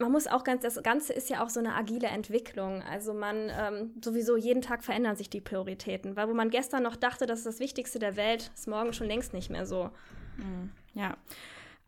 man 0.02 0.12
muss 0.12 0.26
auch 0.26 0.44
ganz, 0.44 0.62
das 0.62 0.82
Ganze 0.82 1.12
ist 1.12 1.30
ja 1.30 1.42
auch 1.42 1.48
so 1.48 1.60
eine 1.60 1.74
agile 1.74 2.08
Entwicklung. 2.08 2.82
Also 2.82 3.14
man 3.14 3.50
ähm, 3.50 3.94
sowieso 4.04 4.36
jeden 4.36 4.60
Tag 4.60 4.84
verändern 4.84 5.16
sich 5.16 5.30
die 5.30 5.40
Prioritäten. 5.40 6.16
Weil 6.16 6.28
wo 6.28 6.34
man 6.34 6.50
gestern 6.50 6.82
noch 6.82 6.96
dachte, 6.96 7.26
das 7.26 7.38
ist 7.38 7.46
das 7.46 7.60
Wichtigste 7.60 7.98
der 7.98 8.16
Welt, 8.16 8.50
ist 8.54 8.68
morgen 8.68 8.92
schon 8.92 9.06
längst 9.06 9.32
nicht 9.32 9.50
mehr 9.50 9.64
so. 9.64 9.90
Mhm. 10.36 10.72
Ja. 10.94 11.16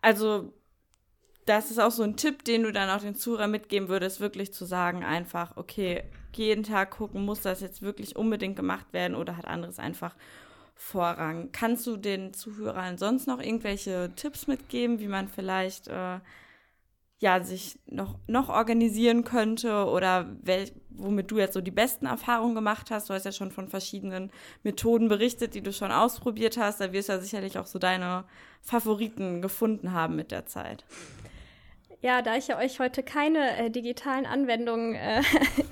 Also 0.00 0.52
das 1.44 1.70
ist 1.70 1.78
auch 1.78 1.90
so 1.90 2.02
ein 2.02 2.16
Tipp, 2.16 2.44
den 2.44 2.62
du 2.62 2.72
dann 2.72 2.88
auch 2.88 3.02
den 3.02 3.14
Zuhörern 3.14 3.50
mitgeben 3.50 3.88
würdest, 3.88 4.20
wirklich 4.20 4.54
zu 4.54 4.64
sagen, 4.64 5.04
einfach, 5.04 5.56
okay, 5.56 6.04
jeden 6.32 6.62
Tag 6.64 6.92
gucken, 6.92 7.24
muss 7.24 7.42
das 7.42 7.60
jetzt 7.60 7.82
wirklich 7.82 8.16
unbedingt 8.16 8.56
gemacht 8.56 8.92
werden 8.92 9.14
oder 9.14 9.36
hat 9.36 9.46
anderes 9.46 9.78
einfach 9.78 10.16
Vorrang. 10.76 11.50
Kannst 11.52 11.86
du 11.86 11.96
den 11.96 12.34
Zuhörern 12.34 12.98
sonst 12.98 13.26
noch 13.26 13.40
irgendwelche 13.40 14.10
Tipps 14.16 14.46
mitgeben, 14.46 14.98
wie 14.98 15.06
man 15.06 15.28
vielleicht 15.28 15.86
äh, 15.88 16.18
ja, 17.24 17.42
sich 17.42 17.78
noch, 17.86 18.18
noch 18.26 18.50
organisieren 18.50 19.24
könnte 19.24 19.86
oder 19.86 20.36
wel, 20.42 20.70
womit 20.90 21.30
du 21.30 21.38
jetzt 21.38 21.54
so 21.54 21.62
die 21.62 21.70
besten 21.70 22.04
Erfahrungen 22.04 22.54
gemacht 22.54 22.90
hast. 22.90 23.08
Du 23.08 23.14
hast 23.14 23.24
ja 23.24 23.32
schon 23.32 23.50
von 23.50 23.66
verschiedenen 23.66 24.30
Methoden 24.62 25.08
berichtet, 25.08 25.54
die 25.54 25.62
du 25.62 25.72
schon 25.72 25.90
ausprobiert 25.90 26.58
hast. 26.58 26.82
Da 26.82 26.92
wirst 26.92 27.08
du 27.08 27.14
ja 27.14 27.20
sicherlich 27.20 27.56
auch 27.56 27.64
so 27.64 27.78
deine 27.78 28.24
Favoriten 28.60 29.40
gefunden 29.40 29.92
haben 29.92 30.16
mit 30.16 30.32
der 30.32 30.44
Zeit. 30.44 30.84
Ja, 32.04 32.20
da 32.20 32.36
ich 32.36 32.48
ja 32.48 32.58
euch 32.58 32.80
heute 32.80 33.02
keine 33.02 33.56
äh, 33.56 33.70
digitalen 33.70 34.26
Anwendungen 34.26 34.94
äh, 34.94 35.22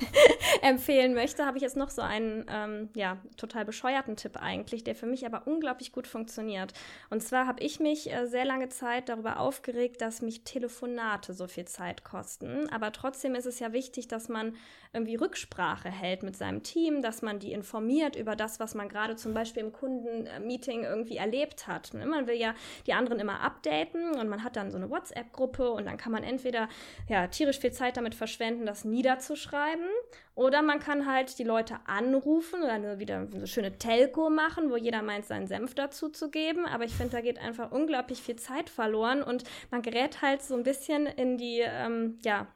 empfehlen 0.62 1.12
möchte, 1.12 1.44
habe 1.44 1.58
ich 1.58 1.62
jetzt 1.62 1.76
noch 1.76 1.90
so 1.90 2.00
einen 2.00 2.46
ähm, 2.48 2.88
ja, 2.94 3.18
total 3.36 3.66
bescheuerten 3.66 4.16
Tipp 4.16 4.38
eigentlich, 4.40 4.82
der 4.82 4.94
für 4.94 5.04
mich 5.04 5.26
aber 5.26 5.46
unglaublich 5.46 5.92
gut 5.92 6.06
funktioniert. 6.06 6.72
Und 7.10 7.22
zwar 7.22 7.46
habe 7.46 7.62
ich 7.62 7.80
mich 7.80 8.10
äh, 8.10 8.24
sehr 8.24 8.46
lange 8.46 8.70
Zeit 8.70 9.10
darüber 9.10 9.40
aufgeregt, 9.40 10.00
dass 10.00 10.22
mich 10.22 10.42
Telefonate 10.42 11.34
so 11.34 11.46
viel 11.46 11.66
Zeit 11.66 12.02
kosten. 12.02 12.66
Aber 12.70 12.92
trotzdem 12.92 13.34
ist 13.34 13.44
es 13.44 13.58
ja 13.58 13.74
wichtig, 13.74 14.08
dass 14.08 14.30
man 14.30 14.54
irgendwie 14.94 15.16
Rücksprache 15.16 15.90
hält 15.90 16.22
mit 16.22 16.36
seinem 16.36 16.62
Team, 16.62 17.02
dass 17.02 17.22
man 17.22 17.40
die 17.40 17.52
informiert 17.52 18.16
über 18.16 18.36
das, 18.36 18.60
was 18.60 18.74
man 18.74 18.88
gerade 18.88 19.16
zum 19.16 19.32
Beispiel 19.32 19.62
im 19.62 19.72
Kundenmeeting 19.72 20.84
irgendwie 20.84 21.16
erlebt 21.16 21.66
hat. 21.66 21.94
Ne? 21.94 22.04
Man 22.06 22.26
will 22.26 22.36
ja 22.36 22.54
die 22.86 22.92
anderen 22.92 23.18
immer 23.18 23.40
updaten 23.40 24.12
und 24.18 24.28
man 24.28 24.44
hat 24.44 24.56
dann 24.56 24.70
so 24.70 24.76
eine 24.76 24.90
WhatsApp-Gruppe 24.90 25.70
und 25.70 25.86
dann 25.86 25.96
kann 25.96 26.12
man 26.12 26.21
entweder 26.22 26.68
ja, 27.08 27.26
tierisch 27.26 27.58
viel 27.58 27.72
Zeit 27.72 27.96
damit 27.96 28.14
verschwenden, 28.14 28.66
das 28.66 28.84
niederzuschreiben 28.84 29.86
oder 30.34 30.62
man 30.62 30.80
kann 30.80 31.06
halt 31.06 31.38
die 31.38 31.44
Leute 31.44 31.76
anrufen 31.84 32.62
oder 32.62 32.72
eine, 32.72 32.98
wieder 32.98 33.28
eine 33.32 33.46
schöne 33.46 33.76
Telco 33.76 34.30
machen, 34.30 34.70
wo 34.70 34.76
jeder 34.76 35.02
meint, 35.02 35.26
seinen 35.26 35.46
Senf 35.46 35.74
dazu 35.74 36.08
zu 36.08 36.30
geben. 36.30 36.64
Aber 36.64 36.84
ich 36.84 36.92
finde, 36.92 37.12
da 37.12 37.20
geht 37.20 37.38
einfach 37.38 37.70
unglaublich 37.70 38.22
viel 38.22 38.36
Zeit 38.36 38.70
verloren 38.70 39.22
und 39.22 39.44
man 39.70 39.82
gerät 39.82 40.22
halt 40.22 40.42
so 40.42 40.54
ein 40.54 40.62
bisschen 40.62 41.06
in 41.06 41.36
die, 41.36 41.60
ähm, 41.60 42.18
ja, 42.22 42.46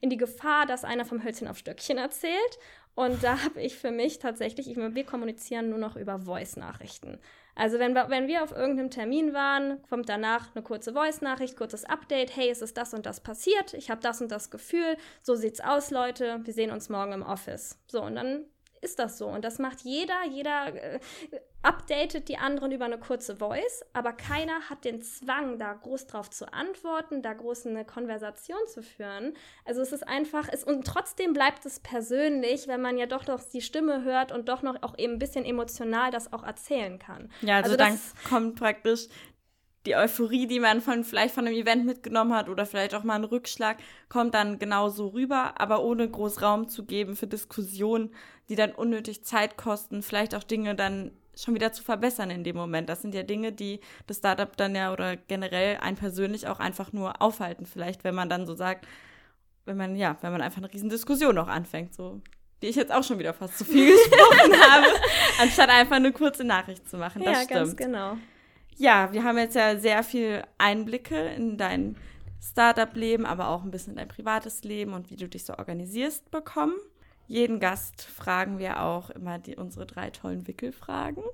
in 0.00 0.10
die 0.10 0.16
Gefahr, 0.16 0.66
dass 0.66 0.84
einer 0.84 1.04
vom 1.04 1.24
Hölzchen 1.24 1.48
auf 1.48 1.58
Stöckchen 1.58 1.98
erzählt. 1.98 2.58
Und 2.94 3.24
da 3.24 3.42
habe 3.44 3.62
ich 3.62 3.76
für 3.76 3.90
mich 3.90 4.18
tatsächlich, 4.18 4.70
ich 4.70 4.76
wir 4.76 5.04
kommunizieren 5.04 5.70
nur 5.70 5.78
noch 5.78 5.96
über 5.96 6.18
Voice-Nachrichten. 6.18 7.18
Also 7.54 7.78
wenn 7.78 7.94
wir, 7.94 8.10
wenn 8.10 8.26
wir 8.26 8.42
auf 8.42 8.52
irgendeinem 8.52 8.90
Termin 8.90 9.32
waren, 9.32 9.80
kommt 9.88 10.08
danach 10.08 10.54
eine 10.54 10.64
kurze 10.64 10.92
Voice-Nachricht, 10.92 11.56
kurzes 11.56 11.84
Update, 11.84 12.36
hey, 12.36 12.50
es 12.50 12.62
ist 12.62 12.76
das 12.76 12.94
und 12.94 13.06
das 13.06 13.20
passiert, 13.20 13.74
ich 13.74 13.90
habe 13.90 14.00
das 14.00 14.20
und 14.20 14.30
das 14.30 14.50
Gefühl, 14.50 14.96
so 15.22 15.34
sieht's 15.34 15.60
aus, 15.60 15.90
Leute, 15.90 16.40
wir 16.42 16.52
sehen 16.52 16.70
uns 16.70 16.88
morgen 16.88 17.12
im 17.12 17.22
Office. 17.22 17.78
So, 17.86 18.02
und 18.02 18.16
dann 18.16 18.44
ist 18.84 18.98
das 18.98 19.18
so. 19.18 19.26
Und 19.26 19.44
das 19.44 19.58
macht 19.58 19.80
jeder, 19.80 20.24
jeder 20.30 20.74
äh, 20.74 21.00
updatet 21.62 22.28
die 22.28 22.36
anderen 22.36 22.72
über 22.72 22.84
eine 22.84 22.98
kurze 22.98 23.36
Voice, 23.36 23.84
aber 23.92 24.12
keiner 24.12 24.68
hat 24.68 24.84
den 24.84 25.02
Zwang, 25.02 25.58
da 25.58 25.72
groß 25.72 26.06
drauf 26.06 26.30
zu 26.30 26.52
antworten, 26.52 27.22
da 27.22 27.32
groß 27.32 27.66
eine 27.66 27.84
Konversation 27.84 28.58
zu 28.66 28.82
führen. 28.82 29.32
Also 29.64 29.80
es 29.80 29.92
ist 29.92 30.06
einfach, 30.06 30.48
es, 30.52 30.62
und 30.62 30.86
trotzdem 30.86 31.32
bleibt 31.32 31.64
es 31.64 31.80
persönlich, 31.80 32.68
wenn 32.68 32.82
man 32.82 32.98
ja 32.98 33.06
doch 33.06 33.26
noch 33.26 33.42
die 33.42 33.62
Stimme 33.62 34.04
hört 34.04 34.30
und 34.30 34.48
doch 34.48 34.62
noch 34.62 34.82
auch 34.82 34.98
eben 34.98 35.14
ein 35.14 35.18
bisschen 35.18 35.44
emotional 35.44 36.10
das 36.10 36.32
auch 36.32 36.44
erzählen 36.44 36.98
kann. 36.98 37.30
Ja, 37.40 37.56
also, 37.56 37.72
also 37.72 37.76
dann 37.76 37.98
kommt 38.28 38.58
praktisch 38.58 39.08
die 39.86 39.96
Euphorie, 39.96 40.46
die 40.46 40.60
man 40.60 40.80
von 40.80 41.04
vielleicht 41.04 41.34
von 41.34 41.46
einem 41.46 41.56
Event 41.56 41.84
mitgenommen 41.84 42.34
hat 42.34 42.48
oder 42.48 42.64
vielleicht 42.64 42.94
auch 42.94 43.04
mal 43.04 43.16
einen 43.16 43.24
Rückschlag, 43.24 43.78
kommt 44.08 44.34
dann 44.34 44.58
genauso 44.58 45.08
rüber, 45.08 45.60
aber 45.60 45.82
ohne 45.82 46.08
groß 46.08 46.40
Raum 46.42 46.68
zu 46.68 46.84
geben 46.84 47.16
für 47.16 47.26
Diskussionen, 47.26 48.14
die 48.48 48.56
dann 48.56 48.72
unnötig 48.72 49.24
Zeit 49.24 49.56
kosten, 49.56 50.02
vielleicht 50.02 50.34
auch 50.34 50.42
Dinge 50.42 50.74
dann 50.74 51.12
schon 51.36 51.54
wieder 51.54 51.72
zu 51.72 51.82
verbessern 51.82 52.30
in 52.30 52.44
dem 52.44 52.56
Moment. 52.56 52.88
Das 52.88 53.02
sind 53.02 53.14
ja 53.14 53.22
Dinge, 53.22 53.52
die 53.52 53.80
das 54.06 54.18
Startup 54.18 54.56
dann 54.56 54.74
ja 54.74 54.92
oder 54.92 55.16
generell 55.16 55.78
einen 55.78 55.96
persönlich 55.96 56.46
auch 56.46 56.60
einfach 56.60 56.92
nur 56.92 57.20
aufhalten. 57.20 57.66
Vielleicht, 57.66 58.04
wenn 58.04 58.14
man 58.14 58.28
dann 58.28 58.46
so 58.46 58.54
sagt, 58.54 58.86
wenn 59.64 59.76
man, 59.76 59.96
ja, 59.96 60.16
wenn 60.20 60.32
man 60.32 60.42
einfach 60.42 60.58
eine 60.58 60.72
riesen 60.72 60.90
Diskussion 60.90 61.34
noch 61.34 61.48
anfängt, 61.48 61.94
so, 61.94 62.20
die 62.62 62.68
ich 62.68 62.76
jetzt 62.76 62.92
auch 62.92 63.02
schon 63.02 63.18
wieder 63.18 63.34
fast 63.34 63.58
zu 63.58 63.64
viel 63.64 63.90
gesprochen 64.10 64.52
habe, 64.60 64.86
anstatt 65.40 65.70
einfach 65.70 65.96
eine 65.96 66.12
kurze 66.12 66.44
Nachricht 66.44 66.88
zu 66.88 66.98
machen. 66.98 67.22
Das 67.22 67.32
ja, 67.32 67.42
stimmt. 67.42 67.50
ganz 67.50 67.76
genau. 67.76 68.16
Ja, 68.76 69.12
wir 69.12 69.24
haben 69.24 69.38
jetzt 69.38 69.54
ja 69.54 69.76
sehr 69.78 70.02
viel 70.02 70.42
Einblicke 70.58 71.16
in 71.16 71.56
dein 71.56 71.96
Startup-Leben, 72.40 73.24
aber 73.24 73.48
auch 73.48 73.62
ein 73.62 73.70
bisschen 73.70 73.92
in 73.92 73.98
dein 73.98 74.08
privates 74.08 74.64
Leben 74.64 74.92
und 74.92 75.10
wie 75.10 75.16
du 75.16 75.28
dich 75.28 75.44
so 75.44 75.56
organisierst 75.56 76.30
bekommen. 76.30 76.74
Jeden 77.26 77.60
Gast 77.60 78.02
fragen 78.02 78.58
wir 78.58 78.82
auch 78.82 79.10
immer 79.10 79.38
die, 79.38 79.56
unsere 79.56 79.86
drei 79.86 80.10
tollen 80.10 80.46
Wickelfragen. 80.46 81.24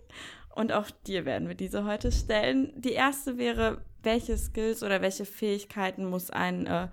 Und 0.54 0.72
auch 0.72 0.90
dir 1.06 1.24
werden 1.24 1.48
wir 1.48 1.54
diese 1.54 1.84
heute 1.84 2.12
stellen. 2.12 2.72
Die 2.76 2.92
erste 2.92 3.38
wäre, 3.38 3.82
welche 4.02 4.36
Skills 4.36 4.82
oder 4.82 5.02
welche 5.02 5.24
Fähigkeiten 5.24 6.04
muss 6.04 6.30
ein 6.30 6.66
äh, 6.66 6.88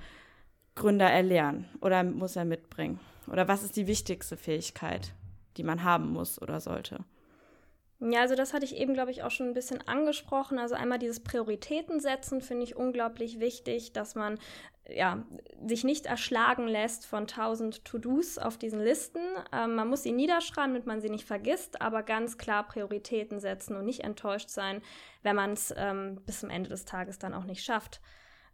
Gründer 0.75 1.09
erlernen 1.09 1.65
oder 1.81 2.03
muss 2.03 2.35
er 2.35 2.45
mitbringen? 2.45 2.99
Oder 3.27 3.47
was 3.47 3.63
ist 3.63 3.75
die 3.75 3.87
wichtigste 3.87 4.37
Fähigkeit, 4.37 5.13
die 5.57 5.63
man 5.63 5.83
haben 5.83 6.09
muss 6.11 6.41
oder 6.41 6.59
sollte? 6.61 7.03
Ja, 7.99 8.21
also 8.21 8.35
das 8.35 8.53
hatte 8.53 8.63
ich 8.63 8.75
eben, 8.75 8.93
glaube 8.93 9.09
ich, 9.09 9.23
auch 9.23 9.31
schon 9.31 9.47
ein 9.47 9.53
bisschen 9.55 9.87
angesprochen. 9.87 10.59
Also 10.59 10.75
einmal 10.75 10.99
dieses 10.99 11.19
Prioritäten 11.19 11.99
setzen 11.99 12.41
finde 12.41 12.63
ich 12.63 12.75
unglaublich 12.75 13.39
wichtig, 13.39 13.91
dass 13.91 14.13
man 14.13 14.37
ja, 14.87 15.25
sich 15.65 15.83
nicht 15.83 16.05
erschlagen 16.05 16.67
lässt 16.67 17.07
von 17.07 17.25
tausend 17.25 17.83
To-Dos 17.85 18.37
auf 18.37 18.57
diesen 18.57 18.79
Listen. 18.79 19.21
Ähm, 19.51 19.75
man 19.75 19.87
muss 19.87 20.03
sie 20.03 20.11
niederschreiben, 20.11 20.73
damit 20.73 20.85
man 20.85 21.01
sie 21.01 21.09
nicht 21.09 21.25
vergisst, 21.25 21.81
aber 21.81 22.03
ganz 22.03 22.37
klar 22.37 22.67
Prioritäten 22.67 23.39
setzen 23.39 23.75
und 23.75 23.85
nicht 23.85 24.03
enttäuscht 24.03 24.49
sein, 24.49 24.81
wenn 25.23 25.35
man 25.35 25.53
es 25.53 25.73
ähm, 25.75 26.21
bis 26.25 26.41
zum 26.41 26.51
Ende 26.51 26.69
des 26.69 26.85
Tages 26.85 27.17
dann 27.17 27.33
auch 27.33 27.45
nicht 27.45 27.63
schafft. 27.63 27.99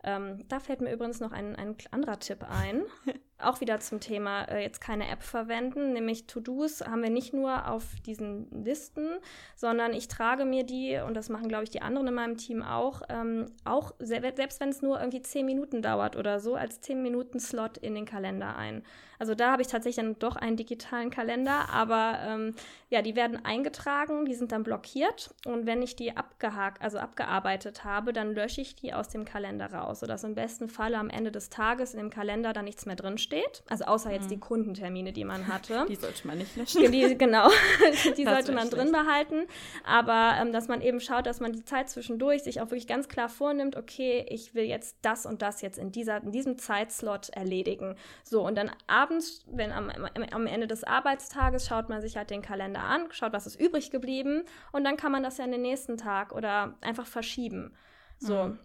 Ähm, 0.06 0.46
da 0.48 0.60
fällt 0.60 0.82
mir 0.82 0.94
übrigens 0.94 1.20
noch 1.20 1.34
ein, 1.34 1.56
ein 1.56 1.76
anderer 1.92 2.20
Tipp 2.20 2.46
ein. 2.50 2.84
Auch 3.40 3.62
wieder 3.62 3.80
zum 3.80 4.00
Thema 4.00 4.44
äh, 4.44 4.62
jetzt 4.62 4.80
keine 4.80 5.10
App 5.10 5.24
verwenden, 5.24 5.94
nämlich 5.94 6.28
To-Dos 6.28 6.82
haben 6.82 7.04
wir 7.04 7.10
nicht 7.10 7.34
nur 7.34 7.68
auf 7.68 7.84
diesen 8.06 8.64
Listen, 8.64 9.08
sondern 9.56 9.94
ich 9.94 10.08
trage 10.08 10.46
mir 10.46 10.64
die, 10.64 11.02
und 11.06 11.16
das 11.16 11.30
machen, 11.30 11.50
glaube 11.50 11.64
ich, 11.66 11.70
die 11.70 11.82
anderen 11.82 12.08
in 12.08 12.14
meinem 12.14 12.38
Team 12.38 12.62
auch, 12.62 13.02
ähm, 13.10 13.48
auch 13.66 13.94
selbst 14.00 14.60
wenn 14.60 14.70
es 14.70 14.82
nur 14.82 15.00
irgendwie 15.00 15.22
zehn 15.22 15.46
Minuten 15.46 15.82
dauert 15.82 16.16
oder 16.16 16.40
so, 16.40 16.56
als 16.56 16.80
zehn 16.82 17.02
Minuten 17.02 17.40
Slot 17.40 17.78
in 17.78 17.96
den 17.96 18.06
Kalender 18.06 18.56
ein. 18.56 18.84
Also 19.20 19.36
da 19.36 19.52
habe 19.52 19.62
ich 19.62 19.70
tatsächlich 19.70 20.04
dann 20.04 20.20
doch 20.20 20.36
einen 20.36 20.58
digitalen 20.58 21.10
Kalender, 21.10 21.70
aber 21.70 22.20
ähm, 22.26 22.56
ja, 22.90 23.02
die 23.02 23.16
werden 23.16 23.46
eingetragen, 23.46 24.26
die 24.26 24.34
sind 24.34 24.52
dann 24.52 24.64
blockiert 24.64 25.34
und 25.46 25.66
wenn 25.66 25.82
ich 25.82 25.96
die 25.96 26.18
abgehakt, 26.18 26.82
also 26.82 26.98
abgearbeitet 26.98 27.86
habe, 27.86 28.12
dann 28.12 28.34
lösche 28.34 28.60
ich 28.60 28.76
die 28.76 28.94
aus 28.94 29.08
dem 29.08 29.24
Kalender 29.24 29.72
raus, 29.72 30.02
sodass 30.02 30.26
im 30.26 30.36
besten 30.36 30.68
Fall 30.68 30.94
am 30.96 31.10
Ende 31.10 31.32
des 31.32 31.50
Tages 31.50 31.94
in 31.94 32.00
dem 32.00 32.10
Kalender 32.10 32.52
dann 32.52 32.66
nichts 32.66 32.86
mehr 32.86 32.98
drinsteht. 33.30 33.64
Also 33.70 33.86
außer 33.86 34.12
jetzt 34.12 34.26
mhm. 34.26 34.30
die 34.30 34.40
Kundentermine, 34.40 35.14
die 35.14 35.24
man 35.24 35.48
hatte. 35.48 35.86
Die 35.94 35.96
sollte 35.96 36.28
man 36.28 36.38
nicht 36.38 36.56
löschen. 36.56 36.92
Die, 36.92 37.18
genau, 37.18 37.50
die 38.18 38.24
sollte 38.24 38.52
man 38.52 38.70
drin 38.70 38.92
behalten. 38.92 39.48
Aber 39.84 40.36
ähm, 40.40 40.52
dass 40.52 40.68
man 40.68 40.82
eben 40.82 41.00
schaut, 41.00 41.26
dass 41.26 41.40
man 41.40 41.54
die 41.54 41.64
Zeit 41.64 41.90
zwischendurch 41.90 42.44
sich 42.44 42.62
auch 42.62 42.66
wirklich 42.66 42.88
ganz 42.88 43.08
klar 43.08 43.30
vornimmt, 43.30 43.76
okay, 43.76 44.26
ich 44.30 44.56
will 44.56 44.64
jetzt 44.64 44.98
das 45.02 45.26
und 45.26 45.42
das 45.42 45.62
jetzt 45.62 45.78
in, 45.78 45.92
dieser, 45.92 46.24
in 46.24 46.32
diesem 46.32 46.58
Zeitslot 46.58 47.30
erledigen. 47.30 47.96
So, 48.24 48.46
und 48.46 48.56
dann 48.56 48.72
abends 48.88 49.14
abends, 49.14 49.46
wenn 49.48 49.72
am, 49.72 49.92
am 50.32 50.48
Ende 50.48 50.68
des 50.68 50.84
Arbeitstages 50.84 51.68
schaut 51.68 51.90
man 51.90 52.02
sich 52.02 52.18
halt 52.18 52.30
den 52.30 52.42
Kalender 52.42 52.82
an, 52.82 53.08
schaut, 53.12 53.34
was 53.34 53.48
ist 53.48 53.60
übrig 53.60 53.92
geblieben 53.92 54.44
und 54.72 54.84
dann 54.84 54.98
kann 54.98 55.12
man 55.12 55.24
das 55.24 55.38
ja 55.38 55.46
in 55.46 55.52
den 55.52 55.62
nächsten 55.62 55.98
Tag 55.98 56.34
oder 56.34 56.76
einfach 56.82 57.06
verschieben. 57.06 57.74
So. 58.18 58.46
Mhm. 58.46 58.60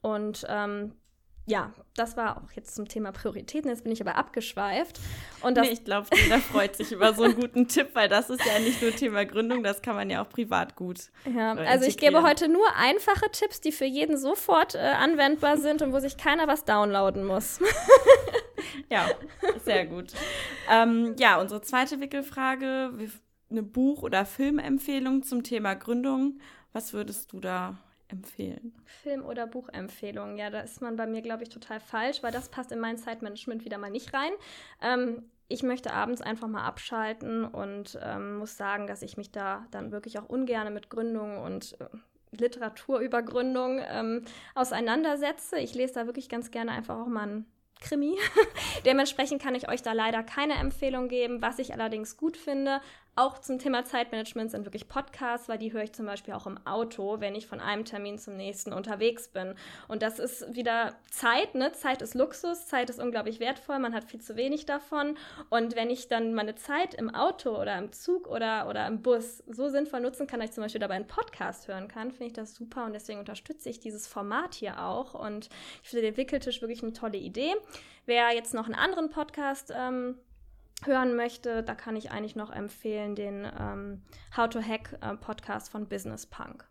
Und 0.00 0.46
ähm, 0.48 0.92
ja, 1.46 1.74
das 1.94 2.16
war 2.16 2.38
auch 2.38 2.52
jetzt 2.52 2.74
zum 2.74 2.88
Thema 2.88 3.12
Prioritäten. 3.12 3.68
Jetzt 3.68 3.84
bin 3.84 3.92
ich 3.92 4.00
aber 4.00 4.16
abgeschweift. 4.16 4.98
Und 5.42 5.58
nee, 5.58 5.68
ich 5.68 5.84
glaube, 5.84 6.08
jeder 6.14 6.38
freut 6.38 6.74
sich 6.74 6.90
über 6.92 7.12
so 7.12 7.24
einen 7.24 7.34
guten 7.34 7.68
Tipp, 7.68 7.90
weil 7.92 8.08
das 8.08 8.30
ist 8.30 8.44
ja 8.46 8.58
nicht 8.60 8.80
nur 8.80 8.92
Thema 8.92 9.26
Gründung, 9.26 9.62
das 9.62 9.82
kann 9.82 9.94
man 9.94 10.08
ja 10.08 10.22
auch 10.22 10.28
privat 10.28 10.74
gut. 10.74 11.10
Ja, 11.26 11.54
äh, 11.54 11.66
also 11.66 11.86
ich 11.86 11.98
gebe 11.98 12.22
heute 12.22 12.48
nur 12.48 12.64
einfache 12.76 13.30
Tipps, 13.30 13.60
die 13.60 13.72
für 13.72 13.84
jeden 13.84 14.16
sofort 14.16 14.74
äh, 14.74 14.78
anwendbar 14.78 15.58
sind 15.58 15.82
und 15.82 15.92
wo 15.92 15.98
sich 15.98 16.16
keiner 16.16 16.48
was 16.48 16.64
downloaden 16.64 17.24
muss. 17.24 17.60
ja, 18.90 19.10
sehr 19.64 19.84
gut. 19.84 20.12
Ähm, 20.70 21.14
ja, 21.18 21.38
unsere 21.38 21.60
zweite 21.60 22.00
Wickelfrage, 22.00 22.90
eine 23.50 23.62
Buch- 23.62 24.02
oder 24.02 24.24
Filmempfehlung 24.24 25.22
zum 25.22 25.42
Thema 25.42 25.74
Gründung. 25.74 26.40
Was 26.72 26.94
würdest 26.94 27.32
du 27.32 27.40
da 27.40 27.78
empfehlen? 28.08 28.74
Film- 28.84 29.24
oder 29.24 29.46
Buchempfehlung. 29.46 30.36
Ja, 30.36 30.50
da 30.50 30.60
ist 30.60 30.80
man 30.80 30.96
bei 30.96 31.06
mir, 31.06 31.22
glaube 31.22 31.42
ich, 31.42 31.48
total 31.48 31.80
falsch, 31.80 32.22
weil 32.22 32.32
das 32.32 32.48
passt 32.48 32.72
in 32.72 32.80
mein 32.80 32.98
Zeitmanagement 32.98 33.64
wieder 33.64 33.78
mal 33.78 33.90
nicht 33.90 34.12
rein. 34.12 34.32
Ähm, 34.82 35.24
ich 35.48 35.62
möchte 35.62 35.92
abends 35.92 36.22
einfach 36.22 36.48
mal 36.48 36.64
abschalten 36.64 37.44
und 37.44 37.98
ähm, 38.02 38.38
muss 38.38 38.56
sagen, 38.56 38.86
dass 38.86 39.02
ich 39.02 39.16
mich 39.16 39.30
da 39.30 39.66
dann 39.70 39.92
wirklich 39.92 40.18
auch 40.18 40.28
ungern 40.28 40.72
mit 40.72 40.88
Gründung 40.88 41.38
und 41.38 41.78
äh, 41.80 41.88
Literatur 42.30 43.00
ähm, 43.02 44.24
auseinandersetze. 44.54 45.58
Ich 45.58 45.74
lese 45.74 45.94
da 45.94 46.06
wirklich 46.06 46.28
ganz 46.28 46.50
gerne 46.50 46.72
einfach 46.72 46.98
auch 46.98 47.06
mal 47.06 47.28
ein 47.28 47.46
Krimi. 47.80 48.16
Dementsprechend 48.84 49.42
kann 49.42 49.54
ich 49.54 49.68
euch 49.68 49.82
da 49.82 49.92
leider 49.92 50.22
keine 50.22 50.54
Empfehlung 50.54 51.08
geben. 51.08 51.42
Was 51.42 51.58
ich 51.58 51.72
allerdings 51.72 52.16
gut 52.16 52.36
finde, 52.36 52.80
auch 53.16 53.38
zum 53.38 53.58
Thema 53.58 53.84
Zeitmanagement 53.84 54.50
sind 54.50 54.64
wirklich 54.64 54.88
Podcasts, 54.88 55.48
weil 55.48 55.58
die 55.58 55.72
höre 55.72 55.84
ich 55.84 55.92
zum 55.92 56.06
Beispiel 56.06 56.34
auch 56.34 56.46
im 56.46 56.58
Auto, 56.66 57.20
wenn 57.20 57.34
ich 57.34 57.46
von 57.46 57.60
einem 57.60 57.84
Termin 57.84 58.18
zum 58.18 58.36
nächsten 58.36 58.72
unterwegs 58.72 59.28
bin. 59.28 59.54
Und 59.86 60.02
das 60.02 60.18
ist 60.18 60.54
wieder 60.54 60.94
Zeit, 61.10 61.54
ne? 61.54 61.72
Zeit 61.72 62.02
ist 62.02 62.14
Luxus, 62.14 62.66
Zeit 62.66 62.90
ist 62.90 63.00
unglaublich 63.00 63.38
wertvoll, 63.38 63.78
man 63.78 63.94
hat 63.94 64.04
viel 64.04 64.20
zu 64.20 64.36
wenig 64.36 64.66
davon. 64.66 65.16
Und 65.48 65.76
wenn 65.76 65.90
ich 65.90 66.08
dann 66.08 66.34
meine 66.34 66.56
Zeit 66.56 66.94
im 66.94 67.14
Auto 67.14 67.60
oder 67.60 67.78
im 67.78 67.92
Zug 67.92 68.26
oder, 68.26 68.68
oder 68.68 68.86
im 68.86 69.02
Bus 69.02 69.44
so 69.46 69.68
sinnvoll 69.68 70.00
nutzen 70.00 70.26
kann, 70.26 70.40
dass 70.40 70.50
ich 70.50 70.54
zum 70.54 70.64
Beispiel 70.64 70.80
dabei 70.80 70.94
einen 70.94 71.06
Podcast 71.06 71.68
hören 71.68 71.88
kann, 71.88 72.10
finde 72.10 72.26
ich 72.26 72.32
das 72.32 72.54
super 72.54 72.84
und 72.84 72.94
deswegen 72.94 73.20
unterstütze 73.20 73.70
ich 73.70 73.78
dieses 73.78 74.08
Format 74.08 74.54
hier 74.54 74.82
auch. 74.82 75.14
Und 75.14 75.48
ich 75.82 75.90
finde 75.90 76.02
den 76.02 76.16
Wickeltisch 76.16 76.60
wirklich 76.60 76.82
eine 76.82 76.92
tolle 76.92 77.18
Idee. 77.18 77.54
Wer 78.06 78.34
jetzt 78.34 78.54
noch 78.54 78.66
einen 78.66 78.74
anderen 78.74 79.08
Podcast 79.08 79.72
ähm, 79.74 80.18
hören 80.82 81.16
möchte, 81.16 81.62
da 81.62 81.74
kann 81.74 81.96
ich 81.96 82.10
eigentlich 82.10 82.36
noch 82.36 82.50
empfehlen 82.50 83.14
den 83.14 83.46
ähm, 83.58 84.02
How 84.36 84.48
to 84.48 84.60
Hack 84.60 84.98
äh, 85.00 85.16
Podcast 85.16 85.70
von 85.70 85.88
Business 85.88 86.26
Punk. 86.26 86.66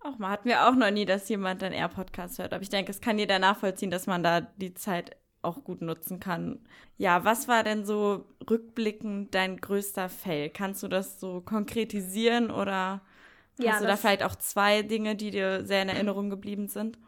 Auch 0.00 0.18
mal 0.18 0.30
hatten 0.30 0.48
wir 0.48 0.66
auch 0.66 0.74
noch 0.74 0.90
nie, 0.90 1.04
dass 1.04 1.28
jemand 1.28 1.62
einen 1.62 1.74
Air-Podcast 1.74 2.38
hört. 2.38 2.52
Aber 2.52 2.62
ich 2.62 2.68
denke, 2.68 2.90
es 2.90 3.00
kann 3.00 3.18
jeder 3.18 3.38
nachvollziehen, 3.38 3.90
dass 3.90 4.06
man 4.06 4.22
da 4.22 4.40
die 4.40 4.74
Zeit 4.74 5.16
auch 5.42 5.62
gut 5.64 5.80
nutzen 5.80 6.20
kann. 6.20 6.60
Ja, 6.98 7.24
was 7.24 7.48
war 7.48 7.62
denn 7.62 7.84
so 7.84 8.26
rückblickend 8.48 9.34
dein 9.34 9.58
größter 9.58 10.08
Fail? 10.08 10.50
Kannst 10.50 10.82
du 10.82 10.88
das 10.88 11.20
so 11.20 11.40
konkretisieren 11.40 12.50
oder 12.50 13.02
ja, 13.58 13.72
hast 13.72 13.82
du 13.82 13.86
da 13.86 13.96
vielleicht 13.96 14.22
auch 14.22 14.36
zwei 14.36 14.82
Dinge, 14.82 15.14
die 15.14 15.30
dir 15.30 15.64
sehr 15.64 15.82
in 15.82 15.88
Erinnerung 15.88 16.30
geblieben 16.30 16.68
sind? 16.68 16.98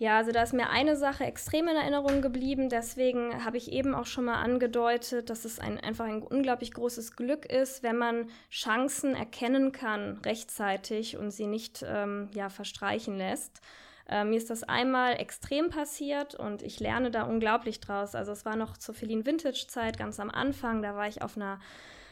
Ja, 0.00 0.18
also 0.18 0.30
da 0.30 0.44
ist 0.44 0.54
mir 0.54 0.70
eine 0.70 0.96
Sache 0.96 1.24
extrem 1.24 1.66
in 1.66 1.74
Erinnerung 1.74 2.22
geblieben. 2.22 2.68
Deswegen 2.68 3.44
habe 3.44 3.56
ich 3.56 3.72
eben 3.72 3.96
auch 3.96 4.06
schon 4.06 4.26
mal 4.26 4.36
angedeutet, 4.36 5.28
dass 5.28 5.44
es 5.44 5.58
ein, 5.58 5.80
einfach 5.80 6.04
ein 6.04 6.22
unglaublich 6.22 6.72
großes 6.72 7.16
Glück 7.16 7.44
ist, 7.44 7.82
wenn 7.82 7.96
man 7.96 8.30
Chancen 8.48 9.16
erkennen 9.16 9.72
kann 9.72 10.18
rechtzeitig 10.24 11.16
und 11.16 11.32
sie 11.32 11.48
nicht 11.48 11.84
ähm, 11.86 12.30
ja, 12.32 12.48
verstreichen 12.48 13.18
lässt. 13.18 13.60
Äh, 14.08 14.22
mir 14.22 14.36
ist 14.36 14.50
das 14.50 14.62
einmal 14.62 15.18
extrem 15.18 15.68
passiert 15.68 16.36
und 16.36 16.62
ich 16.62 16.78
lerne 16.78 17.10
da 17.10 17.24
unglaublich 17.24 17.80
draus. 17.80 18.14
Also 18.14 18.30
es 18.30 18.44
war 18.44 18.54
noch 18.54 18.76
zur 18.76 18.94
Feline 18.94 19.26
Vintage 19.26 19.66
Zeit 19.66 19.98
ganz 19.98 20.20
am 20.20 20.30
Anfang. 20.30 20.80
Da 20.80 20.94
war 20.94 21.08
ich 21.08 21.22
auf 21.22 21.36
einer 21.36 21.58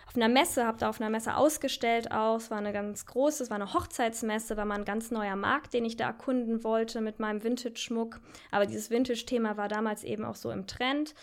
auf 0.07 0.17
einer 0.17 0.29
Messe, 0.29 0.65
habe 0.65 0.79
da 0.79 0.89
auf 0.89 1.01
einer 1.01 1.11
Messe 1.11 1.37
ausgestellt 1.37 2.13
auch. 2.13 2.37
Es 2.37 2.51
war 2.51 2.59
eine 2.59 2.73
ganz 2.73 3.07
große, 3.07 3.43
es 3.43 3.51
war 3.51 3.57
eine 3.57 3.75
Hochzeitsmesse, 3.75 4.57
war 4.57 4.65
mal 4.65 4.77
ein 4.79 4.85
ganz 4.85 5.11
neuer 5.11 5.37
Markt, 5.37 5.75
den 5.75 5.85
ich 5.85 5.97
da 5.97 6.07
erkunden 6.07 6.65
wollte 6.65 7.01
mit 7.01 7.19
meinem 7.19 7.43
Vintage-Schmuck. 7.43 8.21
Aber 8.51 8.67
dieses 8.67 8.91
Vintage-Thema 8.91 9.57
war 9.57 9.69
damals 9.69 10.05
eben 10.05 10.25
auch 10.25 10.37
so 10.37 10.51
im 10.51 10.67
Trend. 10.67 11.15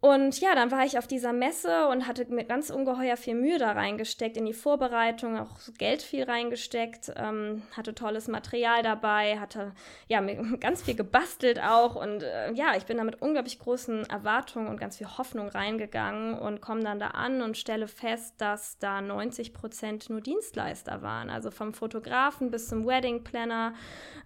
Und 0.00 0.40
ja, 0.40 0.54
dann 0.54 0.70
war 0.70 0.84
ich 0.84 0.98
auf 0.98 1.06
dieser 1.06 1.32
Messe 1.32 1.88
und 1.88 2.06
hatte 2.06 2.26
mir 2.26 2.44
ganz 2.44 2.68
ungeheuer 2.68 3.16
viel 3.16 3.34
Mühe 3.34 3.58
da 3.58 3.72
reingesteckt 3.72 4.36
in 4.36 4.44
die 4.44 4.52
Vorbereitung, 4.52 5.38
auch 5.38 5.58
Geld 5.78 6.02
viel 6.02 6.24
reingesteckt, 6.24 7.12
ähm, 7.16 7.62
hatte 7.74 7.94
tolles 7.94 8.28
Material 8.28 8.82
dabei, 8.82 9.38
hatte 9.40 9.72
ja 10.06 10.20
ganz 10.60 10.82
viel 10.82 10.96
gebastelt 10.96 11.60
auch 11.60 11.96
und 11.96 12.22
äh, 12.22 12.52
ja, 12.52 12.76
ich 12.76 12.84
bin 12.84 12.98
da 12.98 13.04
mit 13.04 13.22
unglaublich 13.22 13.58
großen 13.58 14.04
Erwartungen 14.10 14.68
und 14.68 14.78
ganz 14.78 14.98
viel 14.98 15.08
Hoffnung 15.16 15.48
reingegangen 15.48 16.38
und 16.38 16.60
komme 16.60 16.82
dann 16.82 17.00
da 17.00 17.08
an 17.08 17.40
und 17.40 17.56
stelle 17.56 17.88
fest, 17.88 18.34
dass 18.38 18.78
da 18.78 19.00
90 19.00 19.54
Prozent 19.54 20.10
nur 20.10 20.20
Dienstleister 20.20 21.00
waren, 21.00 21.30
also 21.30 21.50
vom 21.50 21.72
Fotografen 21.72 22.50
bis 22.50 22.68
zum 22.68 22.86
Wedding 22.86 23.24
Planner. 23.24 23.72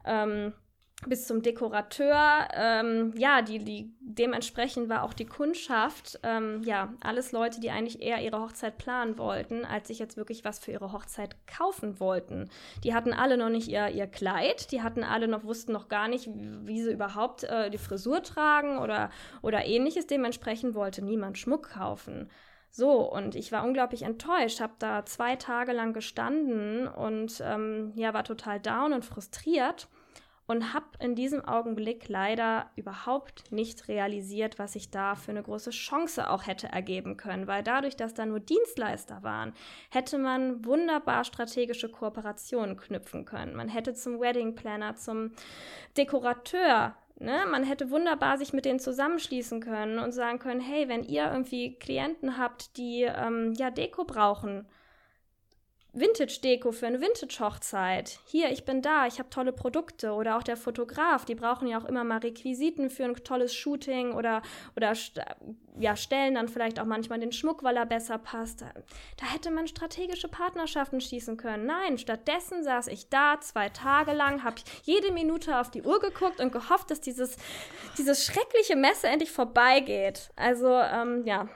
Ähm, 0.05 0.53
bis 1.07 1.27
zum 1.27 1.43
Dekorateur. 1.43 2.49
Ähm, 2.55 3.13
ja, 3.17 3.43
die, 3.43 3.59
die, 3.59 3.95
dementsprechend 4.01 4.89
war 4.89 5.03
auch 5.03 5.15
die 5.15 5.27
Kundschaft, 5.27 6.19
ähm, 6.23 6.63
ja, 6.63 6.93
alles 7.01 7.33
Leute, 7.33 7.61
die 7.61 7.71
eigentlich 7.71 8.03
eher 8.03 8.21
ihre 8.21 8.41
Hochzeit 8.41 8.77
planen 8.77 9.17
wollten, 9.17 9.65
als 9.65 9.89
sich 9.89 9.99
jetzt 9.99 10.17
wirklich 10.17 10.45
was 10.45 10.59
für 10.59 10.73
ihre 10.73 10.93
Hochzeit 10.93 11.37
kaufen 11.47 12.01
wollten. 12.01 12.51
Die 12.85 12.95
hatten 12.95 13.13
alle 13.13 13.37
noch 13.37 13.49
nicht 13.49 13.69
ihr, 13.69 13.89
ihr 13.89 14.07
Kleid, 14.07 14.73
die 14.73 14.83
hatten 14.83 15.05
alle 15.05 15.29
noch, 15.29 15.45
wussten 15.45 15.73
noch 15.73 15.89
gar 15.89 16.09
nicht, 16.09 16.29
wie, 16.29 16.83
sie 16.83 16.93
überhaupt 16.93 17.45
äh, 17.45 17.71
die 17.71 17.79
Frisur 17.79 18.23
tragen 18.23 18.79
oder, 18.79 19.11
oder 19.43 19.65
ähnliches. 19.65 20.07
Dementsprechend 20.07 20.75
wollte 20.75 21.03
niemand 21.03 21.39
Schmuck 21.39 21.71
kaufen. 21.71 22.29
So, 22.73 23.11
und 23.11 23.35
ich 23.35 23.51
war 23.51 23.65
unglaublich 23.65 24.03
enttäuscht, 24.03 24.61
habe 24.61 24.75
da 24.79 25.05
zwei 25.05 25.35
Tage 25.35 25.73
lang 25.73 25.93
gestanden 25.93 26.87
und 26.87 27.43
ähm, 27.45 27.93
ja, 27.97 28.15
war 28.15 28.23
total 28.23 28.61
down 28.61 28.93
und 28.93 29.05
frustriert 29.05 29.89
und 30.51 30.75
habe 30.75 30.87
in 30.99 31.15
diesem 31.15 31.45
Augenblick 31.45 32.09
leider 32.09 32.69
überhaupt 32.75 33.53
nicht 33.53 33.87
realisiert, 33.87 34.59
was 34.59 34.73
sich 34.73 34.91
da 34.91 35.15
für 35.15 35.31
eine 35.31 35.45
große 35.45 35.71
Chance 35.71 36.29
auch 36.29 36.45
hätte 36.45 36.67
ergeben 36.67 37.17
können, 37.17 37.47
weil 37.47 37.63
dadurch, 37.63 37.95
dass 37.95 38.15
da 38.15 38.27
nur 38.27 38.41
Dienstleister 38.41 39.23
waren, 39.23 39.53
hätte 39.91 40.19
man 40.19 40.65
wunderbar 40.65 41.23
strategische 41.23 41.89
Kooperationen 41.89 42.77
knüpfen 42.77 43.27
können. 43.27 43.55
Man 43.55 43.69
hätte 43.69 43.95
zum 43.95 44.19
Wedding 44.19 44.57
Planner, 44.57 44.97
zum 44.97 45.31
Dekorateur 45.97 46.97
Ne, 47.23 47.45
man 47.51 47.65
hätte 47.65 47.91
wunderbar 47.91 48.39
sich 48.39 48.55
mit 48.55 48.65
denen 48.65 48.81
zusammenschließen 48.81 49.61
können 49.61 49.99
und 49.99 50.13
sagen 50.13 50.39
können, 50.39 50.59
hey, 50.59 50.89
wenn 50.89 51.05
ihr 51.05 51.31
irgendwie 51.31 51.75
Klienten 51.79 52.39
habt, 52.39 52.79
die 52.79 53.03
ähm, 53.03 53.53
ja 53.59 53.71
Deko 53.71 54.05
brauchen, 54.05 54.67
Vintage-Deko 55.93 56.73
für 56.73 56.87
eine 56.87 57.01
Vintage-Hochzeit. 57.01 58.21
Hier, 58.27 58.51
ich 58.51 58.65
bin 58.65 58.83
da, 58.83 59.07
ich 59.07 59.19
habe 59.19 59.31
tolle 59.31 59.53
Produkte. 59.53 60.13
Oder 60.13 60.37
auch 60.37 60.43
der 60.43 60.57
Fotograf, 60.57 61.25
die 61.25 61.35
brauchen 61.35 61.67
ja 61.67 61.79
auch 61.79 61.85
immer 61.85 62.05
mal 62.05 62.19
Requisiten 62.19 62.91
für 62.91 63.05
ein 63.05 63.15
tolles 63.15 63.55
Shooting 63.55 64.13
oder, 64.13 64.43
oder 64.77 64.93
ja, 65.79 65.97
stellen 65.97 66.35
dann 66.35 66.49
vielleicht 66.49 66.79
auch 66.79 66.85
manchmal 66.85 67.21
den 67.21 67.33
Schmuck, 67.33 67.63
weil 67.63 67.77
er 67.77 67.87
besser 67.87 68.19
passt. 68.19 68.63
Da 68.63 69.27
hätte 69.27 69.51
man 69.51 69.67
strategische 69.67 70.29
Partnerschaften 70.29 71.01
schließen 71.01 71.37
können. 71.37 71.67
Nein, 71.67 71.99
stattdessen 71.99 72.63
saß 72.63 72.89
ich 72.89 73.09
da 73.09 73.41
zwei 73.41 73.69
Tage 73.69 74.13
lang, 74.13 74.45
habe 74.45 74.57
jede 74.83 75.13
Minute 75.13 75.59
auf 75.59 75.71
die 75.71 75.83
Uhr 75.83 76.01
geguckt 76.01 76.41
und 76.41 76.53
gehofft, 76.53 76.91
dass 76.91 77.01
dieses, 77.01 77.37
dieses 77.99 78.25
schreckliche 78.25 78.77
Messe 78.77 79.09
endlich 79.09 79.33
vorbeigeht. 79.33 80.31
Also, 80.37 80.69
ähm, 80.69 81.25
ja, 81.25 81.49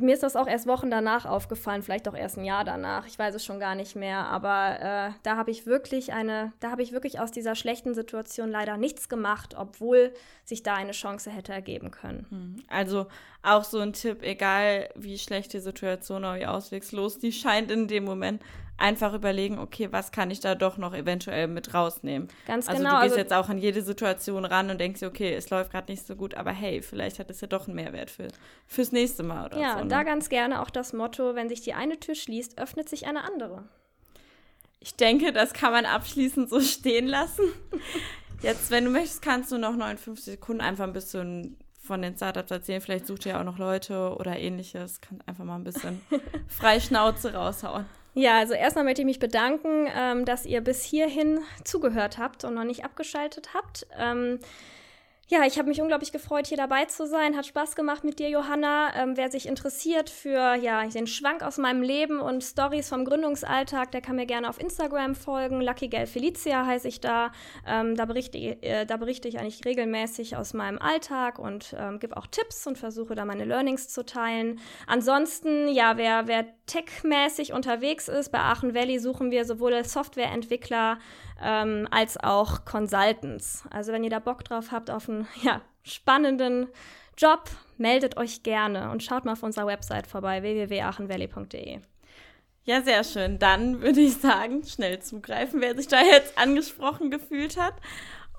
mir 0.00 0.14
ist 0.14 0.22
das 0.22 0.36
auch 0.36 0.46
erst 0.46 0.66
Wochen 0.66 0.90
danach 0.90 1.26
aufgefallen, 1.26 1.82
vielleicht 1.82 2.08
auch 2.08 2.14
erst 2.14 2.38
ein 2.38 2.44
Jahr 2.44 2.64
danach. 2.64 3.06
Ich 3.06 3.18
weiß 3.18 3.34
es 3.34 3.44
schon 3.44 3.58
gar 3.58 3.74
nicht 3.74 3.96
mehr. 3.96 4.26
Aber 4.26 4.80
äh, 4.80 5.12
da 5.22 5.36
habe 5.36 5.50
ich 5.50 5.66
wirklich 5.66 6.12
eine, 6.12 6.52
da 6.60 6.70
habe 6.70 6.82
ich 6.82 6.92
wirklich 6.92 7.20
aus 7.20 7.32
dieser 7.32 7.54
schlechten 7.54 7.94
Situation 7.94 8.50
leider 8.50 8.76
nichts 8.76 9.08
gemacht, 9.08 9.54
obwohl 9.58 10.12
sich 10.44 10.62
da 10.62 10.74
eine 10.74 10.92
Chance 10.92 11.30
hätte 11.30 11.52
ergeben 11.52 11.90
können. 11.90 12.26
Hm. 12.30 12.56
Also 12.68 13.06
auch 13.42 13.64
so 13.64 13.80
ein 13.80 13.92
Tipp, 13.92 14.22
egal 14.22 14.88
wie 14.94 15.18
schlecht 15.18 15.52
die 15.52 15.60
Situation 15.60 16.24
oder 16.24 16.36
wie 16.36 16.46
auswegslos 16.46 17.18
die 17.18 17.32
scheint 17.32 17.70
in 17.70 17.88
dem 17.88 18.04
Moment, 18.04 18.40
einfach 18.78 19.14
überlegen, 19.14 19.58
okay, 19.58 19.88
was 19.90 20.12
kann 20.12 20.30
ich 20.30 20.40
da 20.40 20.54
doch 20.54 20.76
noch 20.76 20.94
eventuell 20.94 21.46
mit 21.46 21.72
rausnehmen. 21.72 22.28
Ganz 22.46 22.68
also 22.68 22.82
genau. 22.82 22.96
Du 22.96 23.02
gehst 23.02 23.12
also, 23.12 23.18
jetzt 23.18 23.32
auch 23.32 23.48
an 23.48 23.58
jede 23.58 23.82
Situation 23.82 24.44
ran 24.44 24.70
und 24.70 24.80
denkst 24.80 25.00
dir, 25.00 25.06
okay, 25.06 25.34
es 25.34 25.50
läuft 25.50 25.70
gerade 25.70 25.90
nicht 25.90 26.06
so 26.06 26.16
gut, 26.16 26.34
aber 26.34 26.50
hey, 26.50 26.82
vielleicht 26.82 27.18
hat 27.18 27.30
es 27.30 27.40
ja 27.40 27.46
doch 27.46 27.66
einen 27.66 27.76
Mehrwert 27.76 28.10
für, 28.10 28.28
fürs 28.66 28.92
nächste 28.92 29.22
Mal 29.22 29.46
oder 29.46 29.58
ja, 29.58 29.72
so. 29.72 29.78
Ja, 29.78 29.84
ne? 29.84 29.88
da 29.88 30.02
ganz 30.02 30.28
gerne 30.28 30.62
auch 30.62 30.70
das 30.70 30.92
Motto, 30.92 31.34
wenn 31.34 31.48
sich 31.48 31.60
die 31.60 31.74
eine 31.74 32.00
Tür 32.00 32.14
schließt, 32.14 32.58
öffnet 32.58 32.88
sich 32.88 33.06
eine 33.06 33.24
andere. 33.24 33.64
Ich 34.80 34.96
denke, 34.96 35.32
das 35.32 35.52
kann 35.52 35.72
man 35.72 35.86
abschließend 35.86 36.50
so 36.50 36.60
stehen 36.60 37.06
lassen. 37.06 37.44
Jetzt, 38.42 38.72
wenn 38.72 38.84
du 38.84 38.90
möchtest, 38.90 39.22
kannst 39.22 39.52
du 39.52 39.58
noch 39.58 39.76
59 39.76 40.24
Sekunden 40.24 40.60
einfach 40.60 40.84
ein 40.84 40.92
bisschen 40.92 41.56
von 41.80 42.02
den 42.02 42.16
Startups 42.16 42.50
erzählen. 42.50 42.80
Vielleicht 42.80 43.06
sucht 43.06 43.26
ihr 43.26 43.38
auch 43.38 43.44
noch 43.44 43.58
Leute 43.58 44.16
oder 44.16 44.36
ähnliches. 44.36 45.00
Kannst 45.00 45.26
einfach 45.28 45.44
mal 45.44 45.54
ein 45.54 45.64
bisschen 45.64 46.00
frei 46.48 46.80
Schnauze 46.80 47.34
raushauen. 47.34 47.86
Ja, 48.14 48.38
also 48.38 48.52
erstmal 48.52 48.84
möchte 48.84 49.02
ich 49.02 49.06
mich 49.06 49.18
bedanken, 49.18 49.88
ähm, 49.96 50.24
dass 50.24 50.44
ihr 50.44 50.60
bis 50.60 50.84
hierhin 50.84 51.40
zugehört 51.64 52.18
habt 52.18 52.44
und 52.44 52.54
noch 52.54 52.64
nicht 52.64 52.84
abgeschaltet 52.84 53.54
habt. 53.54 53.86
Ähm, 53.98 54.38
ja, 55.32 55.46
ich 55.46 55.58
habe 55.58 55.70
mich 55.70 55.80
unglaublich 55.80 56.12
gefreut, 56.12 56.46
hier 56.46 56.58
dabei 56.58 56.84
zu 56.84 57.06
sein. 57.06 57.38
Hat 57.38 57.46
Spaß 57.46 57.74
gemacht 57.74 58.04
mit 58.04 58.18
dir, 58.18 58.28
Johanna. 58.28 58.94
Ähm, 58.94 59.16
wer 59.16 59.30
sich 59.30 59.46
interessiert 59.48 60.10
für 60.10 60.56
ja, 60.56 60.86
den 60.86 61.06
Schwank 61.06 61.42
aus 61.42 61.56
meinem 61.56 61.80
Leben 61.80 62.20
und 62.20 62.44
Stories 62.44 62.90
vom 62.90 63.06
Gründungsalltag, 63.06 63.92
der 63.92 64.02
kann 64.02 64.16
mir 64.16 64.26
gerne 64.26 64.46
auf 64.46 64.60
Instagram 64.60 65.14
folgen. 65.14 65.62
Lucky 65.62 65.88
Gal 65.88 66.06
Felicia 66.06 66.66
heiße 66.66 66.86
ich 66.86 67.00
da. 67.00 67.32
Ähm, 67.66 67.96
da, 67.96 68.04
berichte, 68.04 68.36
äh, 68.36 68.84
da 68.84 68.98
berichte 68.98 69.26
ich 69.26 69.38
eigentlich 69.38 69.64
regelmäßig 69.64 70.36
aus 70.36 70.52
meinem 70.52 70.78
Alltag 70.78 71.38
und 71.38 71.74
ähm, 71.78 71.98
gebe 71.98 72.14
auch 72.18 72.26
Tipps 72.26 72.66
und 72.66 72.76
versuche 72.76 73.14
da 73.14 73.24
meine 73.24 73.46
Learnings 73.46 73.88
zu 73.88 74.04
teilen. 74.04 74.60
Ansonsten, 74.86 75.68
ja, 75.68 75.96
wer, 75.96 76.26
wer 76.26 76.44
tech-mäßig 76.66 77.54
unterwegs 77.54 78.08
ist, 78.08 78.32
bei 78.32 78.40
Aachen 78.40 78.74
Valley 78.74 78.98
suchen 78.98 79.30
wir 79.30 79.46
sowohl 79.46 79.82
Softwareentwickler, 79.82 80.98
ähm, 81.42 81.88
als 81.90 82.16
auch 82.18 82.64
Consultants. 82.64 83.64
Also 83.70 83.92
wenn 83.92 84.04
ihr 84.04 84.10
da 84.10 84.20
Bock 84.20 84.44
drauf 84.44 84.70
habt 84.70 84.90
auf 84.90 85.08
ja, 85.42 85.62
spannenden 85.82 86.68
Job, 87.16 87.50
meldet 87.78 88.16
euch 88.16 88.42
gerne 88.42 88.90
und 88.90 89.02
schaut 89.02 89.24
mal 89.24 89.32
auf 89.32 89.42
unserer 89.42 89.66
Website 89.66 90.06
vorbei, 90.06 90.42
www.aachenvalley.de. 90.42 91.80
Ja, 92.64 92.80
sehr 92.82 93.02
schön. 93.02 93.38
Dann 93.38 93.82
würde 93.82 94.00
ich 94.00 94.16
sagen, 94.18 94.62
schnell 94.64 95.00
zugreifen, 95.00 95.60
wer 95.60 95.76
sich 95.76 95.88
da 95.88 96.00
jetzt 96.00 96.38
angesprochen 96.38 97.10
gefühlt 97.10 97.60
hat. 97.60 97.74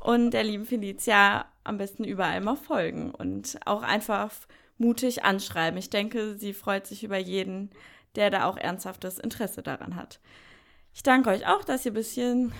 Und 0.01 0.31
der 0.31 0.43
lieben 0.43 0.65
Felicia 0.65 1.45
am 1.63 1.77
besten 1.77 2.03
überall 2.03 2.41
mal 2.41 2.55
folgen 2.55 3.11
und 3.11 3.57
auch 3.65 3.83
einfach 3.83 4.31
mutig 4.77 5.23
anschreiben. 5.23 5.77
Ich 5.77 5.89
denke, 5.89 6.35
sie 6.35 6.53
freut 6.53 6.87
sich 6.87 7.03
über 7.03 7.17
jeden, 7.17 7.69
der 8.15 8.29
da 8.29 8.45
auch 8.45 8.57
ernsthaftes 8.57 9.19
Interesse 9.19 9.61
daran 9.61 9.95
hat. 9.95 10.19
Ich 10.93 11.03
danke 11.03 11.29
euch 11.29 11.47
auch, 11.47 11.63
dass 11.63 11.85
ihr 11.85 11.91
ein 11.91 11.95
bisschen 11.95 12.53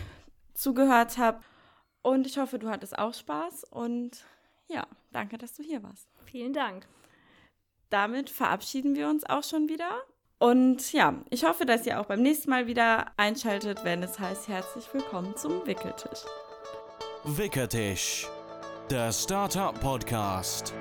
zugehört 0.54 1.18
habe. 1.18 1.40
Und 2.04 2.28
ich 2.28 2.38
hoffe, 2.38 2.60
du 2.60 2.70
hattest 2.70 2.98
auch 2.98 3.14
Spaß. 3.14 3.64
Und 3.72 4.24
ja, 4.68 4.86
danke, 5.12 5.40
dass 5.40 5.56
du 5.56 5.64
hier 5.64 5.82
warst. 5.82 6.08
Vielen 6.26 6.54
Dank. 6.54 6.86
Damit 7.90 8.30
verabschieden 8.30 8.96
wir 8.96 9.08
uns 9.08 9.24
auch 9.28 9.44
schon 9.44 9.70
wieder. 9.70 10.04
Und 10.38 10.92
ja, 10.92 11.16
ich 11.30 11.46
hoffe, 11.46 11.66
dass 11.66 11.86
ihr 11.86 12.00
auch 12.02 12.06
beim 12.06 12.22
nächsten 12.22 12.50
Mal 12.50 12.68
wieder 12.68 13.12
einschaltet, 13.18 13.84
wenn 13.84 14.04
es 14.04 14.20
heißt 14.20 14.50
herzlich 14.50 14.86
willkommen 14.94 15.36
zum 15.38 15.66
Wickeltisch. 15.66 16.20
Wickeltisch, 17.24 18.28
der 18.90 19.14
Startup 19.14 19.80
Podcast. 19.80 20.74